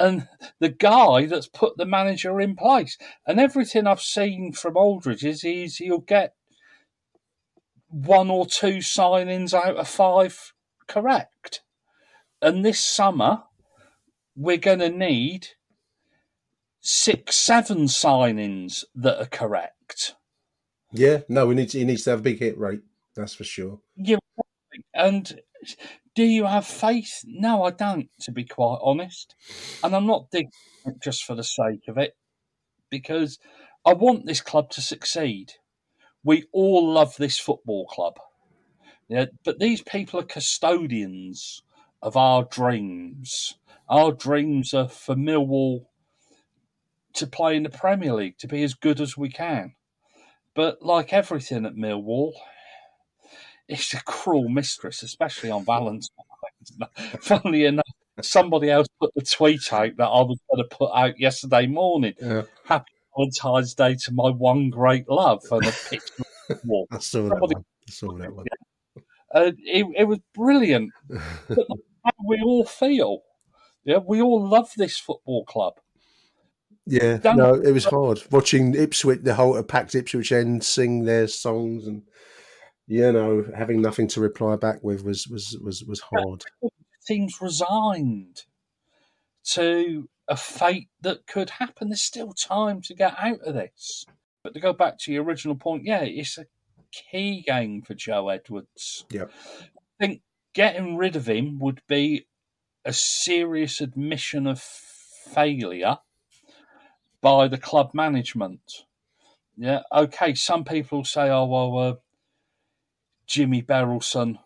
And 0.00 0.28
the 0.60 0.70
guy 0.70 1.26
that's 1.26 1.46
put 1.46 1.76
the 1.76 1.84
manager 1.84 2.40
in 2.40 2.56
place. 2.56 2.96
And 3.26 3.38
everything 3.38 3.86
I've 3.86 4.00
seen 4.00 4.54
from 4.54 4.76
Aldridge 4.76 5.24
is 5.24 5.42
he's, 5.42 5.76
he'll 5.76 5.98
get 5.98 6.34
one 7.88 8.30
or 8.30 8.46
two 8.46 8.78
signings 8.78 9.52
out 9.52 9.76
of 9.76 9.86
five 9.86 10.54
correct. 10.86 11.60
And 12.40 12.64
this 12.64 12.80
summer, 12.80 13.42
we're 14.34 14.56
going 14.56 14.78
to 14.78 14.88
need 14.88 15.48
six, 16.80 17.36
seven 17.36 17.80
signings 17.84 18.84
that 18.94 19.20
are 19.20 19.26
correct. 19.26 20.14
Yeah, 20.92 21.18
no, 21.28 21.46
we 21.46 21.54
need 21.54 21.68
to, 21.70 21.78
he 21.78 21.84
needs 21.84 22.04
to 22.04 22.10
have 22.10 22.20
a 22.20 22.22
big 22.22 22.38
hit 22.38 22.56
rate. 22.56 22.80
That's 23.14 23.34
for 23.34 23.44
sure. 23.44 23.80
Yeah, 23.96 24.16
and 24.94 25.40
do 26.14 26.24
you 26.24 26.46
have 26.46 26.66
faith? 26.66 27.20
No, 27.24 27.62
I 27.62 27.70
don't, 27.70 28.08
to 28.22 28.32
be 28.32 28.44
quite 28.44 28.78
honest. 28.82 29.34
And 29.82 29.94
I'm 29.94 30.06
not 30.06 30.30
digging 30.30 30.50
just 31.02 31.24
for 31.24 31.34
the 31.34 31.44
sake 31.44 31.88
of 31.88 31.98
it, 31.98 32.16
because 32.90 33.38
I 33.84 33.94
want 33.94 34.26
this 34.26 34.40
club 34.40 34.70
to 34.70 34.80
succeed. 34.80 35.52
We 36.24 36.44
all 36.52 36.92
love 36.92 37.16
this 37.16 37.38
football 37.38 37.86
club. 37.86 38.14
Yeah, 39.08 39.26
but 39.44 39.58
these 39.58 39.82
people 39.82 40.20
are 40.20 40.24
custodians 40.24 41.62
of 42.02 42.16
our 42.16 42.44
dreams. 42.44 43.54
Our 43.88 44.12
dreams 44.12 44.72
are 44.74 44.88
for 44.88 45.14
Millwall 45.14 45.86
to 47.14 47.26
play 47.26 47.56
in 47.56 47.64
the 47.64 47.70
Premier 47.70 48.14
League, 48.14 48.38
to 48.38 48.46
be 48.46 48.62
as 48.62 48.74
good 48.74 49.00
as 49.00 49.16
we 49.16 49.30
can. 49.30 49.74
But 50.54 50.82
like 50.82 51.12
everything 51.12 51.66
at 51.66 51.74
Millwall, 51.74 52.32
it's 53.70 53.94
a 53.94 54.02
cruel 54.02 54.48
mistress, 54.48 55.02
especially 55.02 55.50
on 55.50 55.64
Valentine's. 55.64 56.10
Funnily 57.20 57.64
enough, 57.64 57.84
somebody 58.20 58.70
else 58.70 58.86
put 59.00 59.12
the 59.14 59.22
tweet 59.22 59.72
out 59.72 59.96
that 59.96 60.06
I 60.06 60.20
was 60.22 60.38
going 60.50 60.62
to 60.68 60.76
put 60.76 60.90
out 60.94 61.18
yesterday 61.18 61.66
morning. 61.66 62.14
Yeah, 62.20 62.42
Happy 62.64 62.92
Valentine's 63.16 63.74
Day 63.74 63.94
to 64.04 64.12
my 64.12 64.30
one 64.30 64.68
great 64.70 65.08
love, 65.08 65.42
and 65.50 65.66
a 65.66 65.72
picture 65.88 66.14
of 66.50 66.60
the 66.60 66.60
wall. 66.66 66.86
I 66.90 66.98
saw 66.98 67.22
that 67.22 67.28
Somebody- 67.30 67.54
one. 67.54 67.64
I 67.88 67.90
saw 67.92 68.12
that 68.18 68.34
one. 68.34 68.46
Uh, 69.34 69.52
it, 69.64 69.86
it 69.96 70.04
was 70.04 70.18
brilliant. 70.34 70.92
But 71.48 71.66
how 72.04 72.10
we 72.26 72.40
all 72.42 72.64
feel. 72.64 73.22
Yeah, 73.84 73.98
we 73.98 74.20
all 74.22 74.46
love 74.46 74.70
this 74.76 74.98
football 74.98 75.44
club. 75.44 75.74
Yeah, 76.86 77.18
Don't- 77.18 77.36
no, 77.36 77.54
it 77.54 77.72
was 77.72 77.84
hard 77.84 78.22
watching 78.30 78.74
Ipswich, 78.74 79.20
the 79.22 79.34
whole 79.34 79.62
packed 79.62 79.94
Ipswich 79.94 80.32
end 80.32 80.64
sing 80.64 81.04
their 81.04 81.26
songs, 81.28 81.86
and 81.86 82.02
you 82.90 83.12
know, 83.12 83.44
having 83.56 83.80
nothing 83.80 84.08
to 84.08 84.20
reply 84.20 84.56
back 84.56 84.82
with 84.82 85.04
was 85.04 85.28
was 85.28 85.56
was 85.62 85.84
was 85.84 86.00
hard. 86.00 86.42
Seems 86.98 87.40
resigned 87.40 88.42
to 89.44 90.08
a 90.28 90.36
fate 90.36 90.88
that 91.00 91.24
could 91.28 91.50
happen. 91.50 91.90
There's 91.90 92.02
still 92.02 92.32
time 92.32 92.82
to 92.82 92.94
get 92.94 93.14
out 93.16 93.42
of 93.46 93.54
this. 93.54 94.04
But 94.42 94.54
to 94.54 94.60
go 94.60 94.72
back 94.72 94.98
to 95.00 95.12
your 95.12 95.22
original 95.22 95.54
point, 95.54 95.84
yeah, 95.84 96.00
it's 96.02 96.36
a 96.36 96.46
key 96.90 97.44
game 97.46 97.82
for 97.82 97.94
Joe 97.94 98.28
Edwards. 98.28 99.04
Yeah. 99.08 99.26
I 99.60 100.04
think 100.04 100.22
getting 100.52 100.96
rid 100.96 101.14
of 101.14 101.28
him 101.28 101.60
would 101.60 101.82
be 101.86 102.26
a 102.84 102.92
serious 102.92 103.80
admission 103.80 104.48
of 104.48 104.60
failure 104.60 105.98
by 107.20 107.46
the 107.46 107.58
club 107.58 107.92
management. 107.94 108.84
Yeah, 109.56 109.82
okay. 109.92 110.34
Some 110.34 110.64
people 110.64 111.04
say, 111.04 111.30
"Oh 111.30 111.46
well, 111.46 111.78
uh, 111.78 111.94
Jimmy 113.30 113.62
Berylson 113.62 114.38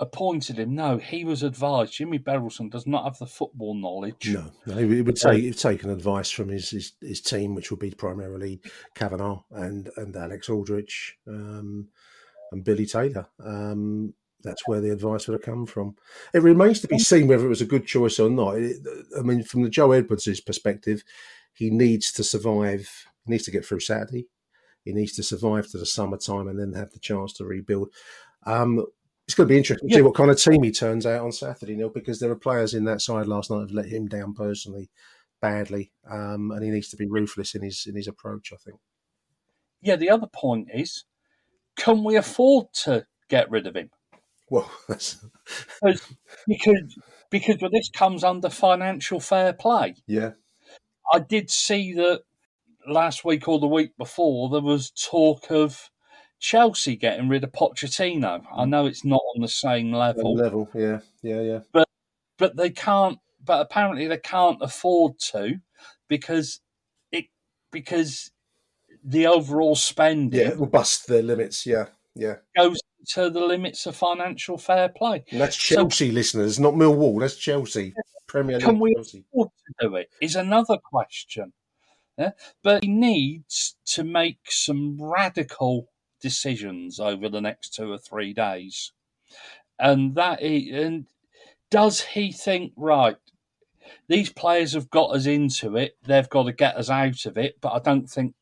appointed 0.00 0.58
him." 0.58 0.74
No, 0.74 0.96
he 0.96 1.24
was 1.24 1.42
advised. 1.42 1.92
Jimmy 1.92 2.18
Berylson 2.18 2.70
does 2.70 2.86
not 2.86 3.04
have 3.04 3.18
the 3.18 3.26
football 3.26 3.74
knowledge. 3.74 4.30
No, 4.32 4.50
no, 4.66 4.76
he 4.76 5.02
would 5.02 5.16
take 5.16 5.42
he'd 5.42 5.58
taken 5.58 5.90
advice 5.90 6.30
from 6.30 6.48
his, 6.48 6.70
his 6.70 6.92
his 7.00 7.20
team, 7.20 7.54
which 7.54 7.70
would 7.70 7.80
be 7.80 7.90
primarily 7.90 8.60
Kavanagh 8.94 9.40
and 9.50 9.90
and 9.96 10.16
Alex 10.16 10.48
Aldridge 10.48 11.18
um, 11.28 11.88
and 12.50 12.64
Billy 12.64 12.86
Taylor. 12.86 13.26
Um, 13.44 14.14
that's 14.42 14.66
where 14.66 14.80
the 14.80 14.90
advice 14.90 15.26
would 15.26 15.34
have 15.34 15.42
come 15.42 15.66
from. 15.66 15.96
It 16.32 16.42
remains 16.42 16.80
to 16.80 16.88
be 16.88 16.98
seen 16.98 17.26
whether 17.26 17.46
it 17.46 17.48
was 17.48 17.62
a 17.62 17.66
good 17.66 17.86
choice 17.86 18.20
or 18.20 18.30
not. 18.30 18.58
It, 18.58 18.76
I 19.18 19.22
mean, 19.22 19.42
from 19.42 19.62
the 19.62 19.70
Joe 19.70 19.92
Edwards' 19.92 20.40
perspective, 20.40 21.02
he 21.54 21.70
needs 21.70 22.12
to 22.12 22.24
survive. 22.24 23.06
He 23.24 23.32
needs 23.32 23.44
to 23.44 23.50
get 23.50 23.64
through 23.64 23.80
Saturday. 23.80 24.28
He 24.84 24.92
needs 24.92 25.12
to 25.14 25.22
survive 25.22 25.68
to 25.68 25.78
the 25.78 25.86
summertime 25.86 26.48
and 26.48 26.58
then 26.58 26.72
have 26.74 26.92
the 26.92 26.98
chance 26.98 27.32
to 27.34 27.44
rebuild. 27.44 27.88
Um, 28.46 28.84
it's 29.26 29.34
going 29.34 29.48
to 29.48 29.52
be 29.52 29.56
interesting 29.58 29.88
to 29.88 29.94
see 29.94 30.02
what 30.02 30.14
kind 30.14 30.30
of 30.30 30.38
team 30.38 30.62
he 30.62 30.70
turns 30.70 31.06
out 31.06 31.24
on 31.24 31.32
Saturday, 31.32 31.74
Neil, 31.74 31.88
because 31.88 32.20
there 32.20 32.30
are 32.30 32.36
players 32.36 32.74
in 32.74 32.84
that 32.84 33.00
side 33.00 33.26
last 33.26 33.50
night 33.50 33.60
who've 33.60 33.72
let 33.72 33.86
him 33.86 34.06
down 34.06 34.34
personally, 34.34 34.90
badly, 35.40 35.92
um, 36.10 36.50
and 36.50 36.62
he 36.62 36.70
needs 36.70 36.88
to 36.90 36.96
be 36.96 37.06
ruthless 37.06 37.54
in 37.54 37.62
his 37.62 37.86
in 37.86 37.96
his 37.96 38.06
approach. 38.06 38.52
I 38.52 38.56
think. 38.56 38.78
Yeah, 39.80 39.96
the 39.96 40.10
other 40.10 40.26
point 40.26 40.68
is, 40.74 41.04
can 41.76 42.04
we 42.04 42.16
afford 42.16 42.66
to 42.84 43.06
get 43.28 43.50
rid 43.50 43.66
of 43.66 43.76
him? 43.76 43.90
Well, 44.50 44.70
that's 44.88 45.24
Because 45.82 46.02
because 46.46 46.98
because 47.30 47.56
well, 47.60 47.70
this 47.72 47.88
comes 47.90 48.24
under 48.24 48.50
financial 48.50 49.20
fair 49.20 49.52
play. 49.54 49.96
yeah, 50.06 50.32
I 51.12 51.18
did 51.20 51.50
see 51.50 51.94
that 51.94 52.22
last 52.88 53.24
week 53.24 53.48
or 53.48 53.58
the 53.58 53.66
week 53.66 53.96
before 53.96 54.48
there 54.50 54.60
was 54.60 54.90
talk 54.90 55.50
of 55.50 55.90
Chelsea 56.38 56.96
getting 56.96 57.28
rid 57.28 57.44
of 57.44 57.52
Pochettino. 57.52 58.42
I 58.54 58.64
mm. 58.64 58.68
know 58.68 58.86
it's 58.86 59.04
not 59.04 59.22
on 59.34 59.42
the 59.42 59.48
same 59.48 59.92
level, 59.92 60.34
level. 60.34 60.68
Yeah, 60.74 61.00
yeah, 61.22 61.40
yeah. 61.40 61.60
but 61.72 61.88
but 62.38 62.56
they 62.56 62.70
can't. 62.70 63.18
But 63.42 63.60
apparently 63.60 64.06
they 64.06 64.18
can't 64.18 64.58
afford 64.62 65.18
to 65.32 65.56
because 66.08 66.60
it 67.12 67.26
because 67.70 68.30
the 69.04 69.26
overall 69.26 69.76
spending 69.76 70.40
Yeah, 70.40 70.48
it 70.48 70.58
will 70.58 70.66
bust 70.66 71.06
their 71.06 71.22
limits. 71.22 71.66
Yeah, 71.66 71.86
yeah, 72.14 72.36
goes 72.56 72.80
to 73.08 73.30
the 73.30 73.40
limits 73.40 73.86
of 73.86 73.96
financial 73.96 74.56
fair 74.56 74.88
play. 74.88 75.24
And 75.30 75.40
that's 75.40 75.56
So- 75.56 75.76
Chelsea 75.76 76.10
listeners, 76.10 76.58
not 76.58 76.74
Millwall. 76.74 77.20
That's 77.20 77.36
Chelsea. 77.36 77.94
Premier 78.26 78.56
League 78.56 78.64
Can 78.64 78.80
we 78.80 78.94
Chelsea. 78.94 79.24
afford 79.32 79.50
to 79.66 79.88
do 79.88 79.96
it? 79.96 80.10
Is 80.20 80.34
another 80.34 80.76
question. 80.78 81.52
Yeah? 82.18 82.32
But 82.62 82.84
he 82.84 82.90
needs 82.90 83.76
to 83.86 84.04
make 84.04 84.38
some 84.50 84.98
radical 85.00 85.88
decisions 86.20 87.00
over 87.00 87.28
the 87.28 87.40
next 87.40 87.74
two 87.74 87.90
or 87.90 87.98
three 87.98 88.32
days. 88.32 88.92
And 89.78 90.14
that 90.14 90.40
he, 90.40 90.70
and 90.70 91.06
does 91.70 92.00
he 92.00 92.32
think 92.32 92.72
right? 92.76 93.16
These 94.08 94.30
players 94.30 94.72
have 94.74 94.90
got 94.90 95.10
us 95.14 95.26
into 95.26 95.76
it. 95.76 95.96
They've 96.06 96.28
got 96.28 96.44
to 96.44 96.52
get 96.52 96.76
us 96.76 96.88
out 96.88 97.26
of 97.26 97.36
it. 97.36 97.60
But 97.60 97.72
I 97.72 97.78
don't 97.80 98.08
think 98.08 98.34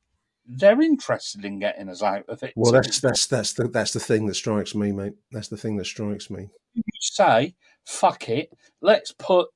they're 0.47 0.81
interested 0.81 1.45
in 1.45 1.59
getting 1.59 1.89
us 1.89 2.03
out 2.03 2.29
of 2.29 2.43
it. 2.43 2.53
Well, 2.57 2.73
that's 2.73 3.01
that's 3.01 3.27
that's 3.27 3.55
the 3.55 3.68
that's 3.68 3.93
the 3.93 4.01
thing 4.01 4.27
that 4.27 4.35
strikes 4.35 4.75
me, 4.75 4.93
mate. 4.93 5.14
That's 5.31 5.49
the 5.49 5.57
thing 5.57 5.77
that 5.79 5.87
strikes 5.87 6.31
me. 6.31 6.49
you 6.75 6.83
say, 7.01 7.55
fuck 7.85 8.29
it, 8.29 8.53
let's 8.81 9.12
put 9.12 9.49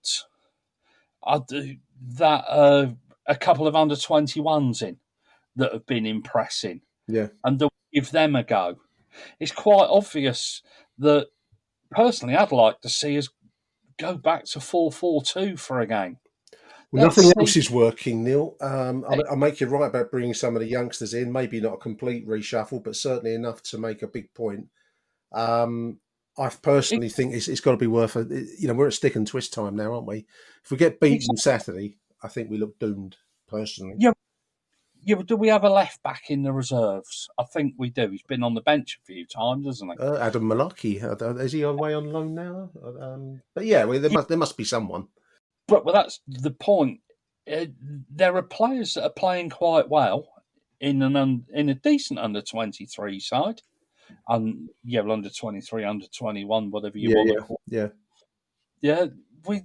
I 1.27 1.41
do 1.47 1.77
that 2.19 2.45
uh, 2.49 2.91
a 3.27 3.37
couple 3.37 3.66
of 3.66 3.77
under 3.77 3.95
21s 3.95 4.83
in 4.83 4.99
that 5.57 5.72
have 5.72 5.87
been 5.87 6.07
impressing 6.07 6.83
Yeah, 7.07 7.29
and 7.45 7.59
they'll 7.59 7.72
give 7.93 8.11
them 8.11 8.37
a 8.37 8.43
go. 8.43 8.77
It's 9.41 9.53
quite 9.53 9.89
obvious 9.89 10.62
that 10.99 11.29
personally 11.91 12.37
I'd 12.37 12.53
like 12.53 12.81
to 12.83 12.89
see 12.89 13.16
us 13.18 13.29
go 13.99 14.16
back 14.16 14.45
to 14.45 14.61
4 14.61 14.93
4 14.93 15.22
2 15.22 15.57
for 15.57 15.81
a 15.81 15.87
game. 15.87 16.18
well, 16.93 17.07
nothing 17.07 17.33
else 17.39 17.57
is 17.57 17.70
working, 17.70 18.24
Neil. 18.24 18.57
Um, 18.61 19.05
I, 19.09 19.33
I 19.33 19.35
make 19.35 19.61
you 19.61 19.66
right 19.66 19.87
about 19.87 20.11
bringing 20.11 20.35
some 20.35 20.55
of 20.55 20.61
the 20.61 20.68
youngsters 20.68 21.14
in. 21.14 21.33
Maybe 21.33 21.61
not 21.61 21.74
a 21.74 21.79
complete 21.79 22.27
reshuffle, 22.29 22.83
but 22.83 22.97
certainly 22.97 23.35
enough 23.35 23.62
to 23.64 23.79
make 23.79 24.03
a 24.03 24.09
big 24.09 24.33
point. 24.35 24.68
Um, 25.33 25.99
I 26.39 26.49
personally 26.51 27.09
think 27.09 27.35
it's, 27.35 27.49
it's 27.49 27.61
got 27.61 27.72
to 27.72 27.77
be 27.77 27.87
worth 27.87 28.16
a. 28.16 28.24
You 28.59 28.68
know, 28.68 28.74
we're 28.74 28.89
at 28.89 28.93
stick 28.93 29.16
and 29.16 29.27
twist 29.27 29.53
time 29.53 29.77
now, 29.77 29.95
aren't 29.95 30.07
we? 30.07 30.27
If 30.64 30.70
we 30.70 30.77
get 30.77 31.01
beaten 31.01 31.37
Saturday, 31.37 31.97
I 32.27 32.29
think 32.29 32.51
we 32.51 32.59
look 32.59 32.79
doomed. 32.79 33.16
Personally, 33.49 33.95
Yeah. 33.99 34.12
Yeah, 35.05 35.14
but 35.14 35.27
do 35.27 35.37
we 35.37 35.47
have 35.47 35.62
a 35.62 35.70
left 35.70 36.03
back 36.03 36.31
in 36.31 36.43
the 36.43 36.53
reserves? 36.53 37.29
I 37.39 37.45
think 37.45 37.74
we 37.79 37.91
do. 37.91 38.11
He's 38.11 38.24
been 38.24 38.43
on 38.43 38.55
the 38.55 38.61
bench 38.61 38.99
a 39.01 39.07
few 39.07 39.24
times, 39.24 39.66
hasn't 39.66 39.93
he? 39.93 40.05
uh, 40.05 40.18
Adam 40.18 40.43
Malaki 40.51 41.01
uh, 41.01 41.37
is 41.37 41.53
he 41.53 41.62
away 41.62 41.95
on 41.95 42.12
loan 42.12 42.35
now? 42.35 42.70
Um, 43.01 43.41
but 43.55 43.66
yeah, 43.66 43.85
well, 43.85 44.01
there 44.01 44.11
must 44.11 44.27
there 44.27 44.37
must 44.37 44.57
be 44.57 44.64
someone. 44.64 45.07
But 45.68 45.85
well, 45.85 45.95
that's 45.95 46.20
the 46.27 46.51
point. 46.51 47.01
Uh, 47.49 47.66
there 48.11 48.35
are 48.35 48.43
players 48.43 48.95
that 48.95 49.05
are 49.05 49.11
playing 49.11 49.51
quite 49.51 49.89
well 49.89 50.27
in 50.81 51.03
an 51.03 51.14
un, 51.14 51.45
in 51.55 51.68
a 51.68 51.74
decent 51.74 52.18
under 52.18 52.43
twenty 52.43 52.85
three 52.87 53.20
side, 53.20 53.62
and 54.29 54.68
yeah, 54.83 55.03
well, 55.03 55.12
under 55.12 55.31
twenty 55.31 55.61
three, 55.61 55.85
under 55.85 56.07
twenty 56.09 56.45
one, 56.45 56.72
whatever 56.72 56.99
you 56.99 57.11
Yeah, 57.11 57.16
want 57.16 57.62
yeah, 57.68 57.79
yeah. 57.81 57.89
Yeah, 58.81 59.07
we. 59.47 59.62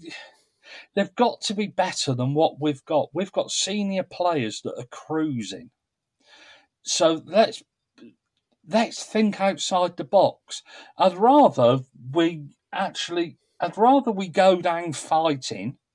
They've 0.95 1.13
got 1.15 1.41
to 1.41 1.53
be 1.53 1.67
better 1.67 2.13
than 2.13 2.33
what 2.33 2.59
we've 2.59 2.83
got. 2.85 3.09
We've 3.13 3.31
got 3.31 3.51
senior 3.51 4.03
players 4.03 4.61
that 4.61 4.77
are 4.77 4.87
cruising. 4.89 5.71
So 6.83 7.21
let's 7.25 7.63
let's 8.67 9.03
think 9.03 9.39
outside 9.39 9.97
the 9.97 10.03
box. 10.03 10.63
I'd 10.97 11.15
rather 11.15 11.79
we 12.11 12.49
actually. 12.73 13.37
I'd 13.59 13.77
rather 13.77 14.11
we 14.11 14.27
go 14.27 14.61
down 14.61 14.93
fighting. 14.93 15.77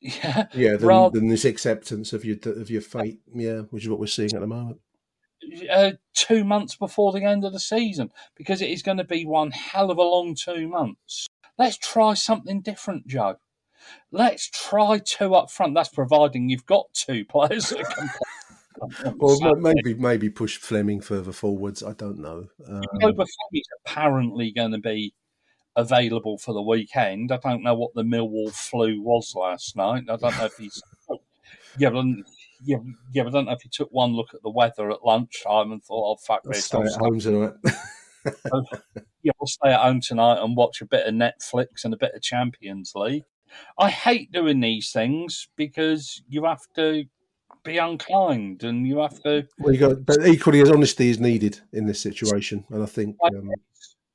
Yeah, 0.00 0.48
Yeah, 0.52 0.76
than, 0.76 0.86
rather 0.86 1.18
than 1.18 1.28
this 1.28 1.46
acceptance 1.46 2.12
of 2.12 2.26
your 2.26 2.36
of 2.44 2.68
your 2.68 2.82
fate. 2.82 3.20
Yeah, 3.34 3.60
which 3.70 3.84
is 3.84 3.88
what 3.88 3.98
we're 3.98 4.06
seeing 4.06 4.34
at 4.34 4.40
the 4.40 4.46
moment. 4.46 4.80
uh, 5.70 5.92
two 6.14 6.44
months 6.44 6.76
before 6.76 7.10
the 7.12 7.24
end 7.24 7.42
of 7.42 7.54
the 7.54 7.60
season 7.60 8.10
because 8.36 8.60
it 8.60 8.68
is 8.68 8.82
going 8.82 8.98
to 8.98 9.04
be 9.04 9.24
one 9.24 9.50
hell 9.50 9.90
of 9.90 9.96
a 9.96 10.02
long 10.02 10.34
two 10.34 10.68
months. 10.68 11.26
Let's 11.58 11.78
try 11.78 12.12
something 12.12 12.60
different, 12.60 13.06
Joe. 13.06 13.36
Let's 14.10 14.48
try 14.50 14.98
two 14.98 15.34
up 15.34 15.50
front. 15.50 15.74
That's 15.74 15.88
providing 15.88 16.48
you've 16.48 16.66
got 16.66 16.86
two 16.92 17.24
players 17.28 17.70
that 17.70 17.84
can 17.84 18.08
play. 18.08 19.12
Well, 19.16 19.38
ma- 19.40 19.72
maybe 19.72 19.94
maybe 19.94 20.30
push 20.30 20.58
Flemming 20.58 21.00
further 21.00 21.32
forwards. 21.32 21.82
I 21.82 21.92
don't 21.92 22.18
know. 22.18 22.48
Um, 22.68 22.82
is 23.52 23.68
apparently 23.84 24.50
going 24.50 24.72
to 24.72 24.78
be 24.78 25.14
available 25.76 26.38
for 26.38 26.52
the 26.52 26.62
weekend. 26.62 27.32
I 27.32 27.38
don't 27.38 27.62
know 27.62 27.74
what 27.74 27.94
the 27.94 28.02
Millwall 28.02 28.52
flu 28.52 29.00
was 29.00 29.34
last 29.36 29.76
night. 29.76 30.04
I 30.08 30.16
don't 30.16 30.36
know 30.36 30.46
if 30.46 30.56
he's 30.56 30.82
yeah, 31.78 31.90
but, 31.90 32.04
yeah, 32.64 32.78
yeah, 33.12 33.22
but 33.22 33.28
I 33.28 33.30
don't 33.30 33.46
know 33.46 33.52
if 33.52 33.62
he 33.62 33.68
took 33.68 33.90
one 33.90 34.12
look 34.12 34.34
at 34.34 34.42
the 34.42 34.50
weather 34.50 34.90
at 34.90 35.04
lunchtime 35.04 35.72
and 35.72 35.82
thought, 35.82 36.12
"Oh 36.12 36.16
fuck 36.16 36.42
let's 36.44 36.58
this." 36.58 36.64
stay 36.66 36.78
I'll 36.78 36.84
at 36.84 36.90
stay 36.90 37.00
home 37.00 37.20
tonight. 37.20 37.54
yeah, 39.22 39.32
we'll 39.38 39.46
stay 39.46 39.70
at 39.70 39.80
home 39.80 40.00
tonight 40.00 40.42
and 40.42 40.56
watch 40.56 40.80
a 40.80 40.86
bit 40.86 41.06
of 41.06 41.14
Netflix 41.14 41.84
and 41.84 41.94
a 41.94 41.98
bit 41.98 42.14
of 42.14 42.22
Champions 42.22 42.92
League. 42.94 43.24
I 43.78 43.90
hate 43.90 44.32
doing 44.32 44.60
these 44.60 44.92
things 44.92 45.48
because 45.56 46.22
you 46.28 46.44
have 46.44 46.62
to 46.76 47.04
be 47.64 47.78
unkind 47.78 48.62
and 48.62 48.86
you 48.86 48.98
have 48.98 49.20
to, 49.22 49.46
well, 49.58 49.72
you 49.72 49.80
got, 49.80 50.04
but 50.04 50.26
equally 50.26 50.60
as 50.60 50.70
honesty 50.70 51.10
is 51.10 51.18
needed 51.18 51.60
in 51.72 51.86
this 51.86 52.00
situation, 52.00 52.64
and 52.70 52.82
I 52.82 52.86
think 52.86 53.16
um, 53.24 53.50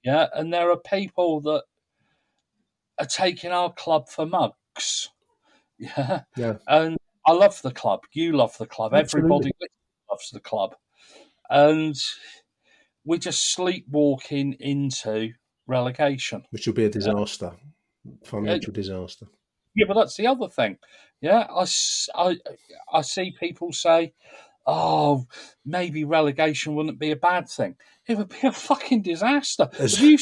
yeah. 0.03 0.27
And 0.33 0.53
there 0.53 0.71
are 0.71 0.77
people 0.77 1.41
that 1.41 1.63
are 2.99 3.05
taking 3.05 3.51
our 3.51 3.73
club 3.73 4.07
for 4.09 4.25
mugs, 4.25 5.09
yeah. 5.79 6.21
yeah, 6.37 6.57
And 6.67 6.97
I 7.25 7.31
love 7.31 7.61
the 7.61 7.71
club. 7.71 8.01
You 8.13 8.33
love 8.33 8.57
the 8.57 8.67
club. 8.67 8.93
Absolutely. 8.93 9.29
Everybody 9.29 9.51
loves 10.09 10.29
the 10.31 10.39
club, 10.39 10.75
and 11.49 11.95
we're 13.03 13.17
just 13.17 13.53
sleepwalking 13.53 14.53
into 14.59 15.33
relegation. 15.67 16.43
which 16.51 16.67
will 16.67 16.73
be 16.73 16.85
a 16.85 16.89
disaster, 16.89 17.55
financial 18.23 18.73
disaster. 18.73 19.27
Yeah, 19.75 19.85
but 19.87 19.95
that's 19.95 20.17
the 20.17 20.27
other 20.27 20.47
thing. 20.47 20.77
Yeah, 21.21 21.47
I, 21.49 21.65
I, 22.15 22.37
I 22.91 23.01
see 23.01 23.33
people 23.39 23.71
say, 23.73 24.13
oh, 24.65 25.25
maybe 25.65 26.03
relegation 26.03 26.75
wouldn't 26.75 26.99
be 26.99 27.11
a 27.11 27.15
bad 27.15 27.49
thing. 27.49 27.75
It 28.07 28.17
would 28.17 28.29
be 28.29 28.47
a 28.47 28.51
fucking 28.51 29.01
disaster. 29.01 29.69
As- 29.77 29.95
Have 29.95 30.05
you, 30.05 30.17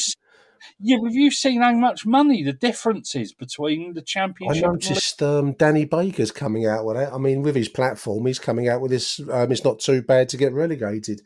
yeah, 0.79 0.97
have 1.03 1.13
you 1.13 1.31
seen 1.31 1.61
how 1.61 1.73
much 1.73 2.05
money 2.05 2.43
the 2.43 2.53
difference 2.53 3.15
is 3.15 3.33
between 3.33 3.93
the 3.93 4.01
I 4.01 4.03
championship 4.05 4.63
and 4.63 4.73
noticed 4.73 5.21
um, 5.23 5.53
Danny 5.53 5.85
Baker's 5.85 6.31
coming 6.31 6.65
out 6.65 6.85
with 6.85 6.97
it. 6.97 7.09
I 7.11 7.17
mean, 7.17 7.41
with 7.41 7.55
his 7.55 7.69
platform, 7.69 8.25
he's 8.25 8.39
coming 8.39 8.67
out 8.67 8.81
with 8.81 8.91
this. 8.91 9.19
Um, 9.19 9.51
it's 9.51 9.63
not 9.63 9.79
too 9.79 10.01
bad 10.01 10.29
to 10.29 10.38
get 10.38 10.53
relegated. 10.53 11.21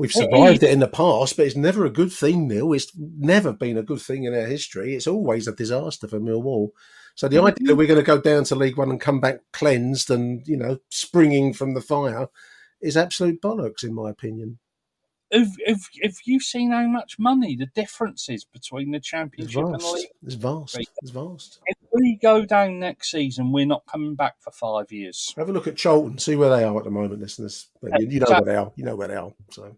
We've 0.00 0.10
survived 0.10 0.62
it 0.62 0.70
in 0.70 0.78
the 0.78 0.88
past, 0.88 1.36
but 1.36 1.44
it's 1.44 1.56
never 1.56 1.84
a 1.84 1.90
good 1.90 2.10
thing, 2.10 2.48
Neil. 2.48 2.72
It's 2.72 2.90
never 2.96 3.52
been 3.52 3.76
a 3.76 3.82
good 3.82 4.00
thing 4.00 4.24
in 4.24 4.34
our 4.34 4.46
history. 4.46 4.94
It's 4.94 5.06
always 5.06 5.46
a 5.46 5.54
disaster 5.54 6.08
for 6.08 6.18
Millwall. 6.18 6.70
So 7.16 7.28
the 7.28 7.36
idea 7.36 7.52
that 7.52 7.60
mm-hmm. 7.64 7.76
we're 7.76 7.86
going 7.86 8.00
to 8.00 8.02
go 8.02 8.18
down 8.18 8.44
to 8.44 8.54
League 8.54 8.78
One 8.78 8.88
and 8.88 8.98
come 8.98 9.20
back 9.20 9.40
cleansed 9.52 10.10
and 10.10 10.40
you 10.48 10.56
know 10.56 10.78
springing 10.88 11.52
from 11.52 11.74
the 11.74 11.82
fire 11.82 12.28
is 12.80 12.96
absolute 12.96 13.42
bollocks, 13.42 13.84
in 13.84 13.92
my 13.92 14.08
opinion. 14.08 14.58
Have, 15.30 15.50
have, 15.66 15.82
have 16.02 16.16
you 16.24 16.40
seen 16.40 16.72
how 16.72 16.86
much 16.86 17.18
money 17.18 17.54
the 17.54 17.66
difference 17.66 18.30
is 18.30 18.46
between 18.46 18.92
the 18.92 19.00
championship 19.00 19.62
and 19.62 19.80
the 19.82 19.86
league? 19.86 20.06
It's 20.24 20.34
vast. 20.34 20.78
It's 21.02 21.10
vast. 21.10 21.60
If 21.66 21.76
we 21.92 22.18
go 22.22 22.46
down 22.46 22.78
next 22.78 23.10
season, 23.10 23.52
we're 23.52 23.66
not 23.66 23.84
coming 23.84 24.14
back 24.14 24.36
for 24.40 24.50
five 24.50 24.90
years. 24.90 25.34
Have 25.36 25.50
a 25.50 25.52
look 25.52 25.66
at 25.66 25.76
Charlton. 25.76 26.16
See 26.16 26.36
where 26.36 26.48
they 26.48 26.64
are 26.64 26.78
at 26.78 26.84
the 26.84 26.90
moment, 26.90 27.20
listeners. 27.20 27.66
You, 27.82 28.08
you 28.08 28.20
know 28.20 28.30
where 28.30 28.40
they 28.40 28.56
are. 28.56 28.72
You 28.76 28.84
know 28.84 28.96
where 28.96 29.08
they 29.08 29.16
are. 29.16 29.32
So 29.50 29.76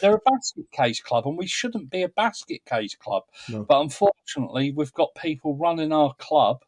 They're 0.00 0.14
a 0.14 0.30
basket 0.30 0.70
case 0.72 1.00
club, 1.00 1.26
and 1.26 1.36
we 1.36 1.46
shouldn't 1.46 1.90
be 1.90 2.02
a 2.02 2.08
basket 2.08 2.64
case 2.64 2.94
club. 2.94 3.24
No. 3.48 3.64
But 3.64 3.80
unfortunately, 3.80 4.72
we've 4.72 4.92
got 4.92 5.14
people 5.14 5.56
running 5.56 5.92
our 5.92 6.14
club 6.14 6.62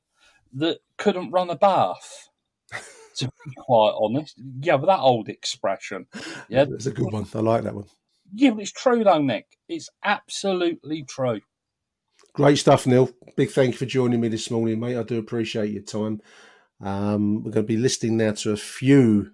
that 0.54 0.80
couldn't 0.96 1.30
run 1.30 1.50
a 1.50 1.56
bath. 1.56 2.28
to 3.16 3.26
be 3.26 3.52
quite 3.58 3.94
honest, 3.98 4.40
yeah, 4.60 4.76
but 4.76 4.86
that 4.86 5.00
old 5.00 5.28
expression, 5.28 6.06
yeah, 6.48 6.64
it's 6.70 6.86
a 6.86 6.90
good 6.90 7.12
one. 7.12 7.26
I 7.34 7.38
like 7.40 7.64
that 7.64 7.74
one. 7.74 7.84
yeah, 8.32 8.50
but 8.50 8.60
it's 8.60 8.72
true 8.72 9.04
though, 9.04 9.20
Nick. 9.20 9.46
It's 9.68 9.90
absolutely 10.02 11.04
true. 11.04 11.40
Great 12.32 12.56
stuff, 12.56 12.86
Neil. 12.86 13.10
Big 13.36 13.50
thank 13.50 13.72
you 13.72 13.78
for 13.78 13.84
joining 13.84 14.20
me 14.20 14.28
this 14.28 14.50
morning, 14.50 14.80
mate. 14.80 14.96
I 14.96 15.02
do 15.02 15.18
appreciate 15.18 15.70
your 15.70 15.82
time. 15.82 16.22
Um, 16.80 17.44
we're 17.44 17.50
going 17.50 17.66
to 17.66 17.74
be 17.74 17.76
listening 17.76 18.16
now 18.16 18.32
to 18.32 18.52
a 18.52 18.56
few 18.56 19.32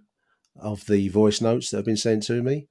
of 0.56 0.84
the 0.86 1.08
voice 1.08 1.40
notes 1.40 1.70
that 1.70 1.78
have 1.78 1.86
been 1.86 1.96
sent 1.96 2.24
to 2.24 2.42
me. 2.42 2.66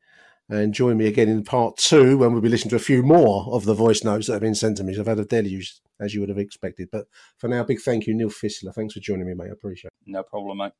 And 0.50 0.74
join 0.74 0.96
me 0.98 1.08
again 1.08 1.28
in 1.28 1.44
part 1.44 1.76
two 1.76 2.18
when 2.18 2.32
we'll 2.32 2.42
be 2.42 2.48
listening 2.48 2.70
to 2.70 2.78
a 2.78 2.80
few 2.80 3.04
more 3.04 3.54
of 3.54 3.66
the 3.66 3.74
voice 3.74 4.06
notes 4.06 4.28
that 4.28 4.34
have 4.34 4.42
been 4.42 4.56
sent 4.56 4.78
to 4.78 4.84
me. 4.84 4.94
So 4.94 5.02
I've 5.02 5.08
had 5.08 5.20
a 5.20 5.26
deluge, 5.26 5.76
as 6.00 6.14
you 6.14 6.22
would 6.22 6.30
have 6.30 6.38
expected. 6.38 6.88
But 6.90 7.08
for 7.38 7.50
now, 7.50 7.64
big 7.64 7.82
thank 7.82 8.08
you, 8.08 8.14
Neil 8.14 8.30
Fissler. 8.30 8.74
Thanks 8.74 8.94
for 8.94 9.02
joining 9.02 9.28
me, 9.28 9.34
mate. 9.34 9.50
I 9.50 9.54
appreciate 9.54 9.90
it. 9.90 10.10
No 10.10 10.24
problem, 10.24 10.60
mate. 10.60 10.72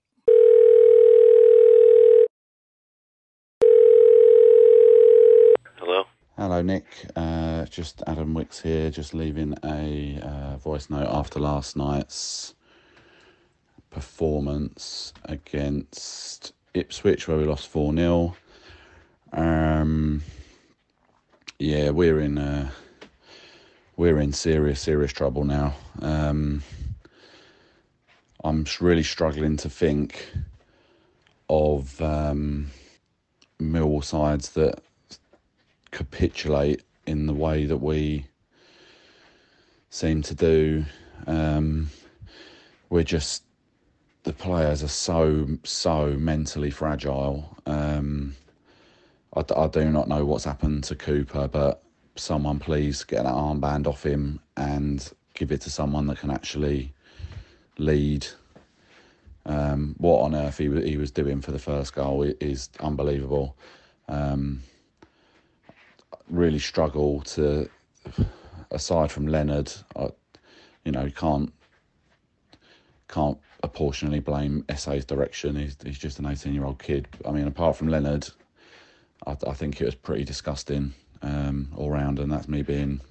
Hello? 5.76 6.06
Hello, 6.38 6.62
Nick. 6.62 6.86
Uh, 7.16 7.66
just 7.66 8.04
Adam 8.08 8.34
Wicks 8.34 8.62
here, 8.62 8.90
just 8.90 9.14
leaving 9.14 9.54
a 9.66 10.20
uh, 10.22 10.58
voice 10.58 10.90
note 10.90 11.08
after 11.10 11.42
last 11.42 11.76
night's 11.76 12.56
performance 13.90 15.14
against 15.26 16.54
Ipswich, 16.74 17.28
where 17.28 17.38
we 17.38 17.44
lost 17.44 17.68
4 17.68 17.94
0. 17.94 18.36
Um, 19.34 20.24
yeah, 21.60 21.90
we're 21.90 22.20
in 22.20 22.38
uh, 22.38 22.70
we're 23.96 24.20
in 24.20 24.32
serious 24.32 24.80
serious 24.80 25.12
trouble 25.12 25.44
now. 25.44 25.76
Um, 26.02 26.64
I'm 28.44 28.66
really 28.80 29.04
struggling 29.04 29.58
to 29.58 29.70
think 29.70 30.32
of 31.50 32.02
um, 32.02 32.72
Millwall 33.60 34.04
sides 34.04 34.52
that 34.52 34.82
capitulate 35.92 36.84
in 37.06 37.26
the 37.26 37.34
way 37.34 37.66
that 37.66 37.78
we 37.78 38.26
seem 39.90 40.22
to 40.22 40.36
do. 40.36 40.86
Um, 41.26 41.90
we're 42.90 43.04
just 43.04 43.44
the 44.24 44.34
players 44.34 44.84
are 44.84 44.88
so 44.90 45.48
so 45.64 46.14
mentally 46.14 46.70
fragile. 46.70 47.58
Um, 47.66 48.36
I, 49.38 49.68
do 49.68 49.86
not 49.92 50.08
know 50.08 50.26
what's 50.26 50.46
happened 50.46 50.84
to 50.86 50.96
Cooper, 50.96 51.48
but 51.48 51.84
someone 52.16 52.60
please 52.60 53.04
get 53.04 53.24
that 53.24 53.34
armband 53.34 53.86
off 53.86 54.04
him 54.04 54.40
and 54.56 55.08
give 55.34 55.52
it 55.52 55.62
to 55.62 55.70
someone 55.70 56.08
that 56.08 56.20
can 56.20 56.32
actually 56.32 56.94
lead. 57.78 58.26
Um, 59.46 59.96
what 59.98 60.22
on 60.22 60.36
earth 60.36 60.58
he 60.58 60.66
he 60.82 60.98
was 60.98 61.12
doing 61.12 61.42
for 61.42 61.52
the 61.52 61.60
first 61.60 61.94
goal 61.94 62.24
is 62.24 62.70
unbelievable. 62.80 63.56
Um, 64.10 64.62
really 66.30 66.60
struggle 66.60 67.22
to, 67.22 67.70
aside 68.72 69.12
from 69.12 69.28
Leonard, 69.28 69.72
I, 69.96 70.10
you 70.84 70.92
know, 70.92 71.10
can't 71.12 71.54
can't 73.08 73.38
apportionately 73.64 74.20
blame 74.20 74.66
Esse's 74.68 75.06
direction. 75.06 75.56
He's 75.56 75.78
he's 75.84 76.00
just 76.00 76.20
an 76.20 76.26
eighteen 76.26 76.54
year 76.54 76.66
old 76.66 76.80
kid. 76.80 77.08
I 77.26 77.32
mean, 77.32 77.48
apart 77.48 77.78
from 77.78 77.88
Leonard, 77.88 78.28
I, 79.28 79.36
I 79.48 79.54
think 79.54 79.82
it 79.82 79.86
was 79.86 79.96
pretty 79.96 80.24
disgusting 80.24 80.94
um, 81.22 81.70
all 81.76 81.92
round, 81.92 82.20
and 82.20 82.32
that's 82.32 82.48
me 82.48 82.62
being 82.62 83.02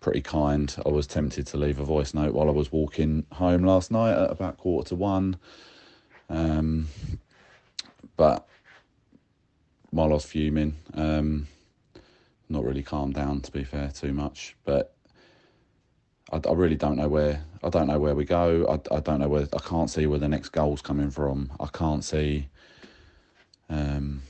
pretty 0.00 0.20
kind. 0.20 0.74
I 0.86 0.90
was 0.90 1.06
tempted 1.06 1.46
to 1.48 1.56
leave 1.56 1.80
a 1.80 1.84
voice 1.84 2.14
note 2.14 2.34
while 2.34 2.48
I 2.48 2.52
was 2.52 2.70
walking 2.70 3.26
home 3.32 3.64
last 3.64 3.90
night 3.90 4.12
at 4.12 4.30
about 4.30 4.58
quarter 4.58 4.90
to 4.90 4.94
one. 4.94 5.36
Um, 6.28 6.88
but 8.16 8.46
while 9.90 10.10
I 10.10 10.14
was 10.14 10.24
fuming, 10.24 10.76
um, 10.94 11.48
not 12.48 12.64
really 12.64 12.82
calmed 12.82 13.14
down 13.14 13.40
to 13.40 13.50
be 13.50 13.64
fair 13.64 13.90
too 13.90 14.12
much. 14.12 14.56
But 14.64 14.94
I, 16.32 16.40
really 16.52 16.76
don't 16.76 16.96
know 16.96 17.08
where 17.08 17.44
I 17.62 17.68
don't 17.68 17.86
know 17.86 17.98
where 17.98 18.14
we 18.14 18.24
go. 18.24 18.66
I, 18.68 18.96
I 18.96 19.00
don't 19.00 19.20
know 19.20 19.28
where 19.28 19.46
I 19.52 19.58
can't 19.58 19.90
see 19.90 20.06
where 20.06 20.18
the 20.18 20.28
next 20.28 20.50
goal's 20.50 20.82
coming 20.82 21.10
from. 21.10 21.52
I 21.60 21.66
can't 21.66 22.04
see. 22.04 22.48
Um, 23.68 24.22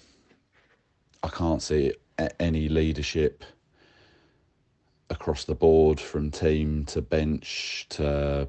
I 1.25 1.29
can't 1.29 1.62
see 1.62 1.95
any 2.39 2.68
leadership 2.68 3.45
across 5.09 5.45
the 5.45 5.55
board 5.55 5.99
from 5.99 6.31
team 6.31 6.85
to 6.85 7.01
bench 7.01 7.87
to 7.91 8.47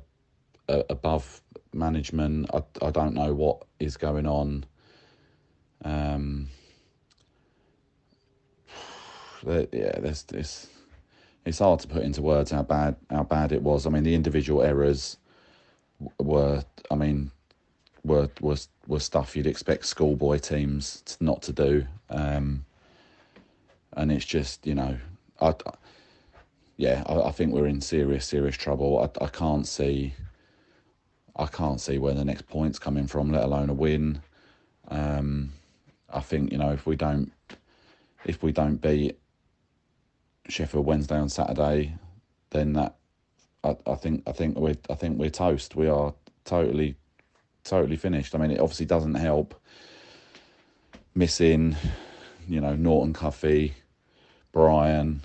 uh, 0.67 0.83
above 0.89 1.41
management. 1.73 2.49
I, 2.53 2.63
I 2.85 2.91
don't 2.91 3.13
know 3.13 3.33
what 3.33 3.63
is 3.79 3.95
going 3.95 4.27
on. 4.27 4.65
Um, 5.85 6.49
yeah, 9.45 9.99
there's 9.99 10.23
this. 10.23 10.67
It's 11.45 11.59
hard 11.59 11.79
to 11.79 11.87
put 11.87 12.03
into 12.03 12.21
words 12.21 12.51
how 12.51 12.63
bad 12.63 12.97
how 13.09 13.23
bad 13.23 13.53
it 13.53 13.61
was. 13.61 13.85
I 13.85 13.89
mean, 13.89 14.03
the 14.03 14.15
individual 14.15 14.61
errors 14.63 15.15
were. 16.19 16.65
I 16.91 16.95
mean, 16.95 17.31
were 18.05 18.29
was 18.39 18.69
was 18.87 19.03
stuff 19.03 19.35
you'd 19.35 19.47
expect 19.47 19.85
schoolboy 19.85 20.37
teams 20.37 21.01
to, 21.01 21.23
not 21.23 21.41
to 21.43 21.53
do. 21.53 21.85
Um, 22.09 22.65
and 23.93 24.11
it's 24.11 24.25
just 24.25 24.65
you 24.67 24.75
know, 24.75 24.97
I, 25.41 25.53
yeah, 26.77 27.03
I, 27.07 27.21
I, 27.21 27.31
think 27.31 27.53
we're 27.53 27.67
in 27.67 27.81
serious 27.81 28.25
serious 28.25 28.55
trouble. 28.55 28.99
I, 28.99 29.25
I 29.25 29.27
can't 29.27 29.67
see. 29.67 30.13
I 31.35 31.47
can't 31.47 31.81
see 31.81 31.97
where 31.97 32.13
the 32.13 32.23
next 32.23 32.47
point's 32.47 32.79
coming 32.79 33.07
from, 33.07 33.31
let 33.31 33.43
alone 33.43 33.69
a 33.69 33.73
win. 33.73 34.21
Um, 34.87 35.51
I 36.13 36.21
think 36.21 36.51
you 36.51 36.57
know 36.57 36.71
if 36.71 36.85
we 36.85 36.95
don't 36.95 37.31
if 38.25 38.43
we 38.43 38.51
don't 38.51 38.77
beat 38.77 39.17
Sheffield 40.47 40.85
Wednesday 40.85 41.17
on 41.17 41.29
Saturday, 41.29 41.95
then 42.51 42.73
that 42.73 42.95
I, 43.63 43.75
I 43.87 43.95
think 43.95 44.23
I 44.27 44.31
think 44.31 44.57
we're 44.57 44.77
I 44.89 44.93
think 44.93 45.17
we're 45.17 45.29
toast. 45.29 45.75
We 45.75 45.87
are 45.87 46.13
totally 46.45 46.95
totally 47.65 47.97
finished. 47.97 48.33
I 48.33 48.37
mean, 48.37 48.51
it 48.51 48.59
obviously 48.59 48.85
doesn't 48.85 49.15
help 49.15 49.59
missing, 51.13 51.75
you 52.47 52.61
know, 52.61 52.75
Norton 52.75 53.13
Cuffy, 53.13 53.73
Bryan. 54.53 55.21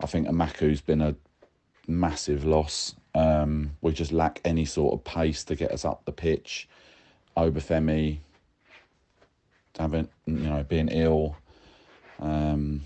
I 0.00 0.06
think 0.06 0.26
Emakhu's 0.26 0.80
been 0.80 1.00
a 1.00 1.14
massive 1.86 2.44
loss. 2.44 2.94
Um, 3.14 3.76
we 3.82 3.92
just 3.92 4.10
lack 4.10 4.40
any 4.44 4.64
sort 4.64 4.94
of 4.94 5.04
pace 5.04 5.44
to 5.44 5.54
get 5.54 5.70
us 5.70 5.84
up 5.84 6.04
the 6.04 6.12
pitch. 6.12 6.68
Obafemi 7.36 8.18
having 9.78 10.08
you 10.26 10.34
know 10.34 10.64
being 10.64 10.88
ill. 10.88 11.36
Um, 12.20 12.82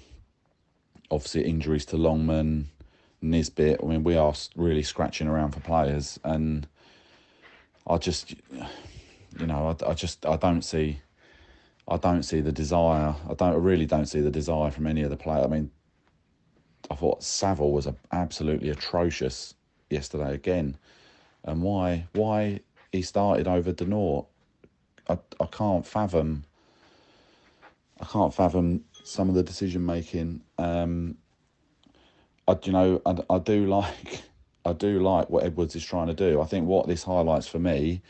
obviously 1.10 1.44
injuries 1.44 1.84
to 1.86 1.96
Longman, 1.96 2.68
Nisbet. 3.22 3.80
I 3.82 3.86
mean, 3.86 4.04
we 4.04 4.16
are 4.16 4.34
really 4.56 4.82
scratching 4.82 5.28
around 5.28 5.52
for 5.52 5.60
players, 5.60 6.18
and 6.24 6.66
I 7.86 7.98
just, 7.98 8.34
you 9.38 9.46
know, 9.46 9.76
I, 9.82 9.90
I 9.90 9.94
just 9.94 10.24
I 10.26 10.36
don't 10.36 10.62
see, 10.62 11.00
I 11.88 11.96
don't 11.96 12.22
see 12.22 12.40
the 12.40 12.52
desire. 12.52 13.14
I 13.28 13.34
don't 13.34 13.52
I 13.52 13.56
really 13.56 13.86
don't 13.86 14.06
see 14.06 14.20
the 14.20 14.30
desire 14.30 14.70
from 14.70 14.86
any 14.86 15.02
of 15.02 15.10
the 15.10 15.16
players. 15.16 15.44
I 15.44 15.48
mean, 15.48 15.70
I 16.90 16.94
thought 16.94 17.22
Saville 17.22 17.72
was 17.72 17.88
absolutely 18.12 18.70
atrocious 18.70 19.54
yesterday 19.90 20.34
again, 20.34 20.76
and 21.44 21.62
why 21.62 22.06
why 22.12 22.60
he 22.92 23.02
started 23.02 23.46
over 23.48 23.72
De 23.72 23.84
Norre, 23.84 24.26
I 25.08 25.18
I 25.40 25.46
can't 25.46 25.86
fathom. 25.86 26.44
I 28.00 28.04
can't 28.04 28.34
fathom 28.34 28.84
some 29.04 29.28
of 29.28 29.34
the 29.34 29.42
decision 29.42 29.86
making. 29.86 30.42
Um, 30.58 31.16
I 32.48 32.56
you 32.62 32.72
know 32.72 33.02
I, 33.06 33.16
I 33.30 33.38
do 33.38 33.66
like 33.78 34.22
I 34.64 34.72
do 34.72 35.00
like 35.00 35.30
what 35.30 35.44
Edwards 35.44 35.76
is 35.76 35.84
trying 35.84 36.08
to 36.08 36.14
do. 36.14 36.40
I 36.40 36.44
think 36.44 36.66
what 36.66 36.86
this 36.86 37.04
highlights 37.04 37.46
for 37.46 37.58
me 37.58 38.02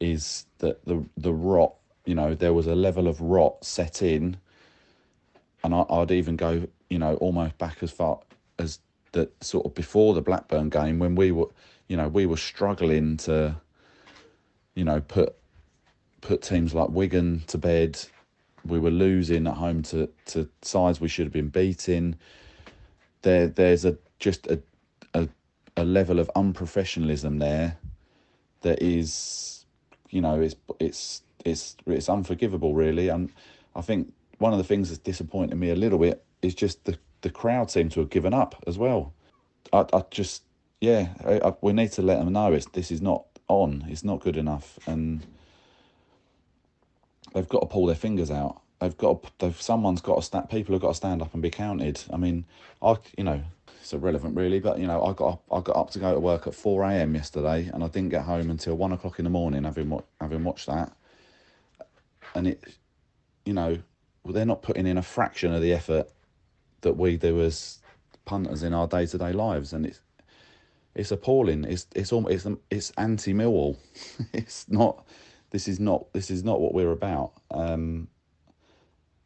is 0.00 0.46
that 0.58 0.84
the 0.84 1.04
the 1.16 1.32
rot. 1.32 1.74
You 2.04 2.14
know, 2.14 2.34
there 2.34 2.54
was 2.54 2.66
a 2.68 2.74
level 2.74 3.08
of 3.08 3.20
rot 3.20 3.64
set 3.64 4.00
in, 4.00 4.36
and 5.64 5.74
I, 5.74 5.84
I'd 5.90 6.10
even 6.10 6.36
go 6.36 6.66
you 6.88 6.98
know 6.98 7.14
almost 7.16 7.58
back 7.58 7.82
as 7.82 7.90
far 7.90 8.20
as 8.58 8.78
that 9.12 9.32
sort 9.42 9.66
of 9.66 9.74
before 9.74 10.14
the 10.14 10.22
Blackburn 10.22 10.68
game 10.68 10.98
when 10.98 11.14
we 11.14 11.32
were 11.32 11.48
you 11.88 11.96
know 11.96 12.08
we 12.08 12.26
were 12.26 12.36
struggling 12.36 13.16
to 13.18 13.56
you 14.74 14.84
know 14.84 15.00
put 15.00 15.34
put 16.20 16.42
teams 16.42 16.74
like 16.74 16.88
Wigan 16.90 17.42
to 17.48 17.58
bed 17.58 17.98
we 18.64 18.78
were 18.78 18.90
losing 18.90 19.46
at 19.46 19.54
home 19.54 19.82
to, 19.82 20.08
to 20.26 20.48
sides 20.62 21.00
we 21.00 21.08
should 21.08 21.26
have 21.26 21.32
been 21.32 21.48
beating. 21.48 22.16
There, 23.22 23.48
there's 23.48 23.84
a 23.84 23.96
just 24.18 24.46
a, 24.46 24.60
a 25.14 25.28
a 25.76 25.84
level 25.84 26.18
of 26.18 26.30
unprofessionalism 26.34 27.38
there 27.38 27.76
that 28.62 28.82
is, 28.82 29.55
you 30.16 30.22
know, 30.22 30.40
it's 30.40 30.56
it's 30.80 31.22
it's 31.44 31.76
it's 31.86 32.08
unforgivable 32.08 32.74
really. 32.74 33.08
And 33.08 33.30
I 33.76 33.82
think 33.82 34.14
one 34.38 34.52
of 34.54 34.58
the 34.58 34.64
things 34.64 34.88
that's 34.88 34.98
disappointed 34.98 35.56
me 35.56 35.68
a 35.68 35.76
little 35.76 35.98
bit 35.98 36.24
is 36.40 36.54
just 36.54 36.86
the 36.86 36.98
the 37.20 37.28
crowd 37.28 37.70
seem 37.70 37.90
to 37.90 38.00
have 38.00 38.08
given 38.08 38.32
up 38.32 38.64
as 38.66 38.78
well. 38.78 39.12
I, 39.74 39.84
I 39.92 40.02
just 40.10 40.42
yeah, 40.80 41.08
I, 41.22 41.48
I, 41.48 41.54
we 41.60 41.74
need 41.74 41.92
to 41.92 42.02
let 42.02 42.18
them 42.18 42.32
know 42.32 42.54
it's 42.54 42.64
this 42.66 42.90
is 42.90 43.02
not 43.02 43.26
on. 43.48 43.84
It's 43.90 44.04
not 44.04 44.20
good 44.20 44.38
enough, 44.38 44.78
and 44.86 45.26
they've 47.34 47.48
got 47.48 47.60
to 47.60 47.66
pull 47.66 47.84
their 47.84 47.94
fingers 47.94 48.30
out. 48.30 48.62
They've 48.80 48.96
got 48.96 49.22
to, 49.22 49.30
they've, 49.38 49.60
someone's 49.60 50.00
got 50.00 50.16
to 50.16 50.22
stand. 50.22 50.48
People 50.48 50.74
have 50.74 50.82
got 50.82 50.88
to 50.88 50.94
stand 50.94 51.20
up 51.20 51.34
and 51.34 51.42
be 51.42 51.50
counted. 51.50 52.00
I 52.10 52.16
mean, 52.16 52.46
I 52.80 52.96
you 53.18 53.24
know 53.24 53.42
it's 53.86 53.92
irrelevant 53.92 54.36
really, 54.36 54.58
but 54.58 54.80
you 54.80 54.86
know 54.88 55.04
I 55.04 55.12
got 55.12 55.34
up, 55.34 55.44
I 55.52 55.60
got 55.60 55.76
up 55.76 55.90
to 55.90 56.00
go 56.00 56.12
to 56.12 56.18
work 56.18 56.48
at 56.48 56.54
four 56.56 56.82
a.m. 56.82 57.14
yesterday, 57.14 57.70
and 57.72 57.84
I 57.84 57.88
didn't 57.88 58.08
get 58.08 58.22
home 58.22 58.50
until 58.50 58.74
one 58.74 58.90
o'clock 58.90 59.20
in 59.20 59.24
the 59.24 59.30
morning. 59.30 59.62
Having 59.62 60.00
having 60.20 60.42
watched 60.42 60.66
that, 60.66 60.92
and 62.34 62.48
it, 62.48 62.64
you 63.44 63.52
know, 63.52 63.78
they're 64.24 64.44
not 64.44 64.62
putting 64.62 64.88
in 64.88 64.98
a 64.98 65.02
fraction 65.02 65.54
of 65.54 65.62
the 65.62 65.72
effort 65.72 66.10
that 66.80 66.94
we 66.94 67.16
do 67.16 67.40
as 67.42 67.78
punters 68.24 68.64
in 68.64 68.74
our 68.74 68.88
day 68.88 69.06
to 69.06 69.18
day 69.18 69.32
lives, 69.32 69.72
and 69.72 69.86
it's 69.86 70.00
it's 70.96 71.12
appalling. 71.12 71.62
It's 71.64 71.86
it's 71.94 72.12
it's, 72.12 72.46
it's 72.70 72.90
anti 72.98 73.34
Millwall. 73.34 73.76
it's 74.32 74.68
not 74.68 75.06
this 75.50 75.68
is 75.68 75.78
not 75.78 76.12
this 76.12 76.28
is 76.28 76.42
not 76.42 76.60
what 76.60 76.74
we're 76.74 76.90
about. 76.90 77.34
Um, 77.52 78.08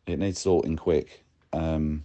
it 0.07 0.19
needs 0.19 0.39
sorting 0.39 0.77
quick. 0.77 1.25
Um, 1.55 2.05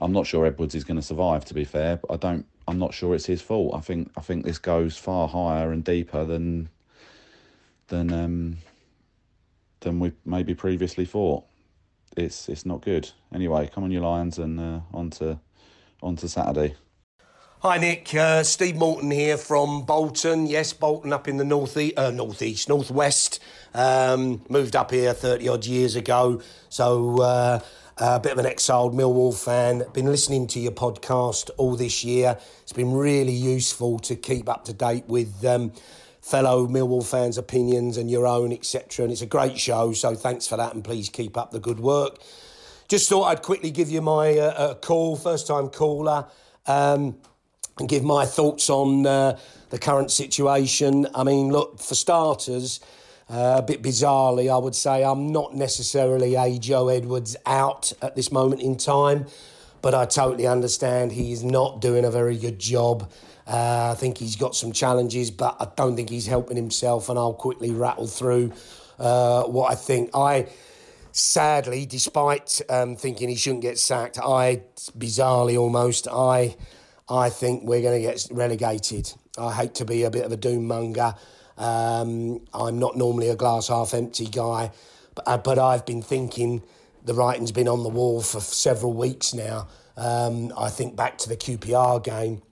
I'm 0.00 0.12
not 0.12 0.26
sure 0.26 0.46
Edwards 0.46 0.74
is 0.74 0.84
going 0.84 0.96
to 0.96 1.02
survive. 1.02 1.44
To 1.46 1.54
be 1.54 1.64
fair, 1.64 1.96
but 1.96 2.12
I 2.12 2.16
don't. 2.16 2.46
I'm 2.66 2.78
not 2.78 2.94
sure 2.94 3.14
it's 3.14 3.26
his 3.26 3.42
fault. 3.42 3.74
I 3.74 3.80
think 3.80 4.10
I 4.16 4.20
think 4.20 4.44
this 4.44 4.58
goes 4.58 4.96
far 4.96 5.28
higher 5.28 5.72
and 5.72 5.84
deeper 5.84 6.24
than 6.24 6.68
than 7.88 8.12
um, 8.12 8.58
than 9.80 10.00
we 10.00 10.12
maybe 10.24 10.54
previously 10.54 11.04
thought. 11.04 11.44
it's 12.16 12.48
it's 12.48 12.66
not 12.66 12.80
good. 12.82 13.10
Anyway, 13.32 13.70
come 13.72 13.84
on, 13.84 13.90
you 13.90 14.00
Lions, 14.00 14.38
and 14.38 14.60
uh, 14.60 14.80
on 14.92 15.10
to 15.10 15.38
on 16.02 16.16
to 16.16 16.28
Saturday. 16.28 16.74
Hi 17.60 17.78
Nick, 17.78 18.14
uh, 18.14 18.42
Steve 18.42 18.76
Morton 18.76 19.10
here 19.10 19.38
from 19.38 19.86
Bolton. 19.86 20.46
Yes, 20.46 20.74
Bolton 20.74 21.14
up 21.14 21.28
in 21.28 21.38
the 21.38 21.44
north 21.44 21.76
e- 21.78 21.94
uh, 21.94 22.10
northeast, 22.10 22.68
northwest. 22.68 23.42
Um, 23.72 24.42
moved 24.48 24.76
up 24.76 24.90
here 24.90 25.14
thirty 25.14 25.48
odd 25.48 25.64
years 25.64 25.96
ago, 25.96 26.42
so 26.68 27.20
uh, 27.22 27.60
a 27.98 28.18
bit 28.18 28.32
of 28.32 28.38
an 28.38 28.46
exiled 28.46 28.94
Millwall 28.94 29.32
fan. 29.32 29.84
Been 29.92 30.06
listening 30.06 30.46
to 30.48 30.60
your 30.60 30.72
podcast 30.72 31.50
all 31.56 31.76
this 31.76 32.04
year. 32.04 32.38
It's 32.62 32.72
been 32.72 32.92
really 32.92 33.32
useful 33.32 33.98
to 34.00 34.16
keep 34.16 34.48
up 34.48 34.64
to 34.64 34.72
date 34.72 35.06
with. 35.06 35.44
Um, 35.44 35.72
fellow 36.20 36.66
Millwall 36.66 37.06
fans' 37.06 37.36
opinions 37.36 37.98
and 37.98 38.10
your 38.10 38.26
own, 38.26 38.50
etc. 38.50 39.04
And 39.04 39.12
it's 39.12 39.20
a 39.20 39.26
great 39.26 39.58
show, 39.58 39.92
so 39.92 40.14
thanks 40.14 40.46
for 40.46 40.56
that, 40.56 40.72
and 40.72 40.82
please 40.82 41.10
keep 41.10 41.36
up 41.36 41.50
the 41.50 41.60
good 41.60 41.78
work. 41.78 42.16
Just 42.88 43.10
thought 43.10 43.24
I'd 43.24 43.42
quickly 43.42 43.70
give 43.70 43.90
you 43.90 44.00
my 44.00 44.38
uh, 44.38 44.74
call, 44.76 45.16
first 45.16 45.46
time 45.46 45.68
caller. 45.68 46.26
Um, 46.66 47.16
and 47.78 47.88
give 47.88 48.04
my 48.04 48.24
thoughts 48.24 48.70
on 48.70 49.06
uh, 49.06 49.38
the 49.70 49.78
current 49.78 50.10
situation. 50.10 51.06
I 51.14 51.24
mean, 51.24 51.48
look, 51.48 51.80
for 51.80 51.94
starters, 51.94 52.80
uh, 53.28 53.56
a 53.58 53.62
bit 53.62 53.82
bizarrely, 53.82 54.52
I 54.52 54.58
would 54.58 54.74
say 54.74 55.02
I'm 55.02 55.32
not 55.32 55.54
necessarily 55.54 56.34
a 56.34 56.58
Joe 56.58 56.88
Edwards 56.88 57.36
out 57.46 57.92
at 58.02 58.16
this 58.16 58.30
moment 58.30 58.62
in 58.62 58.76
time, 58.76 59.26
but 59.82 59.94
I 59.94 60.04
totally 60.04 60.46
understand 60.46 61.12
he's 61.12 61.42
not 61.42 61.80
doing 61.80 62.04
a 62.04 62.10
very 62.10 62.36
good 62.36 62.58
job. 62.58 63.10
Uh, 63.46 63.90
I 63.92 63.94
think 63.94 64.18
he's 64.18 64.36
got 64.36 64.54
some 64.54 64.72
challenges, 64.72 65.30
but 65.30 65.56
I 65.60 65.68
don't 65.76 65.96
think 65.96 66.10
he's 66.10 66.26
helping 66.26 66.56
himself, 66.56 67.08
and 67.08 67.18
I'll 67.18 67.34
quickly 67.34 67.70
rattle 67.70 68.06
through 68.06 68.52
uh, 68.98 69.44
what 69.44 69.70
I 69.72 69.74
think. 69.74 70.10
I 70.14 70.46
sadly, 71.12 71.86
despite 71.86 72.60
um, 72.68 72.96
thinking 72.96 73.28
he 73.28 73.36
shouldn't 73.36 73.62
get 73.62 73.78
sacked, 73.78 74.18
I 74.18 74.62
bizarrely 74.98 75.58
almost 75.58 76.08
I 76.08 76.56
I 77.08 77.28
think 77.28 77.64
we're 77.64 77.82
going 77.82 78.02
to 78.02 78.08
get 78.08 78.26
relegated. 78.30 79.12
I 79.36 79.52
hate 79.52 79.74
to 79.76 79.84
be 79.84 80.04
a 80.04 80.10
bit 80.10 80.24
of 80.24 80.32
a 80.32 80.36
doom 80.36 80.66
monger. 80.66 81.14
Um, 81.56 82.40
I'm 82.52 82.78
not 82.78 82.96
normally 82.96 83.28
a 83.28 83.36
glass 83.36 83.68
half 83.68 83.94
empty 83.94 84.26
guy, 84.26 84.72
but, 85.14 85.28
uh, 85.28 85.38
but 85.38 85.58
I've 85.58 85.86
been 85.86 86.02
thinking 86.02 86.62
the 87.04 87.14
writing's 87.14 87.52
been 87.52 87.68
on 87.68 87.82
the 87.82 87.88
wall 87.88 88.22
for 88.22 88.40
several 88.40 88.92
weeks 88.92 89.34
now. 89.34 89.68
Um, 89.96 90.52
I 90.56 90.70
think 90.70 90.96
back 90.96 91.18
to 91.18 91.28
the 91.28 91.36
QPR 91.36 92.02
game, 92.02 92.42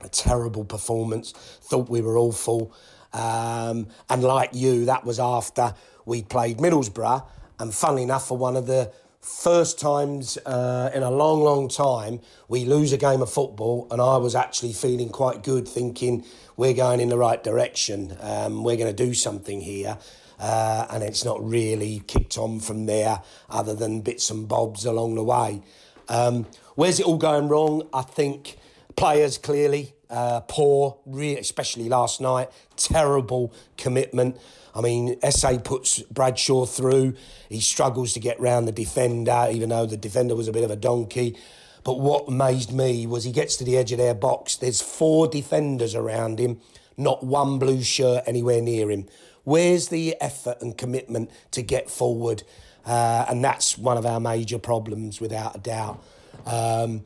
a 0.00 0.08
terrible 0.08 0.64
performance, 0.64 1.32
thought 1.32 1.88
we 1.88 2.00
were 2.00 2.16
awful. 2.16 2.72
Um, 3.12 3.88
and 4.08 4.22
like 4.22 4.50
you, 4.54 4.86
that 4.86 5.04
was 5.04 5.20
after 5.20 5.74
we 6.06 6.22
played 6.22 6.58
Middlesbrough. 6.58 7.26
And 7.58 7.74
funnily 7.74 8.02
enough, 8.02 8.28
for 8.28 8.36
one 8.36 8.56
of 8.56 8.66
the 8.66 8.92
first 9.20 9.78
times 9.78 10.36
uh, 10.46 10.90
in 10.92 11.02
a 11.02 11.10
long, 11.10 11.42
long 11.42 11.68
time 11.68 12.20
we 12.48 12.64
lose 12.64 12.92
a 12.92 12.96
game 12.96 13.22
of 13.22 13.30
football, 13.30 13.86
and 13.90 14.00
I 14.00 14.16
was 14.16 14.34
actually 14.34 14.72
feeling 14.72 15.10
quite 15.10 15.42
good, 15.42 15.68
thinking 15.68 16.24
we're 16.56 16.74
going 16.74 17.00
in 17.00 17.08
the 17.08 17.18
right 17.18 17.42
direction. 17.42 18.16
Um, 18.20 18.64
we're 18.64 18.76
going 18.76 18.94
to 18.94 19.04
do 19.06 19.14
something 19.14 19.60
here. 19.60 19.98
Uh, 20.38 20.86
and 20.90 21.04
it's 21.04 21.24
not 21.24 21.42
really 21.46 22.02
kicked 22.06 22.36
on 22.36 22.58
from 22.58 22.86
there, 22.86 23.22
other 23.48 23.74
than 23.74 24.00
bits 24.00 24.28
and 24.28 24.48
bobs 24.48 24.84
along 24.84 25.14
the 25.14 25.22
way. 25.22 25.62
Um, 26.08 26.46
where's 26.74 26.98
it 26.98 27.06
all 27.06 27.16
going 27.16 27.48
wrong? 27.48 27.88
I 27.92 28.02
think 28.02 28.56
players 28.96 29.38
clearly 29.38 29.94
uh, 30.10 30.40
poor, 30.40 30.98
really, 31.06 31.38
especially 31.38 31.88
last 31.88 32.20
night. 32.20 32.50
Terrible 32.76 33.52
commitment. 33.76 34.36
I 34.74 34.80
mean, 34.80 35.16
Esse 35.22 35.58
puts 35.62 36.00
Bradshaw 36.02 36.66
through. 36.66 37.14
He 37.48 37.60
struggles 37.60 38.12
to 38.14 38.20
get 38.20 38.40
round 38.40 38.66
the 38.66 38.72
defender, 38.72 39.48
even 39.50 39.68
though 39.68 39.86
the 39.86 39.96
defender 39.96 40.34
was 40.34 40.48
a 40.48 40.52
bit 40.52 40.64
of 40.64 40.70
a 40.70 40.76
donkey. 40.76 41.36
But 41.84 41.98
what 41.98 42.28
amazed 42.28 42.72
me 42.72 43.06
was 43.06 43.24
he 43.24 43.32
gets 43.32 43.56
to 43.56 43.64
the 43.64 43.76
edge 43.76 43.92
of 43.92 43.98
their 43.98 44.14
box. 44.14 44.56
There's 44.56 44.80
four 44.80 45.26
defenders 45.26 45.94
around 45.94 46.38
him, 46.38 46.60
not 46.96 47.24
one 47.24 47.58
blue 47.58 47.82
shirt 47.82 48.24
anywhere 48.26 48.62
near 48.62 48.90
him. 48.90 49.06
Where's 49.44 49.88
the 49.88 50.16
effort 50.20 50.58
and 50.60 50.78
commitment 50.78 51.30
to 51.50 51.62
get 51.62 51.90
forward? 51.90 52.44
Uh, 52.86 53.26
and 53.28 53.44
that's 53.44 53.76
one 53.76 53.96
of 53.96 54.06
our 54.06 54.20
major 54.20 54.58
problems, 54.58 55.20
without 55.20 55.56
a 55.56 55.58
doubt. 55.58 56.02
Um, 56.46 57.02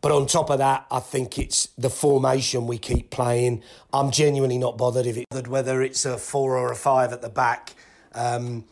but 0.00 0.12
on 0.12 0.26
top 0.26 0.50
of 0.50 0.58
that, 0.58 0.86
I 0.90 1.00
think 1.00 1.38
it's 1.38 1.66
the 1.76 1.90
formation 1.90 2.66
we 2.66 2.78
keep 2.78 3.10
playing. 3.10 3.62
I'm 3.92 4.10
genuinely 4.10 4.58
not 4.58 4.78
bothered 4.78 5.06
if 5.06 5.16
it 5.16 5.48
whether 5.48 5.82
it's 5.82 6.04
a 6.04 6.16
four 6.18 6.56
or 6.56 6.70
a 6.70 6.76
five 6.76 7.12
at 7.12 7.20
the 7.20 7.28
back. 7.28 7.74
Um, 8.14 8.64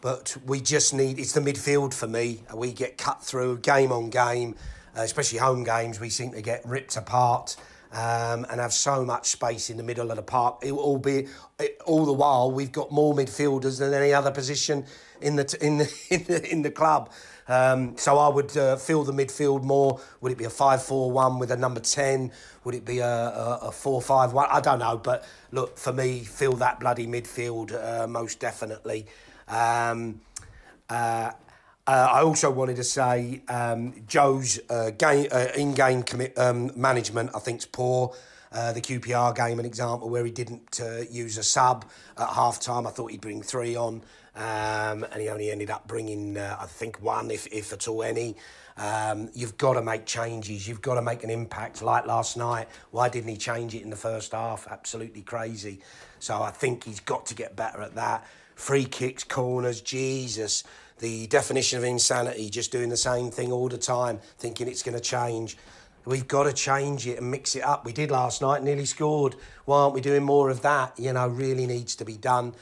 but 0.00 0.36
we 0.44 0.60
just 0.60 0.92
need 0.92 1.18
it's 1.18 1.32
the 1.32 1.40
midfield 1.40 1.94
for 1.94 2.06
me. 2.06 2.42
We 2.54 2.72
get 2.72 2.98
cut 2.98 3.24
through 3.24 3.58
game 3.58 3.90
on 3.90 4.10
game, 4.10 4.54
uh, 4.96 5.02
especially 5.02 5.38
home 5.38 5.64
games. 5.64 6.00
We 6.00 6.10
seem 6.10 6.32
to 6.32 6.42
get 6.42 6.64
ripped 6.66 6.96
apart. 6.96 7.56
Um, 7.92 8.44
and 8.50 8.60
have 8.60 8.72
so 8.72 9.04
much 9.04 9.28
space 9.28 9.70
in 9.70 9.76
the 9.76 9.82
middle 9.82 10.10
of 10.10 10.16
the 10.16 10.22
park. 10.22 10.58
It 10.62 10.72
will 10.72 10.98
be 10.98 11.28
all 11.86 12.04
the 12.04 12.12
while 12.12 12.50
we've 12.50 12.72
got 12.72 12.90
more 12.90 13.14
midfielders 13.14 13.78
than 13.78 13.94
any 13.94 14.12
other 14.12 14.32
position 14.32 14.84
in 15.20 15.36
the 15.36 15.56
in 15.60 15.78
the 15.78 15.92
in 16.10 16.24
the, 16.24 16.50
in 16.50 16.62
the 16.62 16.70
club. 16.70 17.10
Um, 17.48 17.96
so 17.96 18.18
I 18.18 18.28
would 18.28 18.56
uh, 18.56 18.76
fill 18.76 19.04
the 19.04 19.12
midfield 19.12 19.62
more. 19.62 20.00
Would 20.20 20.32
it 20.32 20.38
be 20.38 20.44
a 20.44 20.50
5 20.50 20.82
4 20.82 21.10
1 21.10 21.38
with 21.38 21.50
a 21.52 21.56
number 21.56 21.80
10? 21.80 22.32
Would 22.64 22.74
it 22.74 22.84
be 22.84 22.98
a, 22.98 23.06
a, 23.06 23.58
a 23.62 23.72
4 23.72 24.02
5 24.02 24.32
1? 24.32 24.48
I 24.50 24.60
don't 24.60 24.80
know. 24.80 24.98
But 24.98 25.24
look, 25.52 25.78
for 25.78 25.92
me, 25.92 26.24
fill 26.24 26.54
that 26.54 26.80
bloody 26.80 27.06
midfield 27.06 27.72
uh, 27.72 28.06
most 28.06 28.40
definitely. 28.40 29.06
Um, 29.48 30.20
uh, 30.90 31.32
uh, 31.86 32.08
I 32.10 32.22
also 32.22 32.50
wanted 32.50 32.76
to 32.76 32.84
say 32.84 33.42
um, 33.48 33.94
Joe's 34.08 34.58
uh, 34.68 34.90
game, 34.90 35.28
uh, 35.30 35.48
in-game 35.56 36.02
commit, 36.02 36.36
um, 36.36 36.72
management, 36.74 37.30
I 37.34 37.38
think, 37.38 37.60
is 37.60 37.66
poor. 37.66 38.14
Uh, 38.52 38.72
the 38.72 38.80
QPR 38.80 39.34
game, 39.34 39.58
an 39.58 39.66
example 39.66 40.08
where 40.08 40.24
he 40.24 40.30
didn't 40.30 40.80
uh, 40.80 41.00
use 41.10 41.36
a 41.36 41.42
sub 41.42 41.84
at 42.16 42.28
half 42.28 42.58
time. 42.58 42.86
I 42.86 42.90
thought 42.90 43.10
he'd 43.10 43.20
bring 43.20 43.42
three 43.42 43.76
on, 43.76 44.02
um, 44.34 45.04
and 45.04 45.20
he 45.20 45.28
only 45.28 45.50
ended 45.50 45.68
up 45.70 45.86
bringing, 45.86 46.36
uh, 46.36 46.56
I 46.58 46.66
think, 46.66 47.02
one, 47.02 47.30
if, 47.30 47.46
if 47.48 47.72
at 47.72 47.86
all 47.86 48.02
any. 48.02 48.36
Um, 48.78 49.30
you've 49.34 49.56
got 49.56 49.74
to 49.74 49.82
make 49.82 50.06
changes. 50.06 50.66
You've 50.66 50.82
got 50.82 50.94
to 50.94 51.02
make 51.02 51.24
an 51.24 51.30
impact. 51.30 51.82
Like 51.82 52.06
last 52.06 52.36
night, 52.36 52.68
why 52.90 53.08
didn't 53.08 53.28
he 53.28 53.36
change 53.36 53.74
it 53.74 53.82
in 53.82 53.90
the 53.90 53.96
first 53.96 54.32
half? 54.32 54.66
Absolutely 54.70 55.22
crazy. 55.22 55.80
So 56.18 56.42
I 56.42 56.50
think 56.50 56.84
he's 56.84 57.00
got 57.00 57.26
to 57.26 57.34
get 57.34 57.56
better 57.56 57.80
at 57.80 57.94
that. 57.94 58.26
Free 58.54 58.84
kicks, 58.84 59.22
corners, 59.22 59.80
Jesus. 59.80 60.64
The 60.98 61.26
definition 61.26 61.78
of 61.78 61.84
insanity, 61.84 62.48
just 62.48 62.72
doing 62.72 62.88
the 62.88 62.96
same 62.96 63.30
thing 63.30 63.52
all 63.52 63.68
the 63.68 63.78
time, 63.78 64.18
thinking 64.38 64.66
it's 64.66 64.82
going 64.82 64.96
to 64.96 65.02
change. 65.02 65.58
We've 66.06 66.26
got 66.26 66.44
to 66.44 66.52
change 66.52 67.06
it 67.06 67.18
and 67.18 67.30
mix 67.30 67.54
it 67.56 67.62
up. 67.62 67.84
We 67.84 67.92
did 67.92 68.10
last 68.10 68.40
night, 68.40 68.62
nearly 68.62 68.86
scored. 68.86 69.34
Why 69.64 69.80
aren't 69.80 69.94
we 69.94 70.00
doing 70.00 70.22
more 70.22 70.50
of 70.50 70.62
that? 70.62 70.98
You 70.98 71.12
know, 71.12 71.28
really 71.28 71.66
needs 71.66 71.96
to 71.96 72.04
be 72.04 72.16
done. 72.16 72.54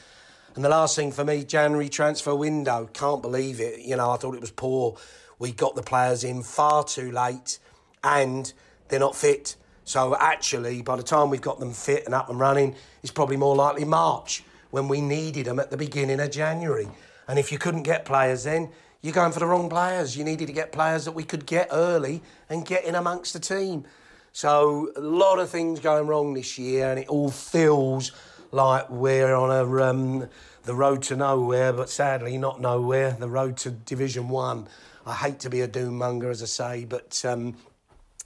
And 0.55 0.64
the 0.64 0.68
last 0.68 0.97
thing 0.97 1.12
for 1.12 1.24
me, 1.24 1.45
January 1.45 1.89
transfer 1.89 2.35
window. 2.35 2.89
Can't 2.93 3.20
believe 3.22 3.61
it. 3.61 3.80
You 3.80 3.97
know, 3.97 4.11
I 4.11 4.16
thought 4.16 4.35
it 4.35 4.41
was 4.41 4.51
poor. 4.51 4.97
We 5.39 5.53
got 5.53 5.74
the 5.74 5.82
players 5.82 6.24
in 6.24 6.43
far 6.43 6.85
too 6.85 7.11
late 7.11 7.59
and 8.03 8.53
they're 8.89 9.01
not 9.01 9.16
fit. 9.16 9.57
So 9.85 10.16
actually, 10.18 10.82
by 10.82 10.97
the 10.97 11.03
time 11.03 11.28
we've 11.28 11.41
got 11.41 11.59
them 11.59 11.72
fit 11.72 12.07
and 12.07 12.14
up 12.14 12.30
and 12.30 12.39
running, 12.39 12.76
it's 13.03 13.12
probably 13.12 13.37
more 13.37 13.55
likely 13.57 13.85
March 13.85 14.45
when 14.70 14.89
we 14.89 15.01
needed 15.01 15.47
them 15.47 15.59
at 15.59 15.70
the 15.70 15.76
beginning 15.76 16.20
of 16.20 16.30
January. 16.30 16.89
And 17.28 17.38
if 17.38 17.50
you 17.50 17.58
couldn't 17.58 17.82
get 17.82 18.04
players 18.04 18.44
then, 18.44 18.70
you're 19.00 19.12
going 19.12 19.32
for 19.32 19.40
the 19.40 19.46
wrong 19.46 19.68
players. 19.68 20.16
You 20.16 20.24
needed 20.24 20.46
to 20.46 20.52
get 20.52 20.72
players 20.72 21.04
that 21.04 21.12
we 21.12 21.24
could 21.24 21.46
get 21.46 21.68
early 21.70 22.22
and 22.48 22.64
get 22.64 22.84
in 22.84 22.94
amongst 22.94 23.34
the 23.34 23.38
team. 23.38 23.84
So 24.32 24.90
a 24.96 25.00
lot 25.00 25.38
of 25.38 25.50
things 25.50 25.78
going 25.78 26.06
wrong 26.06 26.34
this 26.34 26.58
year, 26.58 26.90
and 26.90 26.98
it 26.98 27.08
all 27.08 27.30
feels 27.30 28.12
like 28.50 28.88
we're 28.88 29.34
on 29.34 29.50
a 29.50 29.82
um, 29.82 30.28
the 30.64 30.74
road 30.74 31.02
to 31.02 31.16
nowhere, 31.16 31.72
but 31.72 31.90
sadly 31.90 32.38
not 32.38 32.60
nowhere. 32.60 33.12
The 33.12 33.28
road 33.28 33.56
to 33.58 33.70
Division 33.70 34.28
One. 34.28 34.66
I 35.06 35.12
hate 35.12 35.40
to 35.40 35.50
be 35.50 35.60
a 35.60 35.68
doom 35.68 35.98
monger, 35.98 36.30
as 36.30 36.42
I 36.42 36.46
say, 36.46 36.84
but 36.86 37.22
um, 37.26 37.56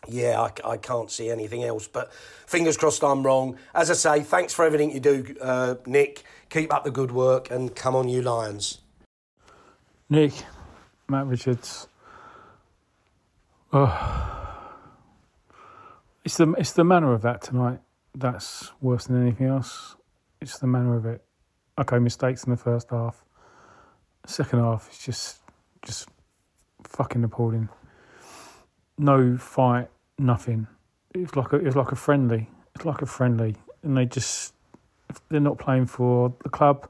yeah, 0.07 0.41
I, 0.41 0.73
I, 0.73 0.77
can't 0.77 1.11
see 1.11 1.29
anything 1.29 1.65
else. 1.65 1.89
But 1.89 2.13
fingers 2.47 2.77
crossed 2.77 3.03
I'm 3.03 3.25
wrong. 3.25 3.59
As 3.75 3.91
I 3.91 3.95
say, 3.95 4.23
thanks 4.23 4.55
for 4.55 4.65
everything 4.65 4.93
you 4.93 5.01
do, 5.01 5.35
uh, 5.41 5.75
Nick. 5.87 6.23
Keep 6.51 6.73
up 6.73 6.85
the 6.85 6.91
good 6.93 7.11
work, 7.11 7.51
and 7.51 7.75
come 7.75 7.97
on, 7.97 8.09
you 8.09 8.23
Lions. 8.23 8.79
Nick, 10.11 10.33
Matt 11.07 11.27
Richards. 11.27 11.87
Oh. 13.75 14.65
It's 16.25 16.39
the 16.39 16.51
it's 16.53 16.73
the 16.73 16.85
manner 16.85 17.13
of 17.13 17.21
that 17.23 17.43
tonight 17.43 17.81
that's 18.15 18.73
worse 18.81 19.07
than 19.07 19.21
anything 19.21 19.49
else. 19.49 19.97
It's 20.41 20.59
the 20.59 20.67
manner 20.67 20.97
of 20.97 21.05
it. 21.05 21.23
Okay, 21.79 21.99
mistakes 21.99 22.45
in 22.45 22.51
the 22.51 22.57
first 22.57 22.91
half. 22.91 23.23
Second 24.27 24.61
half, 24.61 24.89
it's 24.89 25.05
just 25.05 25.41
just 25.83 26.09
fucking 26.85 27.23
appalling. 27.23 27.69
No 28.97 29.37
fight, 29.37 29.89
nothing. 30.19 30.67
It's 31.15 31.37
like 31.37 31.53
a 31.53 31.57
it's 31.57 31.77
like 31.77 31.93
a 31.93 31.97
friendly. 31.97 32.49
It's 32.75 32.87
like 32.87 33.03
a 33.03 33.07
friendly, 33.07 33.57
and 33.83 33.97
they 33.97 34.07
just 34.07 34.55
they're 35.29 35.41
not 35.41 35.59
playing 35.59 35.85
for 35.85 36.33
the 36.43 36.49
club. 36.49 36.89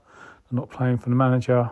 They're 0.51 0.61
not 0.61 0.71
playing 0.71 0.99
for 0.99 1.11
the 1.11 1.16
manager 1.16 1.71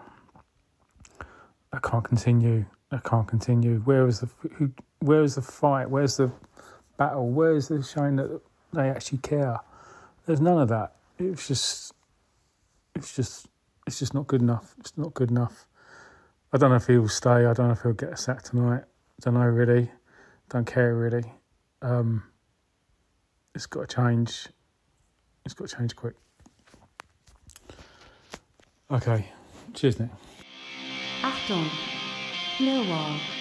that 1.73 1.83
can't 1.83 2.05
continue. 2.05 2.65
I 2.91 2.99
can't 2.99 3.27
continue. 3.27 3.81
Where 3.81 4.07
is 4.07 4.21
the 4.21 4.29
who? 4.55 4.71
Where 5.01 5.23
is 5.23 5.35
the 5.35 5.43
fight? 5.43 5.91
Where's 5.91 6.17
the 6.17 6.31
battle? 6.97 7.29
Where 7.29 7.55
is 7.55 7.69
the 7.69 7.83
showing 7.83 8.17
that 8.17 8.41
they 8.73 8.89
actually 8.89 9.19
care? 9.19 9.59
There's 10.27 10.41
none 10.41 10.59
of 10.59 10.69
that. 10.69 10.97
It's 11.19 11.49
just, 11.49 11.93
it's 12.95 13.15
just, 13.15 13.47
it's 13.87 13.99
just 13.99 14.15
not 14.15 14.27
good 14.27 14.43
enough. 14.43 14.75
It's 14.79 14.97
not 14.97 15.15
good 15.15 15.31
enough. 15.31 15.67
I 16.53 16.59
don't 16.59 16.71
know 16.71 16.77
if 16.77 16.87
he'll 16.87 17.09
stay. 17.09 17.45
I 17.47 17.53
don't 17.53 17.69
know 17.69 17.73
if 17.73 17.83
he'll 17.83 17.93
get 17.93 18.13
a 18.13 18.17
sack 18.17 18.43
tonight. 18.43 18.85
Don't 19.21 19.35
know 19.35 19.41
really. 19.41 19.91
Don't 20.49 20.67
care 20.67 20.95
really. 20.95 21.33
Um, 21.83 22.25
it's 23.55 23.67
got 23.67 23.89
to 23.89 23.97
change. 23.97 24.49
It's 25.45 25.55
got 25.55 25.69
to 25.69 25.77
change 25.77 25.97
quick. 25.97 26.15
Okay. 28.91 29.31
Cheers, 29.75 30.01
Nick. 30.01 30.11
Achtung, 31.27 31.69
Millwall. 32.61 33.36